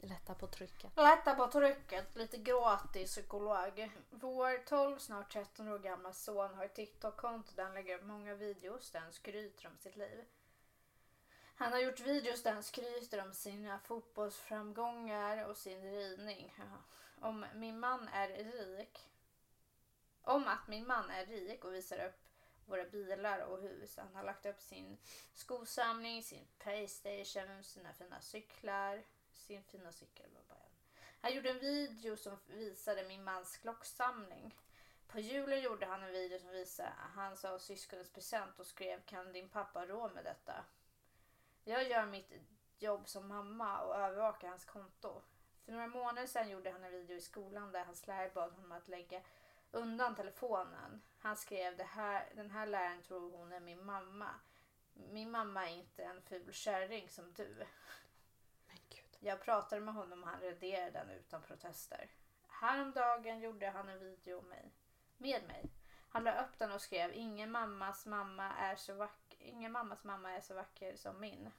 Lätta 0.00 0.34
på 0.34 0.46
trycket. 0.46 0.96
Lätta 0.96 1.34
på 1.34 1.46
trycket. 1.46 2.16
Lite 2.16 2.36
gratis 2.36 3.10
psykolog. 3.10 3.90
Vår 4.10 4.64
12, 4.64 4.98
snart 4.98 5.32
13 5.32 5.68
år 5.68 5.78
gamla 5.78 6.12
son 6.12 6.54
har 6.54 6.64
ett 6.64 6.74
TikTok-konto 6.74 7.52
där 7.54 7.64
han 7.64 7.74
lägger 7.74 7.98
upp 7.98 8.04
många 8.04 8.34
videos 8.34 8.90
där 8.90 9.00
han 9.00 9.12
skryter 9.12 9.66
om 9.68 9.78
sitt 9.78 9.96
liv. 9.96 10.24
Han 11.54 11.72
har 11.72 11.80
gjort 11.80 12.00
videos 12.00 12.42
där 12.42 12.52
han 12.52 12.62
skryter 12.62 13.22
om 13.22 13.32
sina 13.32 13.78
fotbollsframgångar 13.78 15.44
och 15.44 15.56
sin 15.56 15.82
ridning. 15.82 16.54
Om 17.20 17.46
min 17.54 17.80
man 17.80 18.08
är 18.08 18.28
rik. 18.28 19.08
Om 20.22 20.48
att 20.48 20.68
min 20.68 20.86
man 20.86 21.10
är 21.10 21.26
rik 21.26 21.64
och 21.64 21.74
visar 21.74 22.06
upp 22.06 22.22
våra 22.66 22.84
bilar 22.84 23.38
och 23.38 23.62
hus. 23.62 23.96
Han 23.96 24.14
har 24.14 24.24
lagt 24.24 24.46
upp 24.46 24.60
sin 24.60 24.98
skosamling, 25.34 26.22
sin 26.22 26.46
Playstation, 26.58 27.64
sina 27.64 27.92
fina 27.92 28.20
cyklar. 28.20 29.02
Sin 29.32 29.62
fina 29.62 29.92
cykel 29.92 30.30
var 30.34 30.42
bara 30.48 30.64
en. 30.64 30.72
Han 31.20 31.34
gjorde 31.34 31.50
en 31.50 31.58
video 31.58 32.16
som 32.16 32.38
visade 32.46 33.08
min 33.08 33.24
mans 33.24 33.56
klocksamling. 33.56 34.54
På 35.08 35.20
julen 35.20 35.60
gjorde 35.60 35.86
han 35.86 36.02
en 36.02 36.12
video 36.12 36.38
som 36.38 36.50
visade 36.50 36.92
hans 37.14 37.44
och 37.44 37.60
syskonens 37.60 38.10
present 38.10 38.58
och 38.58 38.66
skrev 38.66 39.00
kan 39.06 39.32
din 39.32 39.48
pappa 39.48 39.78
ha 39.78 39.86
råd 39.86 40.14
med 40.14 40.24
detta? 40.24 40.64
Jag 41.64 41.88
gör 41.88 42.06
mitt 42.06 42.32
jobb 42.78 43.08
som 43.08 43.28
mamma 43.28 43.80
och 43.80 43.96
övervakar 43.96 44.48
hans 44.48 44.64
konto. 44.64 45.22
För 45.64 45.72
några 45.72 45.86
månader 45.86 46.26
sedan 46.26 46.50
gjorde 46.50 46.70
han 46.70 46.84
en 46.84 46.92
video 46.92 47.16
i 47.16 47.20
skolan 47.20 47.72
där 47.72 47.84
hans 47.84 48.06
lärare 48.06 48.30
bad 48.34 48.52
honom 48.52 48.72
att 48.72 48.88
lägga 48.88 49.20
undan 49.70 50.14
telefonen. 50.14 51.02
Han 51.18 51.36
skrev 51.36 51.76
det 51.76 51.84
här, 51.84 52.32
den 52.34 52.50
här 52.50 52.66
läraren 52.66 53.02
tror 53.02 53.36
hon 53.36 53.52
är 53.52 53.60
min 53.60 53.84
mamma. 53.84 54.30
Min 54.94 55.30
mamma 55.30 55.68
är 55.68 55.74
inte 55.74 56.04
en 56.04 56.22
ful 56.22 56.52
kärring 56.52 57.08
som 57.08 57.32
du. 57.32 57.66
Jag 59.24 59.40
pratade 59.40 59.80
med 59.80 59.94
honom 59.94 60.22
och 60.22 60.28
han 60.28 60.40
raderade 60.40 60.90
den 60.90 61.10
utan 61.10 61.42
protester. 61.42 62.10
Häromdagen 62.48 63.40
gjorde 63.40 63.70
han 63.70 63.88
en 63.88 63.98
video 63.98 64.40
med 64.40 64.48
mig. 64.48 64.72
Med 65.16 65.42
mig. 65.46 65.70
Han 66.08 66.24
la 66.24 66.44
upp 66.44 66.58
den 66.58 66.72
och 66.72 66.80
skrev 66.80 67.12
ingen 67.14 67.50
mammas 67.50 68.06
mamma 68.06 68.52
är 68.54 68.76
så 68.76 68.94
vacker, 68.94 69.21
ingen 69.42 69.72
mammas 69.72 70.04
mamma 70.04 70.30
är 70.32 70.40
så 70.40 70.54
vacker 70.54 70.96
som 70.96 71.20
min. 71.20 71.50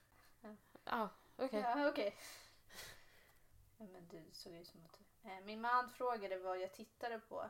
Ja, 0.85 1.09
okej. 1.37 1.59
Ja, 1.59 1.87
okej. 1.89 2.17
Ja, 3.77 3.85
men 3.85 4.07
du 4.07 4.23
såg 4.31 4.53
ut 4.53 4.67
som 4.67 4.85
att. 4.85 4.99
Eh, 5.23 5.39
Min 5.45 5.61
man 5.61 5.89
frågade 5.89 6.37
vad 6.39 6.59
jag 6.61 6.73
tittade 6.73 7.19
på. 7.19 7.49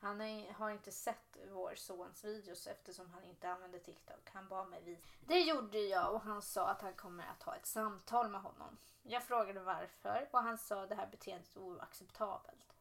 Han 0.00 0.20
är- 0.20 0.52
har 0.52 0.70
inte 0.70 0.92
sett 0.92 1.36
vår 1.50 1.74
sons 1.74 2.24
videos 2.24 2.66
eftersom 2.66 3.10
han 3.10 3.24
inte 3.24 3.48
använder 3.50 3.78
TikTok. 3.78 4.30
Han 4.32 4.48
bad 4.48 4.68
mig 4.68 4.82
visa. 4.82 5.02
Det 5.26 5.40
gjorde 5.40 5.78
jag 5.78 6.14
och 6.14 6.20
han 6.20 6.42
sa 6.42 6.68
att 6.68 6.82
han 6.82 6.94
kommer 6.94 7.26
att 7.26 7.42
ha 7.42 7.54
ett 7.56 7.66
samtal 7.66 8.28
med 8.30 8.40
honom. 8.42 8.78
Jag 9.02 9.22
frågade 9.24 9.60
varför 9.60 10.28
och 10.32 10.42
han 10.42 10.58
sa 10.58 10.82
att 10.82 10.88
det 10.88 10.94
här 10.94 11.06
beteendet 11.06 11.56
är 11.56 11.60
oacceptabelt. 11.60 12.74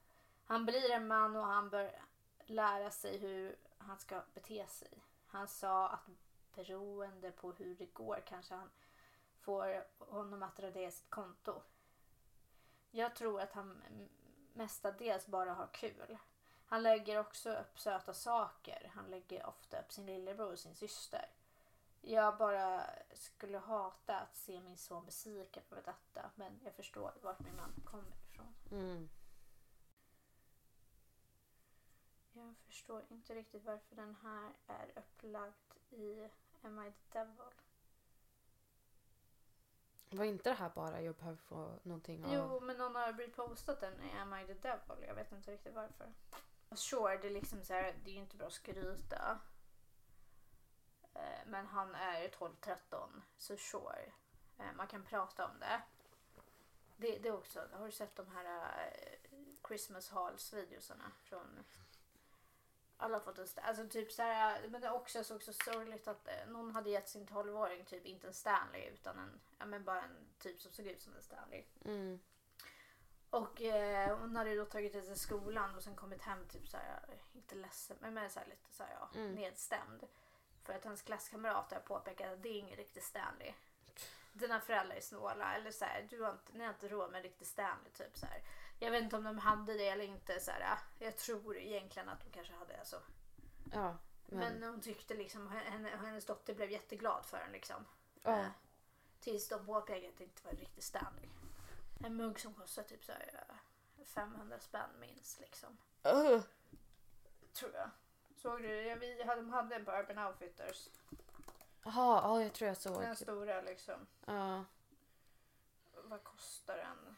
Han 0.46 0.66
blir 0.66 0.92
en 0.92 1.08
man 1.08 1.36
och 1.36 1.46
han 1.46 1.70
bör 1.70 2.00
lära 2.46 2.92
sig 2.92 3.18
hur 3.18 3.56
han 3.78 3.98
ska 4.00 4.22
bete 4.34 4.68
sig. 4.68 5.04
Han 5.28 5.48
sa 5.48 5.90
att 5.90 6.08
beroende 6.56 7.32
på 7.32 7.52
hur 7.52 7.76
det 7.76 7.94
går 7.94 8.24
kanske 8.26 8.54
han 8.56 8.70
får 9.40 9.86
honom 9.98 10.44
att 10.44 10.60
radera 10.60 10.92
sitt 10.92 11.10
konto. 11.10 11.62
Jag 12.92 13.16
tror 13.16 13.42
att 13.42 13.54
han 13.54 13.82
mestadels 14.54 15.28
bara 15.28 15.54
har 15.54 15.68
kul. 15.68 16.18
Han 16.66 16.84
lägger 16.84 17.20
också 17.20 17.54
upp 17.54 17.80
söta 17.80 18.14
saker. 18.14 18.92
Han 18.96 19.06
lägger 19.06 19.46
ofta 19.46 19.80
upp 19.80 19.92
sin 19.92 20.06
lillebror 20.06 20.52
och 20.52 20.60
sin 20.60 20.76
syster. 20.76 21.30
Jag 22.02 22.38
bara 22.38 22.84
skulle 23.14 23.58
hata 23.58 24.20
att 24.20 24.36
se 24.36 24.60
min 24.60 24.78
son 24.78 25.06
besviken 25.06 25.64
över 25.72 25.82
detta. 25.82 26.32
Men 26.36 26.60
jag 26.64 26.74
förstår 26.74 27.14
vart 27.22 27.40
min 27.40 27.56
man 27.56 27.74
kommer 27.86 28.16
ifrån. 28.30 28.54
Mm. 28.72 29.10
Jag 32.48 32.56
förstår 32.66 33.06
inte 33.10 33.36
riktigt 33.36 33.64
varför 33.64 33.96
den 33.96 34.16
här 34.24 34.54
är 34.68 34.92
upplagd 34.96 35.74
i 35.90 36.30
Am 36.62 36.80
I 36.84 36.92
the 36.92 37.20
Devil? 37.20 37.54
Var 40.10 40.26
inte 40.26 40.50
det 40.50 40.54
här 40.56 40.70
bara 40.76 41.02
jag 41.02 41.16
behöver 41.16 41.38
få 41.38 41.80
någonting 41.84 42.26
av? 42.26 42.34
Jo, 42.34 42.60
men 42.60 42.78
någon 42.78 42.96
har 42.96 43.14
repostat 43.14 43.80
den 43.80 44.04
i 44.04 44.12
Am 44.18 44.34
I 44.34 44.46
the 44.48 44.54
Devil. 44.54 45.06
Jag 45.08 45.16
vet 45.16 45.32
inte 45.32 45.52
riktigt 45.52 45.74
varför. 45.74 46.14
Sure, 46.76 47.18
det 47.18 47.28
är 47.28 47.32
liksom 47.32 47.64
så 47.64 47.74
här, 47.74 47.96
det 48.04 48.10
är 48.10 48.14
ju 48.14 48.20
inte 48.22 48.38
bra 48.38 48.48
att 48.48 48.54
skryta. 48.54 49.40
Eh, 51.14 51.40
Men 51.48 51.66
han 51.68 51.96
är 51.96 52.28
12-13, 52.28 53.22
så 53.38 53.58
sure. 53.58 54.14
Eh, 54.58 54.74
Man 54.76 54.88
kan 54.88 55.04
prata 55.06 55.46
om 55.46 55.60
det. 55.60 55.82
Det, 56.98 57.18
det 57.20 57.30
är 57.30 57.34
också, 57.34 57.68
har 57.74 57.86
du 57.86 57.92
sett 57.92 58.16
de 58.16 58.28
här 58.28 58.46
eh, 58.46 59.20
Christmas 59.68 60.10
Halls 60.10 60.54
videosarna 60.54 61.12
från 61.24 61.64
alla 63.04 63.18
har 63.18 63.24
fått 63.24 63.38
en 63.38 63.46
sta- 63.46 63.62
Alltså 63.62 63.88
typ 63.88 64.12
så 64.12 64.22
här, 64.22 64.68
men 64.70 64.82
det 64.82 64.88
är 64.88 64.94
också 64.94 65.24
så, 65.24 65.36
också 65.36 65.54
sorgligt 65.54 66.08
att 66.08 66.28
eh, 66.28 66.48
någon 66.48 66.72
hade 66.76 66.90
gett 66.90 67.10
sin 67.10 67.26
12-åring 67.28 67.86
typ 67.86 68.06
inte 68.06 68.28
en 68.28 68.34
Stanley 68.34 68.86
utan 68.90 69.20
en, 69.20 69.40
ja 69.60 69.66
men 69.66 69.84
bara 69.84 70.02
en 70.02 70.18
typ 70.40 70.62
som 70.62 70.72
såg 70.72 70.86
ut 70.88 71.02
som 71.02 71.16
en 71.16 71.22
Stanley. 71.22 71.64
Mm. 71.86 72.20
Och 73.30 73.62
eh, 73.62 74.18
hon 74.18 74.36
hade 74.36 74.56
då 74.56 74.66
tagit 74.66 74.92
till 74.94 75.20
skolan 75.20 75.76
och 75.76 75.84
sen 75.84 75.96
kommit 75.96 76.22
hem 76.22 76.48
typ 76.48 76.68
så 76.68 76.78
här, 76.78 77.00
inte 77.34 77.56
ledsen 77.56 77.98
men, 78.00 78.14
men 78.14 78.30
så 78.30 78.40
här, 78.40 78.48
lite 78.48 78.72
så 78.74 78.84
här, 78.84 78.98
ja, 79.00 79.10
Mm. 79.20 79.32
nedstämd. 79.36 80.04
För 80.64 80.74
att 80.74 80.84
hans 80.86 81.02
klasskamrater 81.02 81.76
har 81.76 81.84
påpekat 81.84 82.34
att 82.34 82.44
det 82.44 82.50
är 82.50 82.60
ingen 82.60 82.78
riktig 82.78 83.04
Stanley. 83.04 83.54
Dina 84.34 84.60
föräldrar 84.60 84.96
är 84.96 85.02
snåla 85.02 85.56
eller 85.56 85.72
så 85.72 85.86
här, 85.86 86.08
du 86.10 86.22
har 86.24 86.32
inte, 86.32 86.54
ni 86.58 86.64
har 86.64 86.74
inte 86.74 86.88
råd 86.88 87.12
med 87.12 87.18
en 87.18 87.24
riktig 87.24 87.48
Stanley 87.48 87.92
typ 87.94 88.18
så 88.18 88.26
här. 88.26 88.42
Jag 88.80 88.92
vet 88.92 89.04
inte 89.04 89.16
om 89.16 89.24
de 89.24 89.38
hade 89.38 89.74
det 89.74 89.88
eller 89.90 90.04
inte 90.06 90.40
så 90.40 90.52
här. 90.52 90.78
Jag 91.00 91.18
tror 91.18 91.58
egentligen 91.58 92.10
att 92.10 92.20
de 92.24 92.30
kanske 92.30 92.54
hade 92.54 92.74
det 92.74 92.86
så. 92.86 92.98
Ja, 93.72 93.98
men... 94.26 94.40
Men 94.60 94.64
hon 94.70 94.82
tyckte 94.82 95.14
liksom, 95.14 95.48
henne, 95.48 95.90
hennes 95.90 96.26
dotter 96.26 96.54
blev 96.56 96.72
jätteglad 96.72 97.26
för 97.26 97.38
den 97.40 97.52
liksom. 97.52 97.86
ja. 98.24 98.40
Eh, 98.40 98.48
Tills 99.20 99.48
de 99.50 99.66
påpekade 99.66 100.10
att 100.10 100.18
det 100.18 100.24
inte 100.24 100.44
var 100.44 100.52
en 100.52 100.58
riktig 100.58 100.84
Stanley. 100.84 101.30
En 102.06 102.16
mugg 102.16 102.40
som 102.40 102.54
kostar 102.54 102.84
typ 102.84 103.04
så 103.06 103.12
här, 103.12 103.46
eh, 103.50 104.06
500 104.06 104.60
spänn 104.60 104.90
minst 105.00 105.40
liksom. 105.40 105.78
Ugh. 106.04 106.42
Tror 107.54 107.72
jag. 107.74 107.90
Såg 108.36 108.62
du? 108.62 108.82
Ja, 108.82 108.96
vi 108.96 109.24
hade, 109.24 109.42
de 109.42 109.50
hade 109.50 109.76
en 109.76 109.86
på 109.86 109.92
Urban 109.92 110.28
Outfitters. 110.28 110.90
Jaha, 111.84 112.22
ja, 112.24 112.42
jag 112.44 112.54
tror 112.54 112.68
jag 112.68 112.78
såg. 112.78 113.02
Den 113.02 113.16
stora 113.16 113.62
liksom. 113.62 114.08
Ja. 114.26 114.66
Vad 116.04 116.24
kostar 116.24 116.78
den? 116.78 117.16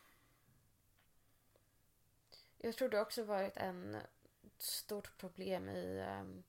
Jag 2.66 2.76
tror 2.76 2.90
det 2.90 3.02
också 3.02 3.24
varit 3.24 3.58
en 3.58 3.98
stort 4.58 5.18
problem 5.18 5.70
i 5.70 6.00
um, 6.22 6.44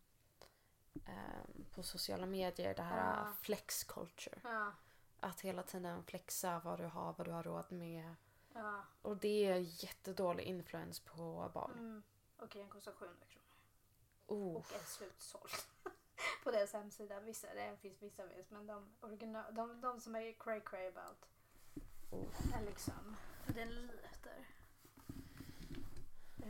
ehm, 1.07 1.65
på 1.75 1.83
sociala 1.83 2.27
medier, 2.27 2.75
det 2.75 2.83
här 2.83 3.25
Ja. 3.27 3.33
flex 3.43 3.85
culture. 3.85 4.41
Ja. 4.45 4.73
Att 5.21 5.41
hela 5.41 5.63
tiden 5.63 6.05
flexa 6.05 6.61
vad 6.65 6.79
du 6.79 6.85
har, 6.85 7.15
vad 7.19 7.27
du 7.27 7.31
har 7.31 7.43
råd 7.43 7.73
med. 7.73 8.15
Ja. 8.53 8.85
Och 9.03 9.17
det 9.17 9.47
är 9.47 9.85
jättedålig 9.85 10.45
influens 10.45 11.01
på 11.01 11.51
barn. 11.55 11.73
Mm. 11.73 12.03
Okej, 12.39 12.61
den 12.61 12.71
kostar 12.71 12.93
700 12.93 13.27
kronor. 13.27 13.47
Oh. 14.27 14.57
Och 14.57 14.73
är 14.75 14.85
slutsåld. 14.85 15.51
på 16.45 16.51
deras 16.51 16.73
hemsida. 16.73 17.21
Vissa, 17.21 17.55
det 17.55 17.77
finns 17.81 18.03
vissa 18.03 18.27
vis, 18.27 18.51
men 18.51 18.67
de, 18.67 18.95
original, 19.01 19.55
de, 19.55 19.81
de 19.81 20.01
som 20.01 20.17
är 20.17 20.33
cray 20.33 20.61
cray 20.61 20.87
about 20.87 21.27
Oh. 22.11 22.59
är 22.59 22.63
liksom 22.63 23.17
den 23.47 23.91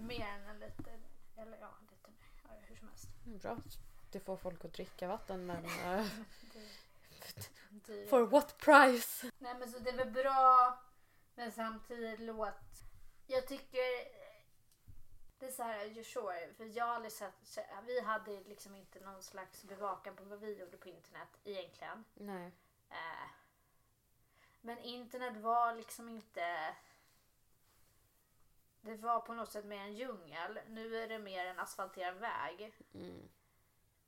mer 0.03 0.27
än 0.27 0.47
en 0.47 0.59
liter. 0.59 1.01
Eller 1.37 1.59
ja, 1.61 1.75
lite 1.91 2.09
mer. 2.09 2.29
Ja, 2.43 2.49
hur 2.69 2.77
som 2.77 2.89
helst. 2.89 3.09
Bra. 3.25 3.59
Det 4.11 4.21
får 4.21 4.37
folk 4.37 4.65
att 4.65 4.73
dricka 4.73 5.09
vatten 5.09 5.47
men... 5.47 5.63
det, 7.71 8.07
for 8.07 8.27
what 8.27 8.59
price? 8.59 9.31
Nej 9.39 9.55
men 9.59 9.71
så 9.71 9.79
det 9.79 9.91
är 9.91 9.97
väl 9.97 10.11
bra 10.11 10.79
men 11.35 11.53
samtidigt 11.53 12.21
låt... 12.21 12.83
Jag 13.27 13.47
tycker 13.47 13.83
det 15.39 15.47
är 15.47 15.51
så 15.51 15.63
här, 15.63 15.85
you 15.85 16.05
sure, 16.05 16.55
för 16.57 16.65
jag 16.65 16.85
har 16.85 16.95
aldrig 16.95 17.13
sett, 17.13 17.59
vi 17.87 18.01
hade 18.01 18.41
liksom 18.41 18.75
inte 18.75 19.01
någon 19.01 19.23
slags 19.23 19.65
bevakan 19.65 20.17
på 20.17 20.25
vad 20.25 20.41
vi 20.41 20.59
gjorde 20.59 20.77
på 20.77 20.89
internet 20.89 21.29
egentligen. 21.45 22.05
Nej. 22.15 22.53
Eh, 22.91 23.29
men 24.61 24.79
internet 24.79 25.37
var 25.37 25.75
liksom 25.75 26.09
inte... 26.09 26.75
Det 28.87 28.97
var 28.97 29.21
på 29.21 29.35
något 29.35 29.53
sätt 29.53 29.65
mer 29.65 29.81
en 29.81 29.95
djungel. 29.97 30.61
Nu 30.69 30.97
är 30.97 31.09
det 31.09 31.19
mer 31.19 31.47
en 31.47 31.59
asfalterad 31.59 32.15
väg. 32.17 32.75
Mm. 32.95 33.29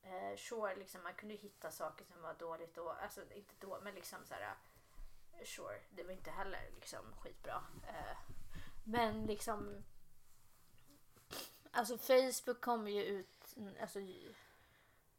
Eh, 0.03 0.37
sure, 0.37 0.76
liksom, 0.76 1.03
man 1.03 1.14
kunde 1.14 1.35
hitta 1.35 1.70
saker 1.70 2.05
som 2.05 2.22
var 2.22 2.35
dåligt 2.35 2.79
och 2.79 3.03
alltså 3.03 3.33
inte 3.33 3.55
då, 3.59 3.81
men 3.83 3.95
liksom 3.95 4.24
så 4.24 4.35
här. 4.35 4.43
eh, 5.33 5.45
Sure, 5.45 5.81
det 5.91 6.05
var 6.05 6.12
inte 6.12 6.31
heller 6.31 6.70
liksom 6.74 7.14
skitbra. 7.20 7.64
Eh, 7.89 8.16
men 8.85 9.26
liksom. 9.26 9.85
Alltså 11.70 11.99
Facebook 11.99 12.61
kom 12.61 12.89
ju 12.89 13.05
ut. 13.05 13.55
mm, 13.57 13.74
Alltså, 13.81 13.99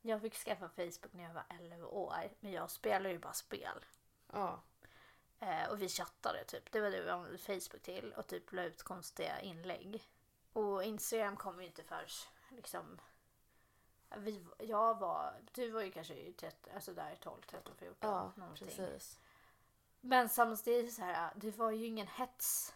jag 0.01 0.21
fick 0.21 0.35
skaffa 0.35 0.69
Facebook 0.69 1.13
när 1.13 1.23
jag 1.23 1.33
var 1.33 1.43
11 1.49 1.85
år, 1.87 2.29
men 2.39 2.51
jag 2.51 2.69
spelade 2.71 3.11
ju 3.11 3.19
bara 3.19 3.33
spel. 3.33 3.85
Ja. 4.31 4.61
Eh, 5.39 5.69
och 5.69 5.81
vi 5.81 5.89
chattade 5.89 6.43
typ. 6.43 6.71
Det 6.71 6.81
var 6.81 6.91
det 6.91 7.01
vi 7.01 7.09
använde 7.09 7.37
Facebook 7.37 7.81
till 7.81 8.13
och 8.13 8.27
typ 8.27 8.53
la 8.53 8.63
ut 8.63 8.83
konstiga 8.83 9.39
inlägg. 9.41 10.03
Och 10.53 10.83
Instagram 10.83 11.37
kom 11.37 11.59
ju 11.61 11.67
inte 11.67 11.83
först 11.83 12.27
liksom. 12.49 13.01
Vi, 14.17 14.45
jag 14.59 14.99
var, 14.99 15.33
du 15.51 15.69
var 15.69 15.81
ju 15.81 15.91
kanske 15.91 16.13
i 16.13 16.33
30, 16.33 16.71
alltså 16.75 16.93
där 16.93 17.15
12, 17.15 17.41
13, 17.41 17.75
14 17.75 17.97
Ja, 18.09 18.31
någonting. 18.35 18.67
precis. 18.67 19.19
Men 20.01 20.29
samtidigt 20.29 20.93
så 20.93 21.01
här, 21.01 21.31
det 21.35 21.51
var 21.57 21.71
ju 21.71 21.85
ingen 21.85 22.07
hets. 22.07 22.73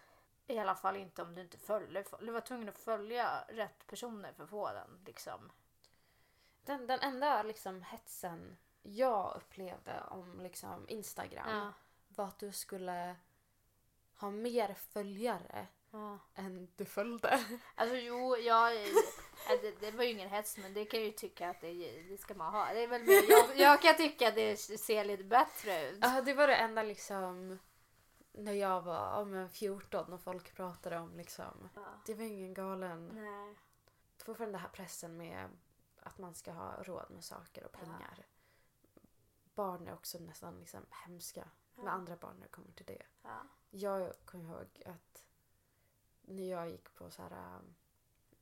I 0.48 0.60
alla 0.60 0.76
fall 0.76 0.96
inte 0.96 1.22
om 1.22 1.36
du 1.36 1.42
inte 1.42 1.58
följde. 1.58 2.04
Du 2.20 2.32
var 2.32 2.42
tvungen 2.42 2.70
att 2.70 2.78
följa 2.78 3.46
rätt 3.50 3.88
personer 3.88 4.34
för 4.34 4.44
att 4.44 4.50
få 4.50 4.74
den 4.74 5.00
liksom. 5.06 5.52
Den, 6.64 6.88
den 6.88 7.00
enda 7.00 7.44
liksom 7.44 7.82
hetsen 7.82 8.58
jag 8.82 9.34
upplevde 9.36 10.04
om 10.10 10.42
liksom 10.42 10.90
Instagram 10.90 11.50
Ja. 11.50 11.74
Var 12.18 12.26
att 12.26 12.40
du 12.40 12.52
skulle 12.52 13.16
ha 14.16 14.32
mer 14.32 14.74
följare 14.74 15.68
ja. 15.92 16.20
än 16.36 16.68
du 16.76 16.86
följde. 16.86 17.46
Alltså 17.76 17.96
jo, 17.96 18.38
jag, 18.38 18.74
det, 19.62 19.80
det 19.80 19.92
var 19.92 20.04
ju 20.04 20.12
ingen 20.12 20.30
hets 20.30 20.58
men 20.58 20.74
det 20.74 20.86
kan 20.86 21.00
jag 21.00 21.08
ju 21.08 21.14
tycka 21.14 21.50
att 21.50 21.62
det, 21.62 22.02
det 22.10 22.18
ska 22.18 22.34
man 22.34 22.54
ha. 22.54 22.74
Det 22.74 22.84
är 22.84 22.88
väl 22.88 23.04
mer, 23.04 23.30
jag, 23.30 23.58
jag 23.58 23.82
kan 23.82 23.96
tycka 23.96 24.28
att 24.28 24.36
det 24.36 24.58
ser 24.58 25.06
lite 25.06 25.24
bättre 25.24 25.90
ut. 25.90 26.00
Ja, 26.02 26.22
det 26.22 26.34
var 26.34 26.48
det 26.48 26.56
enda 26.56 26.84
liksom 26.84 27.60
när 28.32 28.54
jag 28.54 28.82
var 28.82 28.96
ja, 28.96 29.26
men 29.26 29.50
14 29.50 30.14
och 30.14 30.22
folk 30.22 30.56
pratade 30.56 31.00
om 31.00 31.18
liksom. 31.18 31.70
Ja. 31.76 31.82
Det 32.06 32.14
var 32.14 32.24
ingen 32.24 32.54
galen. 32.54 33.08
Nej. 33.08 33.56
Fortfarande 34.18 34.58
den 34.58 34.62
här 34.62 34.70
pressen 34.70 35.18
med 35.18 35.50
att 36.00 36.18
man 36.18 36.36
ska 36.36 36.52
ha 36.52 36.84
råd 36.84 37.12
med 37.12 37.24
saker 37.24 37.64
och 37.64 37.72
Ja. 37.74 37.80
pengar. 37.80 38.26
Barn 39.56 39.88
är 39.88 39.94
också 39.94 40.20
nästan 40.20 40.60
liksom 40.60 40.86
hemska 41.06 41.50
med 41.76 41.86
Ja. 41.86 41.92
andra 41.92 42.16
barn 42.16 42.36
när 42.36 42.44
det 42.44 42.52
kommer 42.52 42.72
till 42.72 42.86
det. 42.86 43.02
Ja. 43.22 43.42
Jag 43.70 44.14
kommer 44.26 44.44
ihåg 44.54 44.84
att 44.86 45.26
när 46.22 46.50
jag 46.52 46.70
gick 46.70 46.94
på 46.96 47.12
så 47.12 47.22
här, 47.22 47.56
um, 47.58 47.76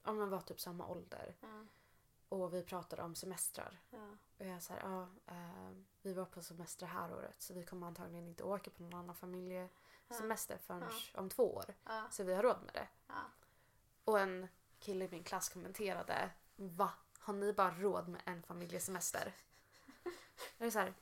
ja 0.03 0.11
men 0.11 0.29
var 0.29 0.41
typ 0.41 0.59
samma 0.59 0.87
ålder 0.87 1.35
Ja. 1.39 1.65
och 2.29 2.53
vi 2.53 2.63
pratade 2.63 3.03
om 3.03 3.15
semestrar. 3.15 3.79
Och 4.37 4.45
jag 4.45 4.63
sa 4.63 4.73
ja, 4.81 5.07
eh, 5.25 5.71
vi 6.01 6.13
var 6.13 6.25
på 6.25 6.41
semester 6.41 6.85
här 6.85 7.13
året 7.13 7.41
så 7.41 7.53
vi 7.53 7.65
kommer 7.65 7.87
antagligen 7.87 8.27
inte 8.27 8.43
åka 8.43 8.69
på 8.71 8.83
någon 8.83 8.93
annan 8.93 9.15
familjesemester 9.15 10.57
förrän 10.57 10.83
om 11.15 11.29
två 11.29 11.55
år. 11.55 11.65
Så 12.11 12.23
vi 12.23 12.33
har 12.33 12.43
råd 12.43 12.61
med 12.65 12.73
det. 12.73 12.87
Och 14.05 14.19
en 14.19 14.47
kille 14.79 15.05
i 15.05 15.09
min 15.11 15.23
klass 15.23 15.49
kommenterade 15.49 16.31
Va? 16.55 16.91
Har 17.19 17.33
ni 17.33 17.53
bara 17.53 17.71
råd 17.71 18.07
med 18.07 18.21
en 18.25 18.43
familjesemester? 18.43 19.33
Jag 20.57 20.67
är 20.67 20.71
så 20.71 20.79
här, 20.79 20.93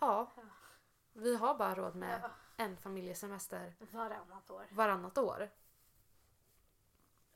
ja. 0.00 0.30
Vi 1.12 1.36
har 1.36 1.54
bara 1.54 1.74
råd 1.74 1.94
med 1.94 2.20
Ja. 2.22 2.30
en 2.56 2.76
familjesemester 2.76 3.74
Varannat 3.90 4.50
år. 4.50 4.66
varannat 4.70 5.18
år. 5.18 5.50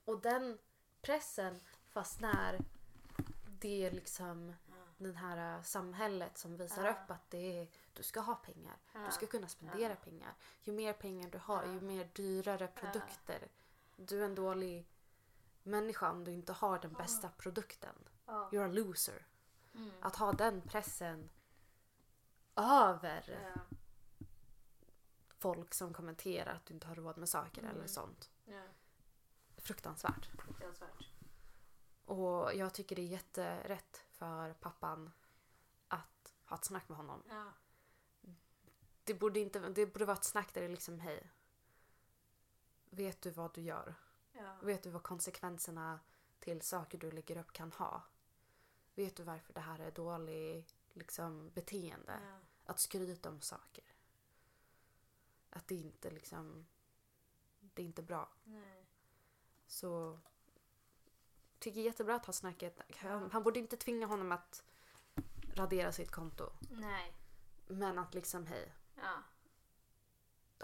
Och 0.04 0.20
den 0.20 0.58
pressen, 1.02 1.60
fast 1.84 2.20
när 2.20 2.58
det 3.46 3.86
är 3.86 3.90
liksom 3.90 4.54
den 4.98 5.16
här 5.16 5.56
äh, 5.56 5.62
samhället 5.62 6.38
som 6.38 6.56
visar 6.56 6.84
Ja. 6.84 6.90
upp 6.92 7.10
att 7.10 7.30
det 7.30 7.58
är, 7.60 7.68
du 7.92 8.02
ska 8.02 8.20
ha 8.20 8.34
pengar. 8.34 8.76
Ja. 8.92 9.00
Du 9.06 9.12
ska 9.12 9.26
kunna 9.26 9.48
spendera 9.48 9.88
Ja. 9.92 9.96
pengar. 9.96 10.34
Ju 10.62 10.72
mer 10.72 10.92
pengar 10.92 11.30
du 11.30 11.38
har, 11.38 11.64
ju 11.66 11.80
mer 11.80 12.10
dyrare 12.14 12.66
produkter. 12.68 13.48
Du 13.96 14.20
är 14.20 14.24
en 14.24 14.34
dålig 14.34 14.88
människa 15.62 16.10
om 16.10 16.24
du 16.24 16.32
inte 16.32 16.52
har 16.52 16.78
den 16.78 16.92
bästa 16.92 17.28
produkten. 17.28 17.94
You're 18.26 18.64
a 18.64 18.68
loser. 18.72 19.26
Mm. 19.74 19.90
Att 20.00 20.16
ha 20.16 20.32
den 20.32 20.60
pressen 20.62 21.30
över 22.56 23.52
Ja. 23.54 23.60
folk 25.38 25.74
som 25.74 25.94
kommenterar 25.94 26.54
att 26.54 26.66
du 26.66 26.74
inte 26.74 26.86
har 26.86 26.94
råd 26.94 27.18
med 27.18 27.28
saker 27.28 27.62
Mm. 27.62 27.76
eller 27.76 27.86
sånt. 27.86 28.30
Ja. 28.44 28.62
Fruktansvärt. 29.56 30.26
Fruktansvärt. 30.26 31.08
Och 32.04 32.54
jag 32.54 32.74
tycker 32.74 32.96
det 32.96 33.02
är 33.02 33.06
jätterätt 33.06 34.04
för 34.10 34.52
pappan 34.52 35.10
att 35.88 36.34
ha 36.44 36.56
ett 36.56 36.64
snack 36.64 36.88
med 36.88 36.96
honom. 36.96 37.22
Ja. 37.28 37.52
Det 39.04 39.14
borde, 39.14 39.40
inte, 39.40 39.58
det 39.58 39.86
borde 39.86 40.04
vara 40.04 40.16
ett 40.16 40.24
snack 40.24 40.54
där 40.54 40.60
det 40.60 40.66
är 40.66 40.70
liksom 40.70 41.00
hej. 41.00 41.30
Vet 42.90 43.22
du 43.22 43.30
vad 43.30 43.54
du 43.54 43.60
gör? 43.60 43.94
Ja. 44.32 44.56
Vet 44.62 44.82
du 44.82 44.90
vad 44.90 45.02
konsekvenserna 45.02 46.00
till 46.40 46.62
saker 46.62 46.98
du 46.98 47.10
lägger 47.10 47.36
upp 47.36 47.52
kan 47.52 47.72
ha? 47.72 48.02
Vet 48.94 49.16
du 49.16 49.22
varför 49.22 49.52
det 49.52 49.60
här 49.60 49.78
är 49.78 49.90
dålig 49.90 50.66
liksom, 50.94 51.50
beteende? 51.50 52.20
Ja. 52.22 52.38
Att 52.64 52.80
skryta 52.80 53.28
om 53.28 53.40
saker. 53.40 53.84
Att 55.50 55.68
det 55.68 55.74
inte 55.74 56.10
liksom... 56.10 56.66
Det 57.60 57.82
är 57.82 57.86
inte 57.86 58.02
bra. 58.02 58.28
Nej. 58.44 58.86
Så 59.66 60.20
tycker 61.58 61.80
jättebra 61.80 62.14
att 62.14 62.26
ha 62.26 62.32
snacket. 62.32 62.80
Han, 62.96 63.30
han 63.30 63.42
borde 63.42 63.58
inte 63.58 63.76
tvinga 63.76 64.06
honom 64.06 64.32
att 64.32 64.64
radera 65.54 65.92
sitt 65.92 66.10
konto. 66.10 66.52
Nej. 66.70 67.16
Men 67.66 67.98
att 67.98 68.14
liksom 68.14 68.46
hej, 68.46 68.74
Ja. 68.94 69.22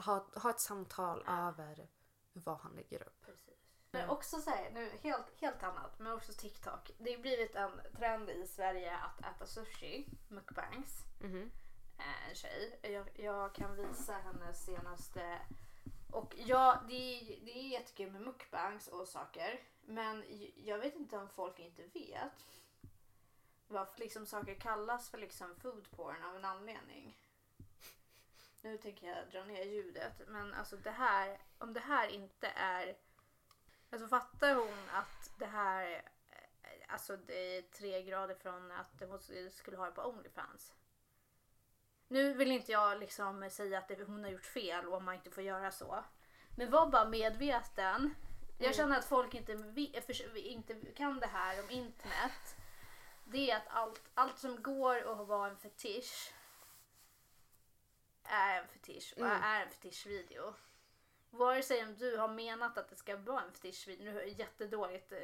ha, 0.02 0.30
ha 0.34 0.50
ett 0.50 0.60
samtal 0.60 1.24
över 1.26 1.88
vad 2.32 2.58
han 2.58 2.72
lägger 2.72 3.02
upp. 3.02 3.20
Precis. 3.20 3.69
Men 3.92 4.10
också 4.10 4.40
så 4.40 4.50
här, 4.50 4.70
nu 4.70 4.90
helt, 5.02 5.40
helt 5.40 5.62
annat, 5.62 5.98
men 5.98 6.12
också 6.12 6.32
TikTok. 6.32 6.90
Det 6.98 7.12
har 7.14 7.18
blivit 7.20 7.54
en 7.54 7.80
trend 7.96 8.30
i 8.30 8.46
Sverige 8.46 8.96
att 8.96 9.20
äta 9.20 9.46
sushi, 9.46 10.06
mukbangs. 10.28 11.04
Mhm. 11.20 11.50
Eh, 11.98 12.28
En 12.28 12.34
tjej. 12.34 12.78
Jag, 12.82 13.08
jag 13.14 13.54
kan 13.54 13.76
visa 13.76 14.12
hennes 14.12 14.64
senaste... 14.64 15.38
Och 16.12 16.34
ja, 16.36 16.82
det, 16.88 16.94
är- 16.94 17.44
det 17.44 17.58
är 17.58 17.68
jättekul 17.68 18.10
med 18.12 18.20
mukbangs 18.22 18.88
och 18.88 19.08
saker. 19.08 19.60
Men 19.80 20.24
jag 20.56 20.78
vet 20.78 20.94
inte 20.94 21.16
om 21.18 21.28
folk 21.28 21.58
inte 21.58 21.82
vet 21.82 22.46
varför 23.68 23.98
liksom 24.00 24.26
saker 24.26 24.54
kallas 24.54 25.10
för 25.10 25.18
liksom 25.18 25.56
food 25.56 25.90
porn 25.90 26.24
av 26.24 26.36
en 26.36 26.44
anledning. 26.44 27.18
Nu 28.62 28.78
tänker 28.78 29.06
jag 29.06 29.30
dra 29.30 29.44
ner 29.44 29.64
ljudet. 29.64 30.20
Men 30.28 30.54
alltså 30.54 30.76
det 30.76 30.90
här, 30.90 31.38
om 31.58 31.72
det 31.72 31.80
här 31.80 32.08
inte 32.08 32.48
är... 32.56 32.96
Alltså 33.90 34.08
fattar 34.08 34.54
hon 34.54 34.88
att 34.92 35.30
det 35.38 35.46
här... 35.46 35.90
eh, 35.92 36.02
Alltså 36.88 37.16
det 37.16 37.56
är 37.56 37.62
tre 37.62 38.02
grader 38.02 38.34
från 38.34 38.70
att 38.70 39.02
hon 39.08 39.50
skulle 39.50 39.76
ha 39.76 39.86
det 39.86 39.92
på 39.92 40.02
Onlyfans. 40.02 40.72
Nu 42.08 42.32
vill 42.34 42.50
inte 42.50 42.72
jag 42.72 42.98
liksom 43.00 43.50
säga 43.50 43.78
att 43.78 43.88
det, 43.88 44.04
hon 44.04 44.24
har 44.24 44.30
gjort 44.30 44.46
fel 44.46 44.86
och 44.86 45.02
man 45.02 45.14
inte 45.14 45.30
får 45.30 45.42
göra 45.42 45.70
så. 45.70 46.04
Men 46.56 46.70
var 46.70 46.86
bara 46.86 47.08
medveten. 47.08 48.14
Jag 48.58 48.64
Mm. 48.66 48.76
känner 48.76 48.98
att 48.98 49.04
folk 49.04 49.34
inte, 49.34 49.52
inte 50.34 50.74
kan 50.96 51.20
det 51.20 51.26
här 51.26 51.60
om 51.62 51.70
internet. 51.70 52.56
det 53.24 53.50
är 53.50 53.56
att 53.56 53.68
allt, 53.68 54.02
allt 54.14 54.38
som 54.38 54.62
går 54.62 55.20
att 55.20 55.28
vara 55.28 55.50
en 55.50 55.56
fetisch 55.56 56.32
är 58.24 58.60
en 58.62 58.68
fetisch 58.68 59.12
och 59.16 59.24
Mm. 59.26 59.42
är 59.42 59.62
en 59.62 59.70
fetischvideo. 59.70 60.54
Vare 61.30 61.62
sig 61.62 61.82
om 61.84 61.96
du 61.96 62.16
har 62.16 62.28
menat 62.28 62.78
att 62.78 62.88
det 62.90 62.96
ska 62.96 63.16
vara 63.16 63.42
en 63.42 63.52
fetischvideo, 63.52 64.04
nu 64.04 64.12
har 64.14 64.20
jag 64.20 64.28
jättedåligt 64.28 65.12
eh, 65.12 65.18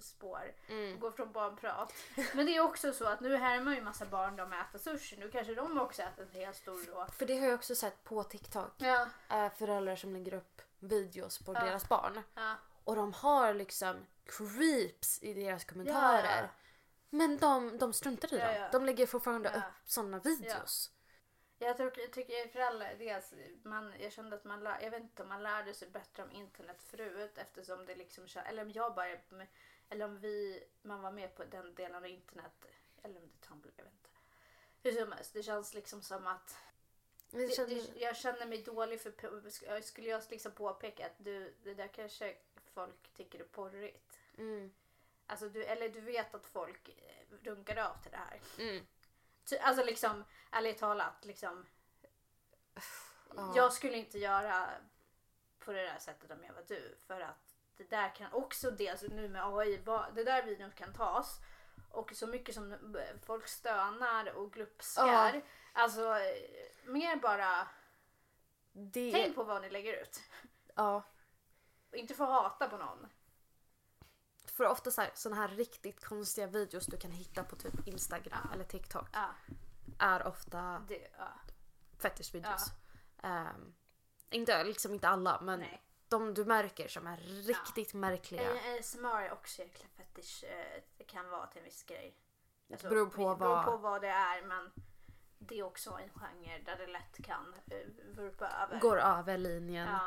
spår, 0.00 0.52
Mm. 0.68 1.00
går 1.00 1.10
från 1.10 1.32
barnprat. 1.32 1.92
Men 2.34 2.46
det 2.46 2.56
är 2.56 2.60
också 2.60 2.92
så 2.92 3.04
att 3.06 3.20
nu 3.20 3.36
härmar 3.36 3.74
ju 3.74 3.80
massa 3.82 4.06
barn 4.06 4.36
de 4.36 4.52
äter 4.52 4.78
sushi, 4.78 5.16
nu 5.16 5.30
kanske 5.30 5.54
de 5.54 5.78
också 5.78 6.02
äter 6.02 6.24
en 6.24 6.40
hel 6.40 6.54
stor 6.54 6.80
då. 6.86 7.06
För 7.12 7.26
det 7.26 7.38
har 7.38 7.46
jag 7.46 7.54
också 7.54 7.74
sett 7.74 8.04
på 8.04 8.22
TikTok. 8.24 8.72
Ja, 8.76 9.08
Äh, 9.30 9.52
föräldrar 9.52 9.96
som 9.96 10.12
lägger 10.12 10.34
upp 10.34 10.62
videos 10.78 11.38
på 11.38 11.54
Ja. 11.54 11.60
deras 11.60 11.88
barn. 11.88 12.22
ja. 12.34 12.54
Och 12.84 12.96
de 12.96 13.12
har 13.12 13.54
liksom 13.54 14.06
creeps 14.24 15.22
i 15.22 15.34
deras 15.34 15.64
kommentarer. 15.64 16.42
Ja. 16.42 16.48
Men 17.10 17.36
de, 17.38 17.78
de 17.78 17.92
struntar 17.92 18.34
i 18.34 18.38
dem. 18.38 18.68
De 18.72 18.84
lägger 18.86 19.06
fortfarande 19.06 19.48
upp 19.48 19.62
sådana 19.84 20.18
videos. 20.18 20.90
Jag 21.58 21.76
tycker, 21.76 22.00
jag 22.00 22.12
tycker 22.12 22.48
föräldrar, 22.48 22.94
dels, 22.98 23.34
man, 23.62 23.94
jag 24.00 24.12
kände 24.12 24.36
att 24.36 24.44
man 24.44 24.64
lär, 24.64 24.80
jag 24.80 24.90
vet 24.90 25.02
inte 25.02 25.22
om 25.22 25.28
man 25.28 25.42
lärde 25.42 25.74
sig 25.74 25.88
bättre 25.88 26.22
om 26.22 26.32
internet 26.32 26.82
förut 26.82 27.38
eftersom 27.38 27.86
det 27.86 27.94
liksom, 27.94 28.26
eller 28.46 28.62
om 28.62 28.70
jag 28.70 28.94
bara, 28.94 29.08
eller 29.88 30.04
om 30.04 30.18
vi, 30.18 30.64
man 30.82 31.02
var 31.02 31.12
med 31.12 31.34
på 31.34 31.44
den 31.44 31.74
delen 31.74 31.94
av 31.94 32.06
internet, 32.06 32.64
eller 33.02 33.16
om 33.16 33.28
det 33.28 33.46
Tumblr, 33.46 33.70
jag 33.76 33.84
vet 33.84 33.92
inte. 33.92 34.10
Hur 34.82 34.92
som 34.92 35.12
helst, 35.12 35.32
det 35.32 35.42
känns 35.42 35.74
liksom 35.74 36.02
som 36.02 36.26
att 36.26 36.56
känns, 37.56 37.68
det, 37.68 38.00
jag 38.00 38.16
känner 38.16 38.46
mig 38.46 38.62
dålig 38.62 39.00
för 39.00 39.80
skulle 39.80 40.08
jag 40.08 40.22
liksom 40.30 40.52
påpeka 40.52 41.06
att 41.06 41.14
du, 41.18 41.54
det 41.62 41.74
där 41.74 41.88
kanske 41.88 42.36
folk 42.74 43.14
tycker 43.14 43.40
är 43.40 43.44
porrigt. 43.44 44.18
mm, 44.38 44.72
Alltså 45.26 45.48
du, 45.48 45.64
eller 45.64 45.88
du 45.88 46.00
vet 46.00 46.34
att 46.34 46.46
folk 46.46 46.88
eh, 46.88 47.36
runkar 47.44 47.76
av 47.76 48.02
till 48.02 48.10
det 48.10 48.16
här. 48.16 48.40
mm. 48.58 48.86
Alltså 49.60 49.84
liksom, 49.84 50.24
ärligt 50.50 50.78
talat, 50.78 51.24
liksom. 51.24 51.66
Ja. 53.36 53.52
Jag 53.56 53.72
skulle 53.72 53.96
inte 53.96 54.18
göra 54.18 54.68
på 55.58 55.72
det 55.72 55.82
där 55.82 55.98
sättet 55.98 56.30
om 56.30 56.44
jag 56.44 56.54
var 56.54 56.64
du. 56.68 56.98
För 57.06 57.20
att 57.20 57.54
det 57.76 57.90
där 57.90 58.14
kan 58.14 58.32
också 58.32 58.70
dels 58.70 59.02
nu 59.02 59.28
med 59.28 59.46
AI, 59.46 59.76
det 60.14 60.24
där 60.24 60.42
videon 60.42 60.72
kan 60.72 60.92
tas. 60.92 61.40
Och 61.90 62.12
så 62.14 62.26
mycket 62.26 62.54
som 62.54 62.76
folk 63.26 63.48
stönar 63.48 64.32
och 64.32 64.52
glupskar. 64.52 65.34
Ja. 65.34 65.40
Alltså 65.72 66.16
mer 66.84 67.16
bara 67.16 67.68
Det, 68.72 69.12
tänk 69.12 69.34
på 69.34 69.44
vad 69.44 69.62
ni 69.62 69.70
lägger 69.70 70.02
ut. 70.02 70.20
ja. 70.74 71.02
Inte 71.92 72.14
få 72.14 72.24
hata 72.24 72.68
på 72.68 72.76
någon. 72.76 73.08
För 74.56 74.64
ofta 74.66 74.90
så 74.90 75.00
här, 75.00 75.10
såna 75.14 75.36
här 75.36 75.48
riktigt 75.48 76.04
konstiga 76.04 76.46
videos 76.46 76.86
du 76.86 76.96
kan 76.96 77.10
hitta 77.10 77.44
på 77.44 77.56
typ 77.56 77.86
Instagram 77.88 78.38
Ja. 78.48 78.54
eller 78.54 78.64
TikTok 78.64 79.08
Ja, 79.12 79.28
är 79.98 80.26
ofta 80.26 80.84
det, 80.88 81.08
ja, 81.18 81.28
fetischvideos. 81.98 82.70
Ehm, 83.22 83.74
inte, 84.30 84.64
liksom 84.64 84.94
inte 84.94 85.08
alla 85.08 85.40
men 85.40 85.58
nej. 85.60 85.82
de 86.08 86.34
du 86.34 86.44
märker 86.44 86.88
som 86.88 87.06
är 87.06 87.16
riktigt 87.16 87.94
märkliga. 87.94 88.54
Eh, 88.54 88.78
ASMR 88.80 89.22
är 89.22 89.32
också 89.32 89.62
egentligen 89.62 89.90
fetisch. 89.96 90.44
eh, 90.44 90.82
Det 90.96 91.04
kan 91.04 91.30
vara 91.30 91.46
till 91.46 91.58
en 91.58 91.64
viss 91.64 91.82
grej. 91.82 92.18
Alltså, 92.72 92.88
Det 92.88 92.94
beror 92.94 93.06
på 93.06 93.30
det 93.32 93.36
beror 93.38 93.54
vad- 93.54 93.64
på 93.64 93.76
vad 93.76 94.00
det 94.02 94.08
är 94.08 94.42
men 94.42 94.70
det 95.38 95.58
är 95.58 95.62
också 95.62 95.90
en 95.90 96.10
genre 96.10 96.58
där 96.66 96.76
det 96.76 96.86
lätt 96.86 97.24
kan 97.24 97.54
uh, 97.72 98.14
vurpa 98.16 98.48
över. 98.48 98.80
Går 98.80 98.98
över 98.98 99.38
linjen. 99.38 99.98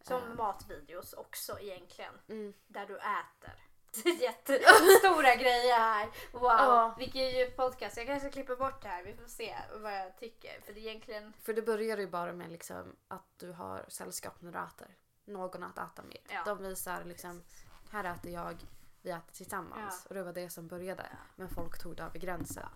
Som 0.00 0.22
Eh. 0.22 0.34
matvideos 0.36 1.12
också 1.12 1.58
egentligen. 1.60 2.14
Mm. 2.28 2.54
Där 2.66 2.86
du 2.86 2.96
äter. 2.98 3.62
Jättestora 4.20 5.34
grejer 5.42 5.78
här. 5.78 6.06
Wow, 6.32 6.42
Ja. 6.42 6.94
vilken 6.98 7.30
djup 7.30 7.56
podcast. 7.56 7.96
Jag 7.96 8.06
kanske 8.06 8.30
klipper 8.30 8.56
bort 8.56 8.82
det 8.82 8.88
här. 8.88 9.04
Vi 9.04 9.14
får 9.14 9.26
se 9.28 9.56
vad 9.82 9.94
jag 9.94 10.16
tycker. 10.18 10.60
För 10.60 10.72
det 10.72 10.80
egentligen... 10.80 11.32
För 11.42 11.52
det 11.52 11.62
börjar 11.62 11.98
ju 11.98 12.06
bara 12.06 12.32
med 12.32 12.50
liksom 12.50 12.96
att 13.08 13.26
du 13.36 13.52
har 13.52 13.84
sällskap 13.88 14.42
när 14.42 14.52
du 14.52 14.58
äter. 14.58 14.96
Någon 15.24 15.62
att 15.62 15.78
äta 15.78 16.02
med. 16.02 16.18
Ja. 16.28 16.42
De 16.44 16.58
visar 16.58 17.04
liksom, 17.04 17.42
här 17.90 18.04
äter 18.04 18.32
jag, 18.32 18.56
vi 19.02 19.10
äter 19.10 19.32
tillsammans. 19.32 20.00
Ja. 20.04 20.08
Och 20.08 20.14
det 20.14 20.22
var 20.22 20.32
det 20.32 20.50
som 20.50 20.68
började. 20.68 21.06
Ja. 21.10 21.18
Men 21.36 21.48
folk 21.48 21.78
tog 21.82 21.96
det 21.96 22.02
över 22.02 22.18
gränsen. 22.18 22.66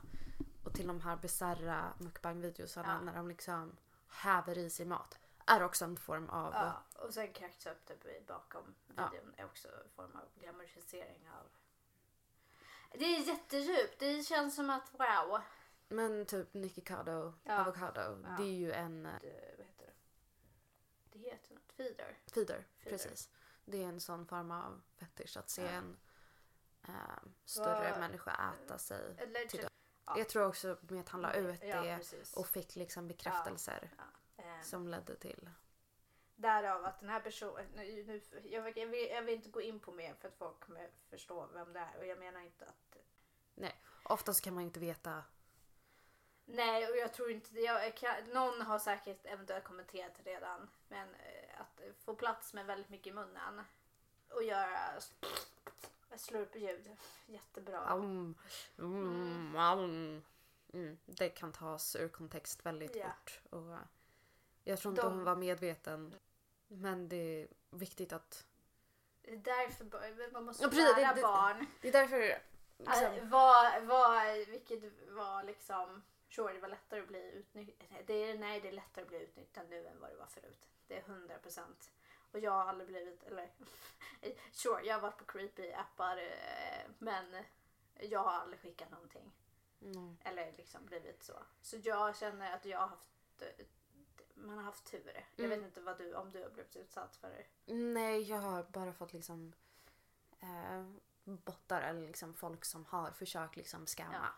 Och 0.65 0.75
till 0.75 0.87
de 0.87 1.01
här 1.01 1.17
bisarra 1.17 1.85
mukbang-videosarna 1.99 3.01
när 3.01 3.15
de 3.15 3.29
liksom 3.29 3.77
häver 4.09 4.59
i 4.59 4.71
sig 4.71 4.87
mat. 4.87 5.19
Är 5.47 5.63
också 5.63 5.85
en 5.85 5.97
form 5.97 6.31
av... 6.31 6.53
Ja. 6.53 6.83
Och 6.99 7.15
sen 7.15 7.33
cracks 7.33 7.67
upp 7.67 7.87
det 7.87 8.27
bakom 8.27 8.75
Ja. 8.97 9.09
videon. 9.13 9.35
är 9.37 9.45
också 9.45 9.69
en 9.69 9.91
form 9.97 10.17
av 10.17 10.29
glamorisering 10.41 11.29
av... 11.31 11.49
Det 12.99 13.05
är 13.05 13.21
jättedjupt. 13.21 13.99
Det 13.99 14.23
känns 14.27 14.55
som 14.57 14.71
att 14.71 14.91
wow. 14.93 15.41
Men 15.89 16.27
typ 16.27 16.55
Nikocado, 16.55 17.35
Ja. 17.45 17.61
avocado. 17.61 18.01
Ja. 18.01 18.29
Det 18.39 18.43
är 18.43 18.53
ju 18.55 18.73
en 18.73 19.07
eh, 19.07 19.13
Det, 19.21 19.55
vad 19.59 19.67
heter 19.67 19.87
det? 19.87 19.93
Det 21.11 21.19
heter 21.19 21.55
något. 21.55 21.73
Feeder. 21.73 21.95
feeder. 21.95 22.25
Feeder. 22.27 22.65
Precis. 22.91 23.29
Det 23.65 23.83
är 23.83 23.89
en 23.89 24.01
sån 24.01 24.27
form 24.27 24.51
av 24.51 24.83
fetisch 24.97 25.37
att 25.37 25.51
se 25.51 25.63
Ja. 25.63 25.69
en 25.69 25.97
eh, 26.83 26.95
större 27.45 27.91
Vad- 27.91 28.01
människa 28.01 28.53
äta 28.65 28.79
sig. 28.79 29.17
Till 29.49 29.69
ja. 30.07 30.19
Jag 30.19 30.29
tror 30.29 30.47
också 30.47 30.79
med 30.83 31.01
att 31.01 31.09
han 31.09 31.21
la 31.21 31.33
ut 31.35 31.61
Ja, 31.63 31.83
det 31.83 32.01
och 32.37 32.47
fick 32.47 32.77
liksom 32.77 33.09
bekräftelser 33.09 33.91
Eh, 34.45 34.61
som 34.63 34.89
ledde 34.89 35.17
till... 35.17 35.51
Därav 36.37 36.85
att 36.85 37.01
den 37.01 37.09
här 37.09 37.21
personen, 37.21 37.67
nu, 37.75 38.03
nu, 38.05 38.21
jag, 38.45 38.63
vill- 38.63 38.77
jag, 38.77 38.87
vill, 38.87 39.09
jag 39.11 39.23
vill 39.23 39.35
inte 39.35 39.49
gå 39.49 39.61
in 39.63 39.81
på 39.81 39.93
mer 39.93 40.15
för 40.15 40.29
att 40.29 40.37
folk 40.37 40.61
kommer 40.61 40.91
förstå 41.11 41.47
vem 41.55 41.73
det 41.73 41.79
är 41.81 41.99
och 41.99 42.07
jag 42.07 42.19
menar 42.19 42.41
inte 42.41 42.65
att 42.65 42.97
Oftast 44.03 44.45
kan 44.45 44.55
man 44.55 44.63
inte 44.63 44.81
veta. 44.81 45.25
Nej 46.45 46.91
och 46.91 46.97
jag 46.97 47.13
tror 47.13 47.31
inte 47.31 47.61
jag, 47.61 47.97
kan, 47.97 48.25
Någon 48.25 48.61
har 48.63 48.79
säkert 48.79 49.27
eventuellt 49.27 49.65
kommenterat 49.65 50.13
redan 50.25 50.69
men 50.89 51.15
eh, 51.15 51.61
att 51.61 51.81
få 52.05 52.15
plats 52.15 52.55
med 52.55 52.67
väldigt 52.67 52.89
mycket 52.89 53.07
i 53.07 53.13
munnen 53.13 53.65
och 54.29 54.43
göra 54.43 55.01
slurpljud, 56.17 56.97
jättebra. 57.27 57.89
Mm, 57.89 59.57
aum. 59.57 60.23
Mm, 60.73 60.99
det 61.05 61.29
kan 61.29 61.53
tas 61.53 61.97
ur 61.97 62.09
kontext 62.09 62.67
väldigt 62.67 62.97
Ja. 62.97 63.07
fort. 63.09 63.41
Och 63.51 63.77
jag 64.65 64.79
tror 64.79 64.93
inte 64.93 65.03
De- 65.03 65.13
hon 65.13 65.25
var 65.25 65.37
medveten. 65.37 66.15
Men 66.69 67.09
det 67.09 67.17
är 67.43 67.49
viktigt 67.71 68.13
att... 68.13 68.47
Det 69.23 69.31
är 69.33 69.37
därför 69.37 70.31
man 70.33 70.45
måste 70.45 70.63
Ja, 70.65 70.69
precis, 70.69 70.85
lära 70.97 71.09
det- 71.09 71.15
det- 71.15 71.23
barn. 71.23 71.67
Det 71.81 71.89
är 71.89 71.93
därför... 71.93 72.39
Alltså, 72.87 73.11
Liksom, 73.13 73.31
vad, 73.31 73.83
vad, 73.83 74.37
vilket 74.37 75.09
var 75.09 75.43
liksom... 75.45 76.03
Sure, 76.29 76.53
det 76.53 76.61
var 76.61 76.69
lättare 76.69 77.01
att 77.01 77.09
bli 77.09 77.33
utnyttjad. 77.33 77.89
Det 78.07 78.31
är, 78.31 78.39
nej, 78.39 78.61
det 78.61 78.69
är 78.69 78.73
lättare 78.73 79.03
att 79.03 79.09
bli 79.09 79.23
utnyttjad 79.23 79.69
nu 79.71 79.87
än 79.87 80.01
vad 80.01 80.11
det 80.11 80.17
var 80.17 80.27
förut. 80.27 80.67
Det 80.87 80.97
är 80.99 81.01
100 81.03 81.39
procent. 81.39 81.91
Och 82.33 82.39
jag 82.39 82.51
har 82.53 82.65
aldrig 82.65 82.89
blivit, 82.89 83.23
eller 83.25 83.51
sure, 84.53 84.83
jag 84.87 84.95
har 84.95 85.01
varit 85.01 85.17
på 85.19 85.25
creepy 85.25 85.73
appar 85.73 86.17
eh, 86.17 86.91
men 86.99 87.45
jag 88.01 88.21
har 88.21 88.33
aldrig 88.33 88.61
skickat 88.61 88.91
någonting. 88.91 89.33
mm, 89.83 90.17
Eller 90.25 90.53
liksom 90.57 90.87
blivit 90.87 91.23
så. 91.23 91.43
Så 91.61 91.77
jag 91.85 92.17
känner 92.17 92.55
att 92.55 92.65
jag 92.65 92.79
har 92.79 92.87
haft, 92.89 93.09
man 94.35 94.57
har 94.59 94.65
haft 94.65 94.85
tur. 94.91 95.25
Jag 95.37 95.45
Mm. 95.47 95.59
vet 95.59 95.67
inte 95.69 95.81
vad 95.81 95.99
du, 95.99 96.15
om 96.15 96.31
du 96.33 96.43
har 96.43 96.51
blivit 96.51 96.77
utsatt 96.77 97.17
för 97.17 97.29
det. 97.31 97.75
nej, 97.75 98.23
jag 98.23 98.39
har 98.39 98.63
bara 98.63 98.93
fått 98.93 99.13
liksom... 99.13 99.53
Eh, 100.41 100.85
bottar 101.25 101.83
eller 101.83 102.01
liksom 102.07 102.35
folk 102.35 102.65
som 102.65 102.85
har 102.87 103.11
försökt 103.11 103.57
liksom 103.57 103.87
scamma. 103.87 104.29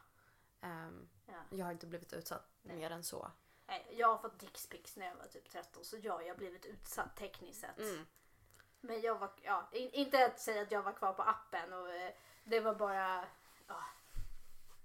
Ehm, 0.60 1.08
Ja. 1.26 1.34
jag 1.50 1.64
har 1.66 1.72
inte 1.72 1.86
blivit 1.86 2.12
utsatt 2.12 2.48
Nej. 2.62 2.76
mer 2.76 2.90
än 2.90 3.04
så. 3.04 3.30
Nej, 3.66 3.86
Jag 3.90 4.08
har 4.08 4.18
fått 4.18 4.38
dickpics 4.38 4.96
när 4.96 5.06
jag 5.06 5.16
var 5.16 5.26
typ 5.26 5.48
13 5.50 5.84
så 5.84 5.96
ja, 5.96 6.22
jag 6.22 6.28
har 6.28 6.36
blivit 6.38 6.66
utsatt 6.66 7.16
tekniskt 7.16 7.60
sett. 7.60 7.78
Mm. 7.78 8.06
Men 8.80 9.00
jag 9.00 9.18
var, 9.18 9.30
ja, 9.42 9.68
in, 9.72 9.90
inte 9.90 10.26
att 10.26 10.40
säga 10.40 10.62
att 10.62 10.70
jag 10.70 10.82
var 10.82 10.92
kvar 10.92 11.12
på 11.12 11.22
appen 11.22 11.72
och 11.72 11.90
eh, 11.90 12.12
det 12.44 12.60
var 12.60 12.74
bara 12.74 13.24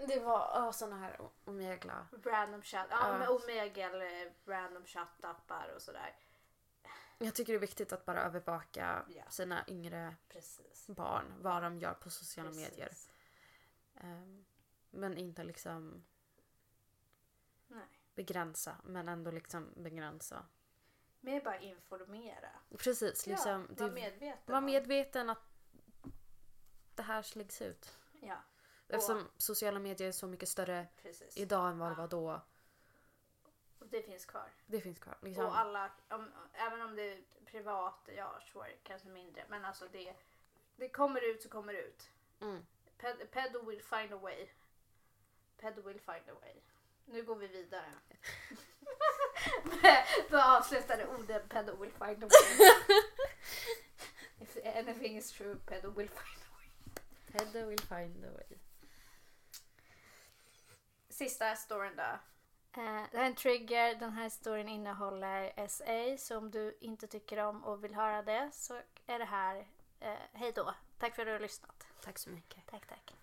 Det 0.07 0.19
var 0.19 0.67
oh, 0.67 0.71
såna 0.71 0.97
här 0.97 1.21
omegla. 1.45 2.07
random 2.23 2.61
chat, 2.61 2.87
ja, 2.89 3.11
Ja. 3.11 3.17
med 3.17 3.29
omegel 3.29 4.03
random 4.45 4.85
chattappar 4.85 5.73
och 5.75 5.81
sådär. 5.81 6.15
Jag 7.17 7.35
tycker 7.35 7.53
det 7.53 7.57
är 7.57 7.61
viktigt 7.61 7.93
att 7.93 8.05
bara 8.05 8.21
övervaka 8.23 9.05
Ja. 9.09 9.23
sina 9.29 9.63
yngre 9.67 10.15
Precis. 10.27 10.87
barn, 10.87 11.33
vad 11.41 11.63
de 11.63 11.79
gör 11.79 11.93
på 11.93 12.09
sociala 12.09 12.49
Precis. 12.49 12.69
medier. 12.69 12.91
Ehm, 13.95 14.45
men 14.89 15.17
inte 15.17 15.43
liksom 15.43 16.03
Nej. 17.67 17.87
begränsa, 18.15 18.75
men 18.83 19.09
ändå 19.09 19.31
liksom 19.31 19.73
begränsa. 19.75 20.45
Mer 21.19 21.41
bara 21.41 21.59
informera. 21.59 22.49
Precis, 22.77 23.27
liksom. 23.27 23.67
ja, 23.77 23.85
var 23.85 23.91
medveten. 23.91 24.53
var 24.53 24.61
medveten 24.61 25.29
att 25.29 25.43
det 26.95 27.03
här 27.03 27.37
läggs 27.37 27.61
ut. 27.61 27.97
Ja, 28.21 28.37
Eftersom 28.95 29.27
sociala 29.37 29.79
medier 29.79 30.07
är 30.07 30.11
så 30.11 30.27
mycket 30.27 30.49
större 30.49 30.87
precis. 31.01 31.37
idag 31.37 31.69
än 31.69 31.79
vad 31.79 31.89
det 31.89 31.93
Ja. 31.95 32.01
var 32.01 32.07
då. 32.07 32.41
Och 33.79 33.87
det 33.87 34.01
finns 34.01 34.25
kvar. 34.25 34.49
Det 34.65 34.81
finns 34.81 34.99
kvar. 34.99 35.17
Liksom. 35.21 35.45
Och 35.45 35.57
alla, 35.57 35.91
om, 36.09 36.31
även 36.53 36.81
om 36.81 36.95
det 36.95 37.11
är 37.11 37.21
privat, 37.45 38.09
ja 38.17 38.39
sure, 38.53 38.71
kanske 38.83 39.07
mindre. 39.07 39.45
Men 39.49 39.65
alltså 39.65 39.87
det, 39.91 40.13
det 40.75 40.89
kommer 40.89 41.21
ut 41.21 41.43
så 41.43 41.49
kommer 41.49 41.73
det 41.73 41.81
ut. 41.81 42.09
Mm. 42.41 42.65
Ped, 42.97 43.31
pedo 43.31 43.65
will 43.65 43.81
find 43.83 44.13
a 44.13 44.17
way. 44.17 44.49
Ped 45.57 45.75
will 45.85 45.99
find 45.99 46.29
a 46.29 46.33
way. 46.41 46.55
Nu 47.05 47.23
går 47.23 47.35
vi 47.35 47.47
vidare. 47.47 47.91
Vad 50.29 50.57
avslutade 50.57 51.07
orden 51.07 51.47
Ped 51.49 51.69
will 51.79 51.91
find 51.91 52.23
a 52.23 52.27
way. 52.27 52.69
If 54.41 54.57
anything 54.63 55.17
is 55.17 55.31
true, 55.31 55.55
Ped 55.65 55.83
will 55.85 56.09
find 56.09 56.41
a 56.41 56.57
way. 56.57 56.67
Hedda 57.33 57.65
will 57.65 57.81
find 57.81 58.25
a 58.25 58.31
way. 58.31 58.57
Sista 61.21 61.55
storyn 61.55 61.95
då. 61.95 62.03
Eh, 62.81 63.03
det 63.11 63.17
här 63.17 63.23
är 63.23 63.25
en 63.25 63.35
trigger. 63.35 63.95
Den 63.95 64.11
här 64.11 64.29
storyn 64.29 64.69
innehåller 64.69 65.67
SA. 65.67 66.17
Så 66.17 66.37
om 66.37 66.51
du 66.51 66.77
inte 66.81 67.07
tycker 67.07 67.37
om 67.37 67.63
och 67.63 67.83
vill 67.83 67.95
höra 67.95 68.21
det 68.21 68.49
så 68.53 68.81
är 69.05 69.19
det 69.19 69.25
här. 69.25 69.67
Eh, 69.99 70.17
hej 70.33 70.51
då. 70.51 70.75
Tack 70.97 71.15
för 71.15 71.21
att 71.21 71.27
du 71.27 71.31
har 71.31 71.39
lyssnat. 71.39 71.87
Tack 72.03 72.17
så 72.17 72.29
mycket. 72.29 72.67
Tack, 72.67 72.87
tack. 72.87 73.15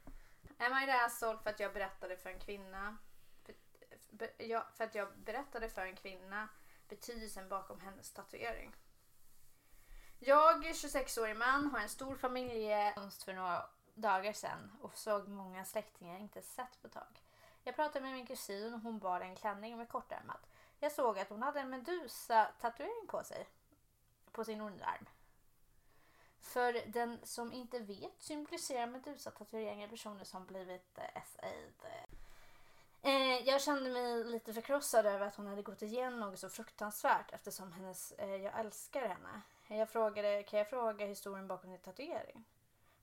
Am 0.58 0.82
I 0.82 0.86
the 0.86 0.92
asshole 0.92 1.38
för 1.38 1.50
att 1.50 1.60
jag 1.60 1.72
berättade 1.72 2.16
för 2.16 2.30
en 2.30 2.38
kvinna? 2.38 2.96
För, 3.44 3.54
be, 4.10 4.30
ja, 4.38 4.66
för 4.74 4.84
att 4.84 4.94
jag 4.94 5.18
berättade 5.18 5.68
för 5.68 5.86
en 5.86 5.96
kvinna 5.96 6.48
betydelsen 6.88 7.48
bakom 7.48 7.80
hennes 7.80 8.12
tatuering. 8.12 8.74
Jag, 10.18 10.64
26-årig 10.64 11.36
man, 11.36 11.70
har 11.70 11.80
en 11.80 11.88
stor 11.88 12.16
familjekonst 12.16 13.22
för 13.22 13.32
några 13.32 13.66
dagar 13.94 14.32
sedan 14.32 14.76
och 14.80 14.96
såg 14.96 15.28
många 15.28 15.64
släktingar 15.64 16.12
jag 16.12 16.22
inte 16.22 16.42
sett 16.42 16.82
på 16.82 16.86
ett 16.86 16.92
tag. 16.92 17.22
Jag 17.68 17.76
pratade 17.76 18.04
med 18.04 18.12
min 18.12 18.26
kusin 18.26 18.74
och 18.74 18.80
hon 18.80 18.98
bar 18.98 19.20
en 19.20 19.34
klänning 19.34 19.76
med 19.76 19.88
kortärmat. 19.88 20.46
Jag 20.80 20.92
såg 20.92 21.18
att 21.18 21.28
hon 21.28 21.42
hade 21.42 21.60
en 21.60 21.70
Medusa-tatuering 21.70 23.06
på 23.08 23.24
sig. 23.24 23.46
På 24.32 24.44
sin 24.44 24.60
underarm. 24.60 25.08
För 26.40 26.72
den 26.86 27.18
som 27.22 27.52
inte 27.52 27.78
vet 27.78 28.22
symboliserar 28.22 28.86
Medusa-tatueringar 28.86 29.88
personer 29.88 30.24
som 30.24 30.46
blivit 30.46 30.98
eh, 30.98 31.22
SAID. 31.24 31.84
Eh, 33.02 33.48
jag 33.48 33.62
kände 33.62 33.90
mig 33.90 34.24
lite 34.24 34.52
förkrossad 34.52 35.06
över 35.06 35.26
att 35.26 35.36
hon 35.36 35.46
hade 35.46 35.62
gått 35.62 35.82
igenom 35.82 36.20
något 36.20 36.38
så 36.38 36.48
fruktansvärt 36.48 37.32
eftersom 37.32 37.72
hennes, 37.72 38.12
eh, 38.12 38.36
jag 38.36 38.60
älskar 38.60 39.08
henne. 39.08 39.40
Jag 39.66 39.90
frågade, 39.90 40.42
kan 40.42 40.58
jag 40.58 40.70
fråga 40.70 41.06
historien 41.06 41.48
bakom 41.48 41.70
din 41.70 41.80
tatuering? 41.80 42.44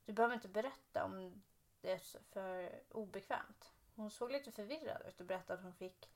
Du 0.05 0.13
behöver 0.13 0.35
inte 0.35 0.47
berätta 0.47 1.03
om 1.03 1.41
det 1.81 1.91
är 1.91 2.01
för 2.33 2.81
obekvämt. 2.91 3.74
Hon 3.95 4.11
såg 4.11 4.31
lite 4.31 4.51
förvirrad 4.51 5.01
ut 5.07 5.19
och 5.19 5.25
berättade 5.25 5.59
att 5.59 5.63
hon 5.63 5.73
fick 5.73 6.09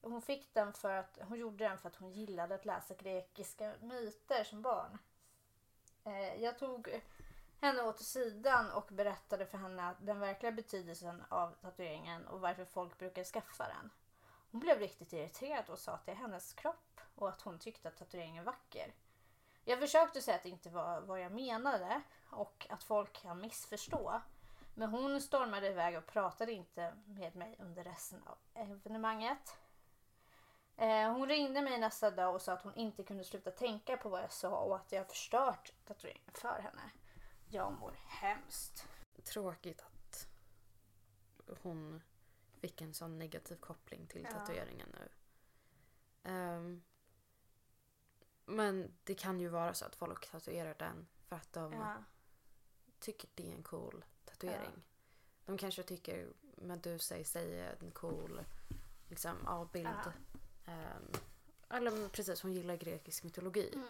hon 0.00 0.22
fick 0.22 0.54
den 0.54 0.72
för 0.72 0.90
att 0.90 1.18
hon 1.28 1.38
gjorde 1.38 1.64
den 1.64 1.78
för 1.78 1.88
att 1.88 1.96
hon 1.96 2.12
gillade 2.12 2.54
att 2.54 2.64
läsa 2.64 2.94
grekiska 2.94 3.74
myter 3.80 4.44
som 4.44 4.62
barn. 4.62 4.98
Eh, 6.04 6.42
jag 6.42 6.58
tog 6.58 7.00
henne 7.60 7.82
åt 7.82 8.00
sidan 8.00 8.70
och 8.70 8.88
berättade 8.90 9.46
för 9.46 9.58
henne 9.58 9.94
den 10.00 10.20
verkliga 10.20 10.52
betydelsen 10.52 11.24
av 11.28 11.50
tatueringen 11.50 12.26
och 12.26 12.40
varför 12.40 12.64
folk 12.64 12.98
brukar 12.98 13.24
skaffa 13.24 13.68
den. 13.68 13.90
Hon 14.50 14.60
blev 14.60 14.78
riktigt 14.78 15.12
irriterad 15.12 15.70
och 15.70 15.78
sa 15.78 15.92
att 15.92 16.06
det 16.06 16.12
är 16.12 16.16
hennes 16.16 16.52
kropp 16.52 17.00
och 17.14 17.28
att 17.28 17.42
hon 17.42 17.58
tyckte 17.58 17.88
att 17.88 17.96
tatueringen 17.96 18.40
är 18.42 18.46
vacker. 18.46 18.94
Jag 19.64 19.78
försökte 19.78 20.22
säga 20.22 20.36
att 20.36 20.42
det 20.42 20.48
inte 20.48 20.70
var 20.70 21.00
vad 21.00 21.20
jag 21.20 21.32
menade 21.32 22.02
och 22.30 22.66
att 22.70 22.84
folk 22.84 23.12
kan 23.12 23.40
missförstå. 23.40 24.20
Men 24.78 24.90
hon 24.90 25.20
stormade 25.20 25.68
iväg 25.68 25.98
och 25.98 26.06
pratade 26.06 26.52
inte 26.52 26.94
med 27.06 27.36
mig 27.36 27.56
under 27.58 27.84
resten 27.84 28.22
av 28.22 28.38
evenemanget. 28.54 29.58
Eh, 30.76 31.12
hon 31.12 31.28
ringde 31.28 31.62
mig 31.62 31.78
nästa 31.80 32.10
dag 32.10 32.34
och 32.34 32.42
sa 32.42 32.52
att 32.52 32.62
hon 32.62 32.74
inte 32.74 33.02
kunde 33.04 33.24
sluta 33.24 33.50
tänka 33.50 33.96
på 33.96 34.08
vad 34.08 34.22
jag 34.22 34.32
sa 34.32 34.58
och 34.58 34.76
att 34.76 34.92
jag 34.92 35.06
förstört 35.08 35.72
tatueringen 35.84 36.30
för 36.34 36.60
henne. 36.60 36.90
Jag 37.48 37.72
mår 37.72 37.92
hemskt. 38.06 38.88
Tråkigt 39.24 39.80
att 39.82 40.28
hon 41.62 42.02
fick 42.60 42.80
en 42.80 42.94
sån 42.94 43.18
negativ 43.18 43.56
koppling 43.56 44.06
till 44.06 44.22
Ja. 44.22 44.30
tatueringen 44.38 44.88
nu. 44.98 45.08
Ehm, 46.30 46.82
men 48.44 48.96
det 49.04 49.14
kan 49.14 49.40
ju 49.40 49.48
vara 49.48 49.74
så 49.74 49.84
att 49.84 49.96
folk 49.96 50.30
tatuerar 50.30 50.74
den 50.78 51.08
för 51.26 51.36
att 51.36 51.52
de 51.52 51.72
Ja. 51.72 51.94
tycker 52.98 53.28
det 53.34 53.50
är 53.50 53.54
en 53.54 53.62
cool 53.62 54.04
tatuering. 54.38 54.82
De 55.46 55.58
kanske 55.58 55.82
tycker 55.82 56.28
Medusa 56.56 57.16
i 57.18 57.24
sig 57.24 57.60
är 57.60 57.76
en 57.80 57.90
cool 57.90 58.44
liksom, 59.08 59.36
ja, 59.44 59.68
bild. 59.72 59.88
Ja. 60.04 60.12
Ehm, 60.72 61.12
eller 61.70 62.08
precis, 62.08 62.42
hon 62.42 62.52
gillar 62.52 62.76
grekisk 62.76 63.24
mytologi. 63.24 63.72
Mm. 63.74 63.88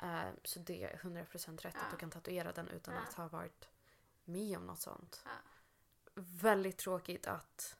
Ehm, 0.00 0.34
så 0.44 0.58
det 0.58 0.84
är 0.84 0.96
100% 0.98 1.60
rätt 1.64 1.74
Ja. 1.74 1.80
att 1.84 1.90
du 1.90 1.96
kan 1.96 2.10
tatuera 2.10 2.52
den 2.52 2.68
utan 2.68 2.94
Ja. 2.94 3.00
att 3.00 3.14
ha 3.14 3.28
varit 3.28 3.68
med 4.24 4.56
om 4.56 4.66
något 4.66 4.80
sånt. 4.80 5.22
Ja. 5.24 5.30
Väldigt 6.14 6.78
tråkigt 6.78 7.26
att 7.26 7.76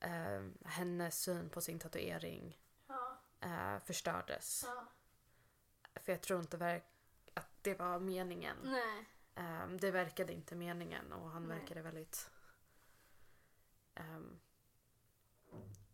ehm, 0.00 0.58
hennes 0.64 1.20
syn 1.22 1.50
på 1.50 1.60
sin 1.60 1.78
tatuering 1.78 2.58
Ja. 2.86 3.16
uh, 3.44 3.78
förstördes. 3.84 4.64
Ja. 4.66 4.86
För 6.00 6.12
jag 6.12 6.20
tror 6.20 6.40
inte 6.40 6.56
verk- 6.56 6.84
att 7.34 7.48
det 7.62 7.74
var 7.74 7.98
meningen. 8.00 8.56
Nej. 8.62 9.04
Ehm, 9.34 9.76
det 9.80 9.90
verkade 9.90 10.32
inte 10.32 10.54
meningen 10.56 11.12
och 11.12 11.30
han 11.30 11.48
Nej. 11.48 11.58
verkade 11.58 11.82
väldigt 11.82 12.30
um, 13.96 14.40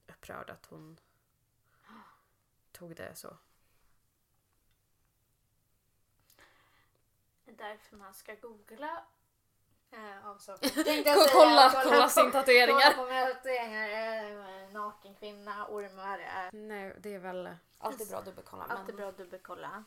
upprörd 0.06 0.50
att 0.50 0.66
hon 0.66 1.00
tog 2.72 2.96
det 2.96 3.14
så. 3.14 3.36
Det 7.44 7.50
är 7.52 7.56
därför 7.56 7.96
man 7.96 8.14
ska 8.14 8.34
googla 8.34 9.04
eh, 9.90 10.26
av 10.26 10.38
saker. 10.38 10.68
Kolla, 11.32 11.70
kolla 11.84 12.02
på- 12.02 12.08
sin 12.08 12.30
tatueringar. 12.32 12.80
Kolla 12.94 13.06
på 13.06 13.12
mina 13.12 13.26
tatueringar. 13.26 13.88
Eh, 14.62 14.70
naken 14.72 15.14
kvinna, 15.14 15.66
ormar. 15.68 16.18
Eh, 16.18 16.50
Nej, 16.52 16.96
det 16.98 17.14
är 17.14 17.18
väl 17.18 17.56
alltid 17.78 18.08
bra 18.08 18.18
att 18.18 18.24
dubbelkolla. 18.24 18.64
Alltid 18.64 18.86
men- 18.86 18.96
bra 18.96 19.08
att 19.08 19.16
dubbelkolla. 19.16 19.84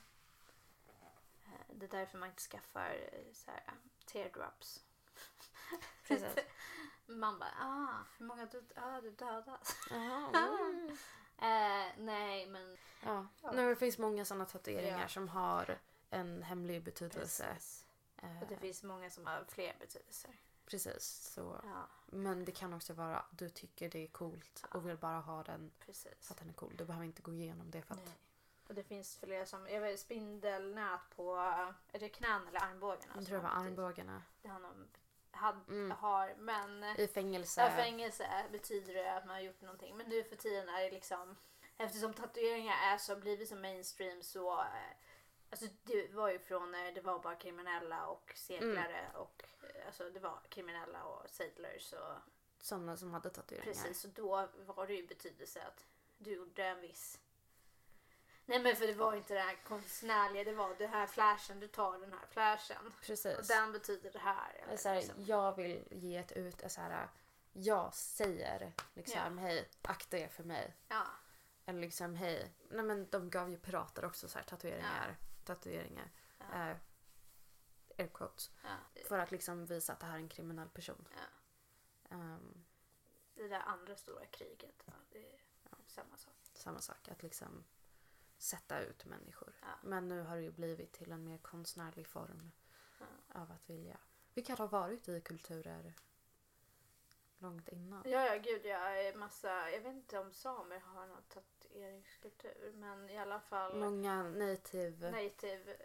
Eh, 1.69 1.75
Det 1.75 1.85
är 1.85 1.89
därför 1.89 2.17
man 2.17 2.29
inte 2.29 2.41
skaffar 2.41 3.09
eh, 3.13 3.33
så 3.33 3.51
här, 3.51 3.63
teardrops. 4.05 4.83
Precis. 6.07 6.35
Man 7.05 7.39
bara, 7.39 7.53
ah, 7.59 8.03
hur 8.17 8.25
många 8.25 8.45
du, 8.45 8.63
ah, 8.75 9.01
du 9.01 9.15
mm. 9.91 10.97
Eh, 11.41 11.87
nej, 11.97 12.47
men... 12.49 12.77
Ja. 13.05 13.27
Ja. 13.41 13.51
Nej, 13.51 13.65
det 13.65 13.75
finns 13.75 13.97
många 13.97 14.25
sådana 14.25 14.45
tatueringar 14.45 15.01
Ja. 15.01 15.07
som 15.07 15.27
har 15.27 15.77
en 16.09 16.43
hemlig 16.43 16.83
betydelse. 16.83 17.43
Precis. 17.53 17.85
Eh, 18.17 18.41
Och 18.41 18.47
det 18.47 18.57
finns 18.57 18.83
många 18.83 19.09
som 19.09 19.25
har 19.25 19.45
fler 19.49 19.75
betydelser. 19.79 20.31
Precis. 20.65 21.31
Så. 21.33 21.61
Ja, 21.63 21.87
Men 22.05 22.45
det 22.45 22.51
kan 22.51 22.73
också 22.73 22.93
vara 22.93 23.19
att 23.19 23.37
du 23.37 23.49
tycker 23.49 23.89
det 23.89 24.03
är 24.03 24.07
coolt 24.07 24.65
och 24.73 24.87
vill 24.89 24.97
bara 24.97 25.19
ha 25.19 25.43
den 25.43 25.71
precis. 25.79 26.13
för 26.27 26.33
att 26.33 26.39
den 26.39 26.49
är 26.49 26.53
cool. 26.53 26.73
Du 26.77 26.85
behöver 26.85 27.05
inte 27.05 27.21
gå 27.21 27.33
igenom 27.33 27.71
det 27.71 27.81
för 27.81 27.93
att... 27.93 28.05
Nej. 28.05 28.15
Och 28.69 28.75
det 28.75 28.83
finns 28.83 29.17
flera 29.17 29.45
som, 29.45 29.67
jag 29.69 29.81
vet 29.81 29.99
spindelnät 29.99 30.99
på, 31.15 31.35
är 31.91 31.99
det 31.99 32.09
knän 32.09 32.47
eller 32.47 32.63
armbågarna? 32.63 33.13
Jag 33.15 33.25
tror 33.25 33.37
det 33.37 33.43
var 33.43 33.49
armbågarna. 33.49 34.23
Det 34.41 34.47
har, 34.49 34.59
någon, 34.59 34.87
had, 35.31 35.55
Mm. 35.67 35.91
har 35.91 36.35
men 36.37 36.83
I 36.83 37.07
fängelse. 37.07 37.61
Ja, 37.61 37.69
fängelse 37.69 38.45
betyder 38.51 38.93
det 38.93 39.13
att 39.17 39.25
man 39.25 39.35
har 39.35 39.41
gjort 39.41 39.61
någonting. 39.61 39.97
Men 39.97 40.09
nu 40.09 40.23
för 40.23 40.35
tiden 40.35 40.69
är 40.69 40.81
det 40.83 40.91
liksom... 40.91 41.35
Eftersom 41.77 42.13
tatueringar 42.13 42.75
är 42.93 42.97
så 42.97 43.15
blivit 43.15 43.49
så 43.49 43.55
mainstream 43.55 44.21
så... 44.23 44.59
eh, 44.61 44.65
Alltså 45.51 45.65
det 45.83 46.13
var 46.13 46.29
ju 46.29 46.39
från 46.39 46.71
när 46.71 46.91
det 46.91 47.01
var 47.01 47.19
bara 47.19 47.35
kriminella 47.35 48.07
och 48.07 48.31
seglare 48.35 49.11
och... 49.15 49.43
eh, 49.63 49.85
Alltså 49.85 50.09
det 50.09 50.19
var 50.19 50.39
kriminella 50.49 51.03
och 51.03 51.29
sailors 51.29 51.93
och... 51.93 52.15
Sådana 52.61 52.97
som 52.97 53.13
hade 53.13 53.29
tatueringar. 53.29 53.73
Precis, 53.73 54.05
och 54.05 54.11
då 54.11 54.47
var 54.65 54.87
det 54.87 54.93
ju 54.93 55.07
betydelse 55.07 55.61
att 55.67 55.85
du 56.17 56.31
gjorde 56.31 56.63
en 56.65 56.81
viss... 56.81 57.19
Nej 58.49 58.59
men 58.63 58.75
för 58.75 58.87
det 58.87 58.93
var 58.93 59.15
inte 59.15 59.33
det 59.33 59.39
här 59.39 59.55
konstnärliga, 59.67 60.43
det 60.43 60.53
var 60.53 60.75
det 60.77 60.87
här 60.87 61.07
flashen, 61.07 61.59
du 61.59 61.67
tar 61.67 61.99
den 61.99 62.13
här 62.13 62.25
flashen. 62.29 62.87
Och 62.87 63.01
Precis. 63.01 63.47
den 63.47 63.71
betyder 63.71 64.11
det 64.11 64.19
här. 64.19 64.53
Eller 64.63 64.77
så 64.77 64.89
här, 64.89 64.95
liksom. 64.95 65.23
Jag 65.25 65.55
vill 65.55 65.87
ge 65.91 66.17
ett 66.17 66.31
ut... 66.31 66.63
Så 66.71 66.81
här, 66.81 67.09
jag 67.53 67.93
säger 67.93 68.73
liksom 68.93 69.37
hej, 69.37 69.69
akta 69.81 70.17
er 70.17 70.27
för 70.27 70.43
mig. 70.43 70.75
Ja, 70.87 71.05
Eller 71.65 71.79
liksom 71.79 72.15
hej. 72.15 72.53
Nej 72.69 72.83
men 72.83 73.09
de 73.09 73.29
gav 73.29 73.49
ju 73.49 73.57
pirater 73.57 74.05
också 74.05 74.27
så 74.27 74.37
här 74.37 74.45
tatueringar. 74.45 75.17
Tatueringar. 75.43 76.11
Ja. 76.37 76.45
Eh, 76.69 76.77
air 77.97 78.07
quotes. 78.13 78.51
ja. 78.63 79.01
För 79.07 79.19
att 79.19 79.31
liksom 79.31 79.65
visa 79.65 79.93
att 79.93 79.99
det 79.99 80.05
här 80.05 80.13
är 80.13 80.19
en 80.19 80.29
kriminell 80.29 80.69
person. 80.69 81.07
Ja. 81.15 82.15
Ehm, 82.15 82.63
Det 83.35 83.47
där 83.47 83.59
andra 83.65 83.95
stora 83.95 84.25
kriget. 84.25 84.83
Ja, 84.85 84.93
det 85.11 85.33
är 85.33 85.39
samma 85.87 86.17
sak. 86.17 86.33
samma 86.53 86.81
sak, 86.81 87.07
att 87.09 87.23
liksom 87.23 87.63
sätta 88.39 88.79
ut 88.81 89.05
människor. 89.05 89.53
Ja. 89.61 89.67
Men 89.83 90.07
nu 90.07 90.21
har 90.21 90.35
det 90.35 90.41
ju 90.41 90.51
blivit 90.51 90.91
till 90.91 91.11
en 91.11 91.23
mer 91.23 91.37
konstnärlig 91.37 92.07
form 92.07 92.51
Ja. 92.99 93.05
av 93.41 93.51
att 93.51 93.69
vilja. 93.69 93.97
Vilka 94.33 94.55
har 94.55 94.67
varit 94.67 95.07
i 95.09 95.21
kulturer 95.21 95.93
långt 97.37 97.67
innan. 97.69 98.03
Ja, 98.05 98.25
ja, 98.25 98.35
gud 98.37 98.65
jag 98.65 99.05
är 99.05 99.15
massa, 99.15 99.71
jag 99.71 99.81
vet 99.81 99.93
inte 99.95 100.19
om 100.19 100.33
samer 100.33 100.79
har 100.79 101.07
någon 101.07 101.23
tatueringskultur 101.23 102.71
men 102.75 103.09
i 103.09 103.17
alla 103.17 103.39
fall 103.39 103.79
Många 103.79 104.23
native... 104.23 105.11
native 105.11 105.77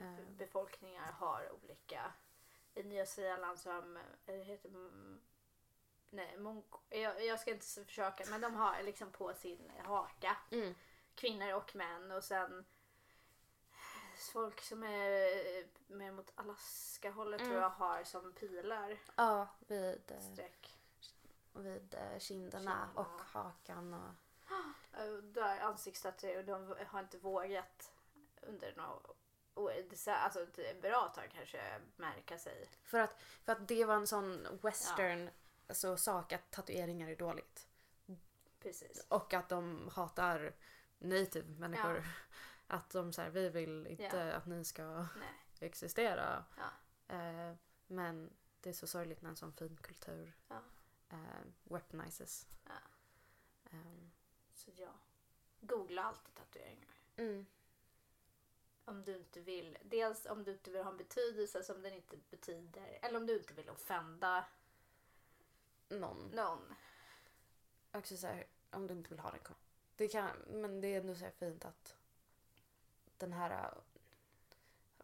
Eh. 0.00 0.14
befolkningar 0.38 1.12
har 1.12 1.52
olika. 1.62 2.12
I 2.74 2.82
Nya 2.82 3.06
Zeeland 3.06 3.58
så 3.58 3.70
har 3.70 3.82
heter 4.44 4.70
nej, 6.10 6.38
mongo, 6.38 6.78
jag, 6.90 7.24
jag 7.24 7.40
ska 7.40 7.50
inte 7.50 7.66
försöka 7.66 8.24
men 8.30 8.40
de 8.40 8.54
har 8.54 8.82
liksom 8.82 9.10
på 9.10 9.34
sin 9.34 9.72
haka 9.84 10.36
Mm. 10.50 10.74
Kvinnor 11.14 11.52
och 11.52 11.76
män 11.76 12.10
och 12.12 12.24
sen 12.24 12.64
folk 14.32 14.60
som 14.60 14.82
är 14.82 15.66
mer 15.86 16.12
mot 16.12 16.32
Alaska-hållet 16.34 17.40
Mm. 17.40 17.50
tror 17.52 17.62
jag 17.62 17.70
har 17.70 18.04
som 18.04 18.32
pilar 18.32 18.98
Ja, 19.16 19.48
vid, 19.66 20.10
eh, 20.10 20.20
streck. 20.32 20.78
vid 21.52 21.94
eh, 21.94 22.18
kinderna 22.18 22.18
Kinderna. 22.18 22.88
och 22.94 23.20
hakan. 23.32 23.94
Och... 23.94 24.10
Där 25.22 25.60
ansiktstatuer 25.60 26.38
och 26.38 26.44
de 26.44 26.74
har 26.86 27.00
inte 27.00 27.18
vågat 27.18 27.92
under 28.42 28.74
några 28.76 28.90
år. 29.54 29.72
Det 29.72 29.92
är 29.92 29.96
så- 29.96 30.10
Alltså 30.10 30.42
ett 30.42 30.82
bra 30.82 31.08
tag 31.08 31.30
kanske 31.34 31.80
märka 31.96 32.38
sig. 32.38 32.68
För, 32.82 32.98
att, 32.98 33.22
för 33.22 33.52
att 33.52 33.68
det 33.68 33.84
var 33.84 33.94
en 33.96 34.06
sån 34.06 34.58
western 34.62 35.30
alltså, 35.68 35.96
sak 35.96 36.32
att 36.32 36.50
tatueringar 36.50 37.08
är 37.08 37.16
dåligt. 37.16 37.68
Precis. 38.60 39.06
Och 39.08 39.34
att 39.34 39.48
de 39.48 39.88
hatar 39.94 40.54
native 41.04 41.48
människor. 41.58 42.04
Att 42.66 42.90
de 42.90 43.12
säger 43.12 43.30
vi 43.30 43.48
vill 43.48 43.86
inte 43.86 44.02
Ja. 44.16 44.32
att 44.32 44.46
ni 44.46 44.64
ska 44.64 44.84
Nej. 45.18 45.42
existera. 45.60 46.44
Ja. 46.56 46.70
Eh, 47.16 47.54
men 47.86 48.32
det 48.60 48.68
är 48.70 48.74
så 48.74 48.86
sorgligt 48.86 49.22
när 49.22 49.30
en 49.30 49.36
sån 49.36 49.52
fin 49.52 49.76
kultur 49.76 50.32
Ja. 50.48 50.62
eh, 51.08 51.18
weaponizes. 51.64 52.46
Ja. 52.64 52.72
Ehm, 53.70 54.10
Så 54.54 54.70
ja. 54.76 54.92
Googla 55.60 56.02
alltid 56.04 56.34
tatueringar. 56.34 56.94
mm. 57.16 57.46
Om 58.84 59.04
du 59.04 59.16
inte 59.16 59.40
vill. 59.40 59.78
Dels 59.84 60.26
om 60.26 60.44
du 60.44 60.52
inte 60.52 60.70
vill 60.70 60.82
ha 60.82 60.90
en 60.90 60.96
betydelse 60.96 61.64
som 61.64 61.82
den 61.82 61.92
inte 61.92 62.16
betyder. 62.30 62.98
Eller 63.02 63.16
om 63.18 63.26
du 63.26 63.38
inte 63.38 63.54
vill 63.54 63.70
offenda 63.70 64.44
Någon. 65.88 66.28
någon. 66.28 66.74
Också 67.92 68.16
så 68.16 68.26
här, 68.26 68.46
om 68.70 68.86
du 68.86 68.94
inte 68.94 69.10
vill 69.10 69.18
ha 69.18 69.30
den. 69.30 69.40
Det 69.96 70.08
kan, 70.08 70.36
men 70.46 70.80
det 70.80 70.88
är 70.94 71.00
ändå 71.00 71.14
så 71.14 71.30
fint 71.38 71.64
att 71.64 71.96
den 73.16 73.32
här 73.32 73.74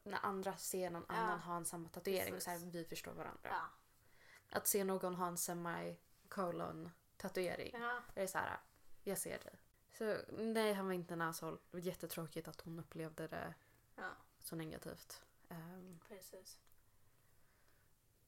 när 0.03 0.18
andra 0.26 0.57
ser 0.57 0.91
någon 0.91 1.05
Ja. 1.09 1.14
annan 1.14 1.41
ha 1.41 1.57
en 1.57 1.64
samma 1.66 1.88
tatuering 1.88 2.34
och 2.34 2.43
så 2.43 2.51
här, 2.51 2.59
Precis. 2.59 2.74
vi 2.74 2.84
förstår 2.84 3.12
varandra. 3.12 3.41
Ja. 3.51 3.66
Att 4.51 4.66
se 4.66 4.84
någon 4.84 5.14
ha 5.14 5.26
en 5.26 5.36
semicolon 5.36 6.91
tatuering. 7.16 7.70
ja. 7.80 8.03
Det 8.14 8.22
är 8.22 8.26
så 8.26 8.38
här, 8.38 8.61
jag 9.05 9.18
ser 9.18 9.38
dig. 9.38 9.59
Så 9.93 10.16
nej, 10.38 10.72
han 10.72 10.86
var 10.86 10.93
inte 10.93 11.14
en 11.14 11.22
asshole. 11.22 11.57
Det 11.70 11.76
var 11.76 11.80
jättetråkigt 11.80 12.49
att 12.49 12.61
hon 12.61 12.78
upplevde 12.78 13.28
det 13.28 13.55
Ja. 13.97 14.11
så 14.41 14.57
negativt. 14.57 15.22
Ehm, 15.49 16.01
Precis. 16.09 16.59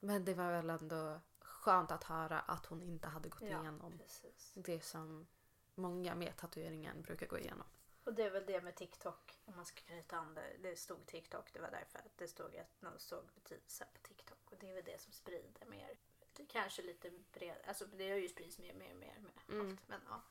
men 0.00 0.24
det 0.24 0.34
var 0.34 0.50
väl 0.52 0.70
ändå 0.70 1.20
skönt 1.40 1.90
att 1.90 2.04
höra 2.04 2.40
att 2.40 2.66
hon 2.66 2.82
inte 2.82 3.08
hade 3.08 3.28
gått 3.28 3.42
Ja, 3.42 3.46
igenom 3.62 3.98
precis. 3.98 4.52
det 4.54 4.80
som 4.84 5.26
många 5.74 6.14
med 6.14 6.36
tatueringen 6.36 7.02
brukar 7.02 7.26
gå 7.26 7.38
igenom. 7.38 7.66
Och 8.04 8.14
det 8.14 8.22
är 8.22 8.30
väl 8.30 8.46
det 8.46 8.60
med 8.60 8.74
TikTok. 8.74 9.38
Om 9.44 9.56
man 9.56 9.66
ska 9.66 9.80
knyta 9.80 10.16
an 10.16 10.34
det. 10.34 10.56
Det 10.62 10.76
stod 10.76 11.06
TikTok. 11.06 11.52
Det 11.52 11.60
var 11.60 11.70
därför 11.70 11.98
att 11.98 12.18
det 12.18 12.28
stod 12.28 12.56
att 12.56 12.82
någon 12.82 12.98
såg 12.98 13.24
betydelse 13.34 13.86
på 13.94 13.98
TikTok. 14.08 14.38
Och 14.52 14.56
det 14.58 14.70
är 14.70 14.74
väl 14.74 14.84
det 14.84 15.00
som 15.00 15.12
sprider 15.12 15.66
mer. 15.66 15.96
Det 16.32 16.46
kanske 16.46 16.82
lite 16.82 17.10
bred. 17.32 17.56
Alltså 17.66 17.86
det 17.86 18.10
har 18.10 18.16
ju 18.18 18.28
spridits 18.28 18.58
mer, 18.58 18.74
mer, 18.74 18.94
mer 18.94 19.18
med 19.18 19.32
Mm. 19.48 19.70
allt. 19.70 19.88
Men 19.88 20.00
ja. 20.08 20.22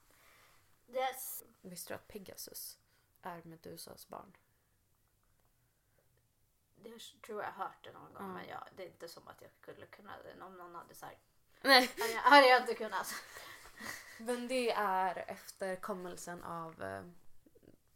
Yes. 0.94 1.44
Visste 1.62 1.94
du 1.94 1.96
att 1.96 2.08
Pegasus 2.08 2.78
är 3.22 3.42
Medusas 3.44 4.08
barn? 4.08 4.38
Det 6.76 7.00
tror 7.26 7.44
jag 7.44 7.52
har 7.52 7.66
hört 7.66 7.84
det 7.84 7.92
någon 7.92 8.14
gång. 8.14 8.28
Ja. 8.28 8.34
Men 8.34 8.48
jag, 8.48 8.68
det 8.76 8.84
är 8.84 8.88
inte 8.88 9.08
som 9.08 9.28
att 9.28 9.42
jag 9.42 9.52
skulle 9.52 9.86
kunna. 9.86 10.16
Om 10.42 10.58
någon 10.58 10.76
hade 10.76 10.96
så 10.96 11.06
här. 11.06 11.18
Nej. 11.62 11.90
Hade 12.00 12.12
jag, 12.14 12.22
hade 12.22 12.48
jag 12.48 12.62
inte 12.62 12.74
kunnat. 12.74 13.08
Men 14.18 14.48
det 14.48 14.72
är 14.72 15.26
efterkommelsen 15.28 16.44
av 16.44 16.84
eh, 16.84 17.04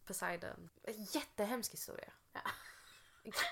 Poseidon. 0.06 0.70
Jättehemsk 0.88 1.74
historia. 1.74 2.14
Ja. 2.34 2.42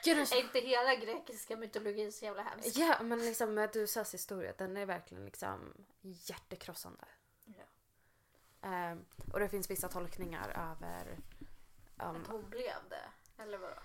Gud, 0.03 0.17
den- 0.17 0.25
Är 0.31 0.39
inte 0.41 0.59
hela 0.59 0.95
grekiska 0.95 1.57
mytologin 1.57 2.11
så 2.11 2.25
jävla 2.25 2.41
hemsk? 2.43 2.77
Ja, 2.77 2.97
men 3.03 3.19
liksom 3.19 3.53
Medusas 3.53 4.13
historia, 4.13 4.53
den 4.57 4.77
är 4.77 4.85
verkligen 4.85 5.25
liksom 5.25 5.73
hjärtekrossande. 6.01 7.05
Ja. 7.45 7.63
Ehm, 8.69 9.05
och 9.33 9.39
det 9.39 9.49
finns 9.49 9.69
vissa 9.69 9.87
tolkningar 9.89 10.49
över... 10.49 11.19
Att 11.97 12.15
Um, 12.15 12.25
hon 12.29 12.49
blev 12.49 12.75
det? 12.89 13.09
Eller 13.43 13.57
vadå? 13.57 13.75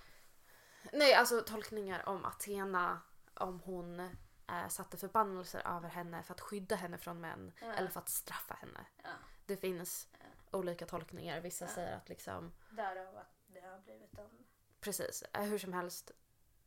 nej, 0.93 1.15
alltså 1.15 1.41
tolkningar 1.41 2.09
om 2.09 2.25
Athena, 2.25 3.01
om 3.35 3.61
hon 3.61 4.17
eh, 4.49 4.69
satte 4.69 4.97
förbannelser 4.97 5.77
över 5.77 5.89
henne 5.89 6.23
för 6.23 6.35
att 6.35 6.41
skydda 6.41 6.77
henne 6.77 6.99
från 6.99 7.21
män 7.21 7.53
Ja. 7.61 7.73
eller 7.73 7.89
för 7.89 8.01
att 8.01 8.09
straffa 8.09 8.55
henne. 8.55 8.87
Ja. 9.03 9.11
Det 9.47 9.57
finns 9.57 10.09
olika 10.51 10.87
tolkningar. 10.87 11.41
Vissa 11.41 11.65
Ja. 11.65 11.71
säger 11.71 11.97
att 11.97 12.09
liksom, 12.09 12.53
Därav 12.71 13.17
att 13.17 13.35
det 13.47 13.61
har 13.61 13.79
blivit 13.79 14.19
en... 14.19 14.45
precis, 14.81 15.23
eh, 15.23 15.43
hur 15.43 15.59
som 15.59 15.73
helst. 15.73 16.11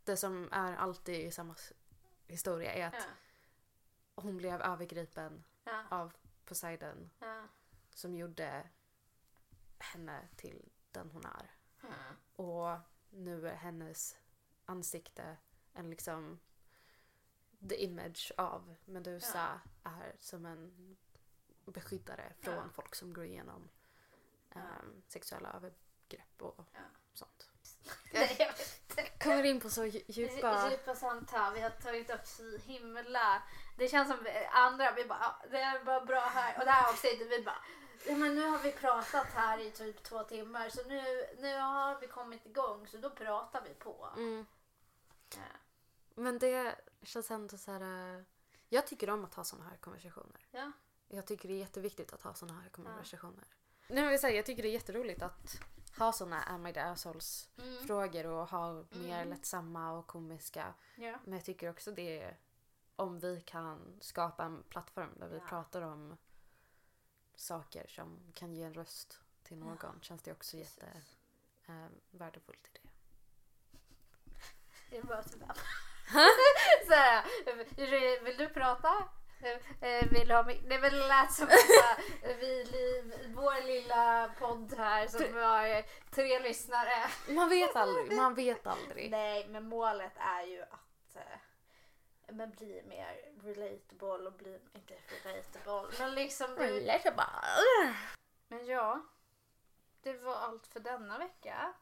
Det 0.03 0.17
som 0.17 0.49
är 0.51 0.75
alltid 0.75 1.15
i 1.27 1.31
samma 1.31 1.55
historia 2.27 2.73
är 2.73 2.87
att 2.87 2.93
Ja. 2.93 3.01
hon 4.15 4.37
blev 4.37 4.61
övergripen 4.61 5.43
Ja. 5.63 5.83
av 5.89 6.13
Poseidon 6.45 7.09
Ja. 7.19 7.47
som 7.89 8.15
gjorde 8.15 8.69
henne 9.79 10.27
till 10.35 10.69
den 10.91 11.09
hon 11.11 11.25
är. 11.25 11.51
Och 12.35 12.77
nu 13.09 13.47
är 13.49 13.55
hennes 13.55 14.17
ansikte 14.65 15.37
en 15.73 15.89
liksom 15.89 16.39
the 17.69 17.75
image 17.83 18.31
av 18.37 18.75
Medusa 18.85 19.61
är 19.83 20.15
som 20.19 20.45
en 20.45 20.97
beskyddare 21.65 22.33
från 22.39 22.53
Ja. 22.55 22.63
folk 22.73 22.95
som 22.95 23.13
går 23.13 23.25
igenom 23.25 23.69
ehm, 24.55 25.01
sexuella 25.07 25.53
övergrepp 25.53 26.41
och 26.41 26.65
Ja. 26.73 26.79
sånt. 27.13 27.47
Nej, 28.13 28.35
jag 28.39 28.47
vet 28.47 28.81
inte. 28.89 29.09
Kommer 29.23 29.43
in 29.43 29.59
på 29.59 29.69
så 29.69 29.85
dju- 29.85 30.03
djupa... 30.07 30.69
Djupa 30.71 30.95
samtal. 30.95 31.53
Vi 31.53 31.61
har 31.61 31.69
tagit 31.69 32.09
upp 32.09 32.25
så 32.27 32.57
himla... 32.57 33.43
Det 33.77 33.87
känns 33.87 34.09
som 34.09 34.27
andra, 34.51 34.91
vi 34.91 35.05
bara, 35.05 35.19
ja, 35.21 35.45
det 35.51 35.57
är 35.61 35.83
bara 35.83 36.05
bra 36.05 36.19
här. 36.21 36.59
Och 36.59 36.65
det 36.65 36.71
här 36.71 36.89
avsnittet, 36.89 37.27
vi 37.31 37.43
bara, 37.43 37.63
ja, 38.07 38.15
men 38.15 38.35
nu 38.35 38.47
har 38.47 38.59
vi 38.59 38.71
pratat 38.71 39.27
här 39.27 39.57
i 39.59 39.71
typ 39.71 40.03
två 40.03 40.23
timmar 40.23 40.69
så 40.69 40.83
nu, 40.87 41.25
nu 41.39 41.57
har 41.59 41.99
vi 41.99 42.07
kommit 42.07 42.45
igång 42.45 42.87
så 42.87 42.97
då 42.97 43.09
pratar 43.09 43.61
vi 43.61 43.73
på. 43.73 44.09
Mm. 44.17 44.45
Ja. 45.35 45.41
Men 46.15 46.39
det 46.39 46.75
känns 47.03 47.31
ändå 47.31 47.57
så 47.57 47.71
här... 47.71 48.15
eh, 48.17 48.23
Jag 48.69 48.87
tycker 48.87 49.09
om 49.09 49.25
att 49.25 49.33
ha 49.33 49.43
såna 49.43 49.63
här 49.63 49.77
konversationer. 49.77 50.45
Ja. 50.51 50.71
Jag 51.07 51.25
tycker 51.27 51.47
det 51.49 51.53
är 51.55 51.59
jätteviktigt 51.59 52.13
att 52.13 52.21
ha 52.21 52.33
såna 52.33 52.61
här 52.61 52.69
konversationer. 52.69 53.45
Nej, 53.87 54.03
men 54.03 54.11
jag, 54.11 54.19
säger, 54.19 54.35
jag 54.35 54.45
tycker 54.45 54.63
det 54.63 54.69
är 54.69 54.73
jätteroligt 54.73 55.21
att 55.21 55.57
ha 55.97 56.11
såna 56.13 56.43
Am 56.43 56.67
I 56.67 56.73
the 56.73 56.79
Assholes 56.79 57.49
Mm. 57.57 57.87
frågor 57.87 58.25
och 58.25 58.47
ha 58.49 58.73
mer 58.73 59.17
Mm. 59.21 59.29
lättsamma 59.29 59.91
och 59.91 60.07
komiska. 60.07 60.73
Ja. 60.95 61.19
Men 61.23 61.33
jag 61.33 61.45
tycker 61.45 61.69
också 61.69 61.91
det 61.91 62.19
är 62.21 62.37
om 62.95 63.19
vi 63.19 63.41
kan 63.41 63.97
skapa 64.01 64.43
en 64.43 64.63
plattform 64.63 65.09
där 65.19 65.27
vi 65.27 65.37
Ja. 65.37 65.45
pratar 65.47 65.81
om 65.81 66.17
saker 67.35 67.87
som 67.87 68.31
kan 68.33 68.53
ge 68.53 68.63
en 68.63 68.73
röst 68.73 69.21
till 69.43 69.57
någon 69.57 69.77
Ja. 69.81 69.93
känns 70.01 70.21
det 70.23 70.31
också 70.31 70.57
Precis. 70.57 70.77
jätte 70.77 71.01
eh, 71.67 71.85
i 72.13 72.17
det. 72.73 72.89
Jag 74.97 75.05
bara 75.05 75.23
typ 75.23 75.41
så 76.87 76.93
här, 76.93 78.23
vill 78.23 78.37
du 78.37 78.49
prata? 78.49 79.03
Eh, 79.81 80.07
Vill 80.11 80.27
du 80.27 80.33
ha 80.35 80.43
mig? 80.43 80.61
Det 80.69 80.77
väl 80.77 81.07
lät 81.07 81.33
som 81.33 81.45
att 81.47 81.99
vi, 82.39 82.65
vår 83.35 83.65
lilla 83.65 84.31
podd 84.39 84.73
här 84.77 85.07
som 85.07 85.37
har 85.37 85.83
tre 86.11 86.39
lyssnare. 86.39 87.07
Man 87.27 87.49
vet 87.49 87.75
aldrig, 87.75 88.11
man 88.17 88.35
vet 88.35 88.67
aldrig. 88.67 89.11
Nej, 89.11 89.47
men 89.47 89.67
målet 89.67 90.13
är 90.17 90.43
ju 90.43 90.61
att 90.61 91.15
eh, 91.15 91.39
men 92.27 92.51
bli 92.51 92.83
mer 92.87 93.31
relatable 93.43 94.27
och 94.27 94.33
bli, 94.33 94.59
inte 94.73 94.93
relatable, 95.23 95.97
men 95.99 96.15
liksom 96.15 96.55
Relatable. 96.55 97.25
Men 98.47 98.65
ja, 98.65 99.01
det 100.03 100.13
var 100.13 100.35
allt 100.35 100.67
för 100.67 100.79
denna 100.79 101.17
vecka. 101.17 101.73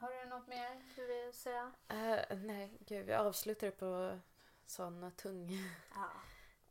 Har 0.00 0.10
du 0.24 0.28
något 0.30 0.46
mer 0.48 0.82
du 0.96 1.06
vill 1.06 1.32
säga? 1.32 1.72
Eh, 1.88 2.36
nej, 2.38 2.78
gud, 2.86 3.06
vi 3.06 3.12
avslutar 3.14 3.70
på 3.70 4.18
sån 4.66 5.12
tung. 5.12 5.50
Ja. 5.94 6.10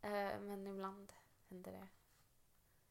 Eh, 0.01 0.39
men 0.39 0.67
ibland 0.67 1.13
händer 1.49 1.71
det. 1.71 1.87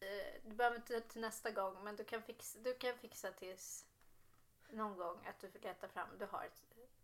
Eh, 0.06 0.40
Du 0.44 0.54
behöver 0.54 0.76
inte 0.76 1.00
till 1.00 1.20
nästa 1.20 1.50
gång, 1.50 1.84
men 1.84 1.96
du 1.96 2.04
kan 2.04 2.22
fixa, 2.22 2.58
du 2.58 2.74
kan 2.74 2.98
fixa 2.98 3.32
tills 3.32 3.86
någon 4.70 4.96
gång 4.96 5.26
att 5.26 5.40
du 5.40 5.50
får 5.50 5.58
leta 5.58 5.88
fram. 5.88 6.08
Du 6.18 6.26
har 6.26 6.44
ett, 6.44 6.62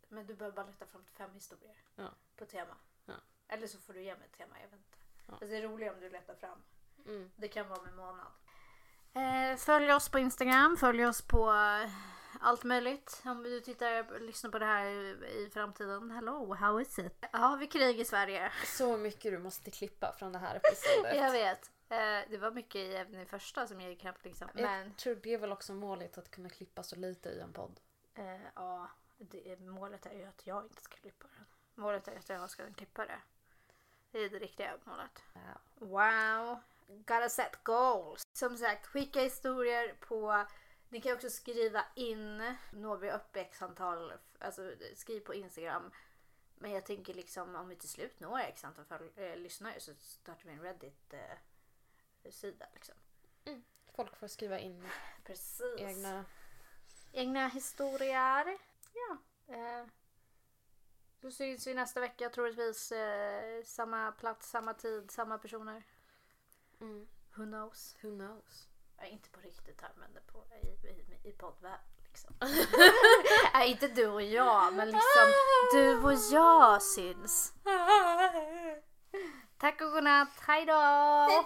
men 0.08 0.26
du 0.26 0.34
behöver 0.34 0.56
bara 0.56 0.66
leta 0.66 0.86
fram 0.86 1.04
fem 1.04 1.30
historier 1.34 1.76
Ja. 1.96 2.08
på 2.36 2.44
tema. 2.46 2.74
Ja. 3.04 3.14
Eller 3.48 3.66
så 3.66 3.78
får 3.78 3.92
du 3.92 4.02
ge 4.02 4.14
mig 4.16 4.24
ett 4.32 4.38
tema, 4.38 4.54
jag 4.60 4.68
vet 4.68 4.78
inte. 4.78 4.98
Ja. 5.26 5.32
Alltså, 5.32 5.46
det 5.46 5.56
är 5.56 5.62
roligt 5.62 5.92
om 5.92 6.00
du 6.00 6.10
letar 6.10 6.34
fram. 6.34 6.62
Mm. 7.06 7.30
Det 7.36 7.48
kan 7.48 7.68
vara 7.68 7.82
med 7.82 7.94
månad. 7.94 8.26
Eh, 9.14 9.56
följ 9.56 9.92
oss 9.92 10.08
på 10.08 10.18
Instagram, 10.18 10.76
följ 10.76 11.06
oss 11.06 11.22
på 11.22 11.52
allt 12.40 12.64
möjligt. 12.64 13.22
Om 13.24 13.42
du 13.42 13.60
tittar 13.60 14.18
lyssnar 14.20 14.50
på 14.50 14.58
det 14.58 14.64
här 14.64 14.86
i, 14.86 15.50
framtiden. 15.52 16.10
Hello, 16.10 16.54
how 16.54 16.80
is 16.80 16.98
it? 16.98 17.24
Ja, 17.32 17.56
vi 17.60 17.66
krig 17.66 18.00
i 18.00 18.04
Sverige. 18.04 18.52
Så 18.66 18.96
mycket 18.96 19.32
du 19.32 19.38
måste 19.38 19.70
klippa 19.70 20.12
från 20.18 20.32
det 20.32 20.38
här 20.38 20.56
episodet. 20.56 21.16
Jag 21.22 21.32
vet. 21.32 21.70
Eh, 21.88 22.30
det 22.30 22.38
var 22.38 22.50
mycket 22.50 22.76
i 22.76 22.94
även 22.94 23.20
i 23.20 23.26
första 23.26 23.66
som 23.66 23.80
jag 23.80 23.90
gick 23.90 24.00
knappt 24.00 24.24
liksom. 24.24 24.48
Men 24.54 24.84
Jag 24.88 24.96
tror 24.96 25.14
det 25.14 25.34
är 25.34 25.38
väl 25.38 25.52
också 25.52 25.72
målet 25.72 26.18
att 26.18 26.30
kunna 26.30 26.48
klippa 26.48 26.82
så 26.82 26.96
lite 26.96 27.28
i 27.28 27.40
en 27.40 27.52
podd. 27.52 27.80
eh, 28.14 28.40
ja, 28.54 28.90
det, 29.18 29.60
målet 29.60 30.06
är 30.06 30.12
ju 30.14 30.24
att 30.24 30.46
jag 30.46 30.64
inte 30.64 30.82
ska 30.82 30.96
klippa 30.96 31.26
den. 31.36 31.44
Målet 31.74 32.08
är 32.08 32.16
att 32.16 32.28
jag 32.28 32.50
ska 32.50 32.72
klippa 32.72 33.06
det. 33.06 33.20
Det 34.10 34.18
är 34.18 34.28
det 34.30 34.38
riktiga 34.38 34.72
målet. 34.84 35.22
Ja. 35.32 35.60
Wow. 35.74 36.58
Gotta 36.88 37.28
set 37.28 37.64
goals. 37.64 38.22
Som 38.32 38.56
sagt, 38.56 38.86
skicka 38.86 39.20
historier 39.20 39.94
på... 40.00 40.44
Ni 40.94 41.00
kan 41.00 41.14
också 41.14 41.30
skriva 41.30 41.84
in. 41.94 42.54
Når 42.70 42.96
vi 42.96 43.12
upp 43.12 43.36
x 43.36 43.62
antal... 43.62 44.12
Alltså 44.38 44.74
skriv 44.94 45.20
på 45.20 45.34
Instagram. 45.34 45.90
Men 46.54 46.70
jag 46.70 46.86
tänker 46.86 47.14
liksom 47.14 47.56
om 47.56 47.68
vi 47.68 47.76
till 47.76 47.88
slut 47.88 48.20
når 48.20 48.38
x 48.38 48.64
antal 48.64 48.84
föl- 48.84 49.10
eh, 49.16 49.36
lyssnare 49.36 49.80
så 49.80 49.94
startar 50.00 50.44
vi 50.44 50.52
en 50.52 50.60
Reddit-sida. 50.62 52.66
liksom. 52.74 52.94
Folk 53.96 54.16
får 54.16 54.28
skriva 54.28 54.58
in 54.58 54.88
Precis. 55.24 55.78
egna... 55.78 56.24
Egna 57.12 57.48
historier. 57.48 58.58
Ja. 58.94 59.16
Eh, 59.54 59.86
då 61.20 61.30
syns 61.30 61.66
vi 61.66 61.74
nästa 61.74 62.00
vecka 62.00 62.30
troligtvis. 62.30 62.92
Eh, 62.92 63.64
samma 63.64 64.12
plats, 64.12 64.50
samma 64.50 64.74
tid, 64.74 65.10
samma 65.10 65.38
personer. 65.38 65.82
Mm. 66.80 67.06
Who 67.34 67.44
knows? 67.44 67.96
Who 68.02 68.10
knows? 68.10 68.68
Ja, 68.98 69.04
inte 69.04 69.30
på 69.30 69.40
riktigt 69.40 69.80
här 69.80 69.90
men 69.96 70.08
på, 70.26 70.44
i, 70.62 70.66
i, 70.88 71.28
i 71.28 71.32
poddvärlden 71.32 71.80
liksom. 72.04 72.34
Nej, 73.54 73.70
inte 73.70 73.88
du 73.88 74.06
och 74.06 74.22
jag 74.22 74.74
men 74.74 74.88
liksom 74.88 75.32
du 75.72 76.02
och 76.02 76.12
jag 76.32 76.82
syns. 76.82 77.52
Tack 79.58 79.80
och 79.80 79.92
godnatt, 79.92 80.40
hejdå! 80.40 81.44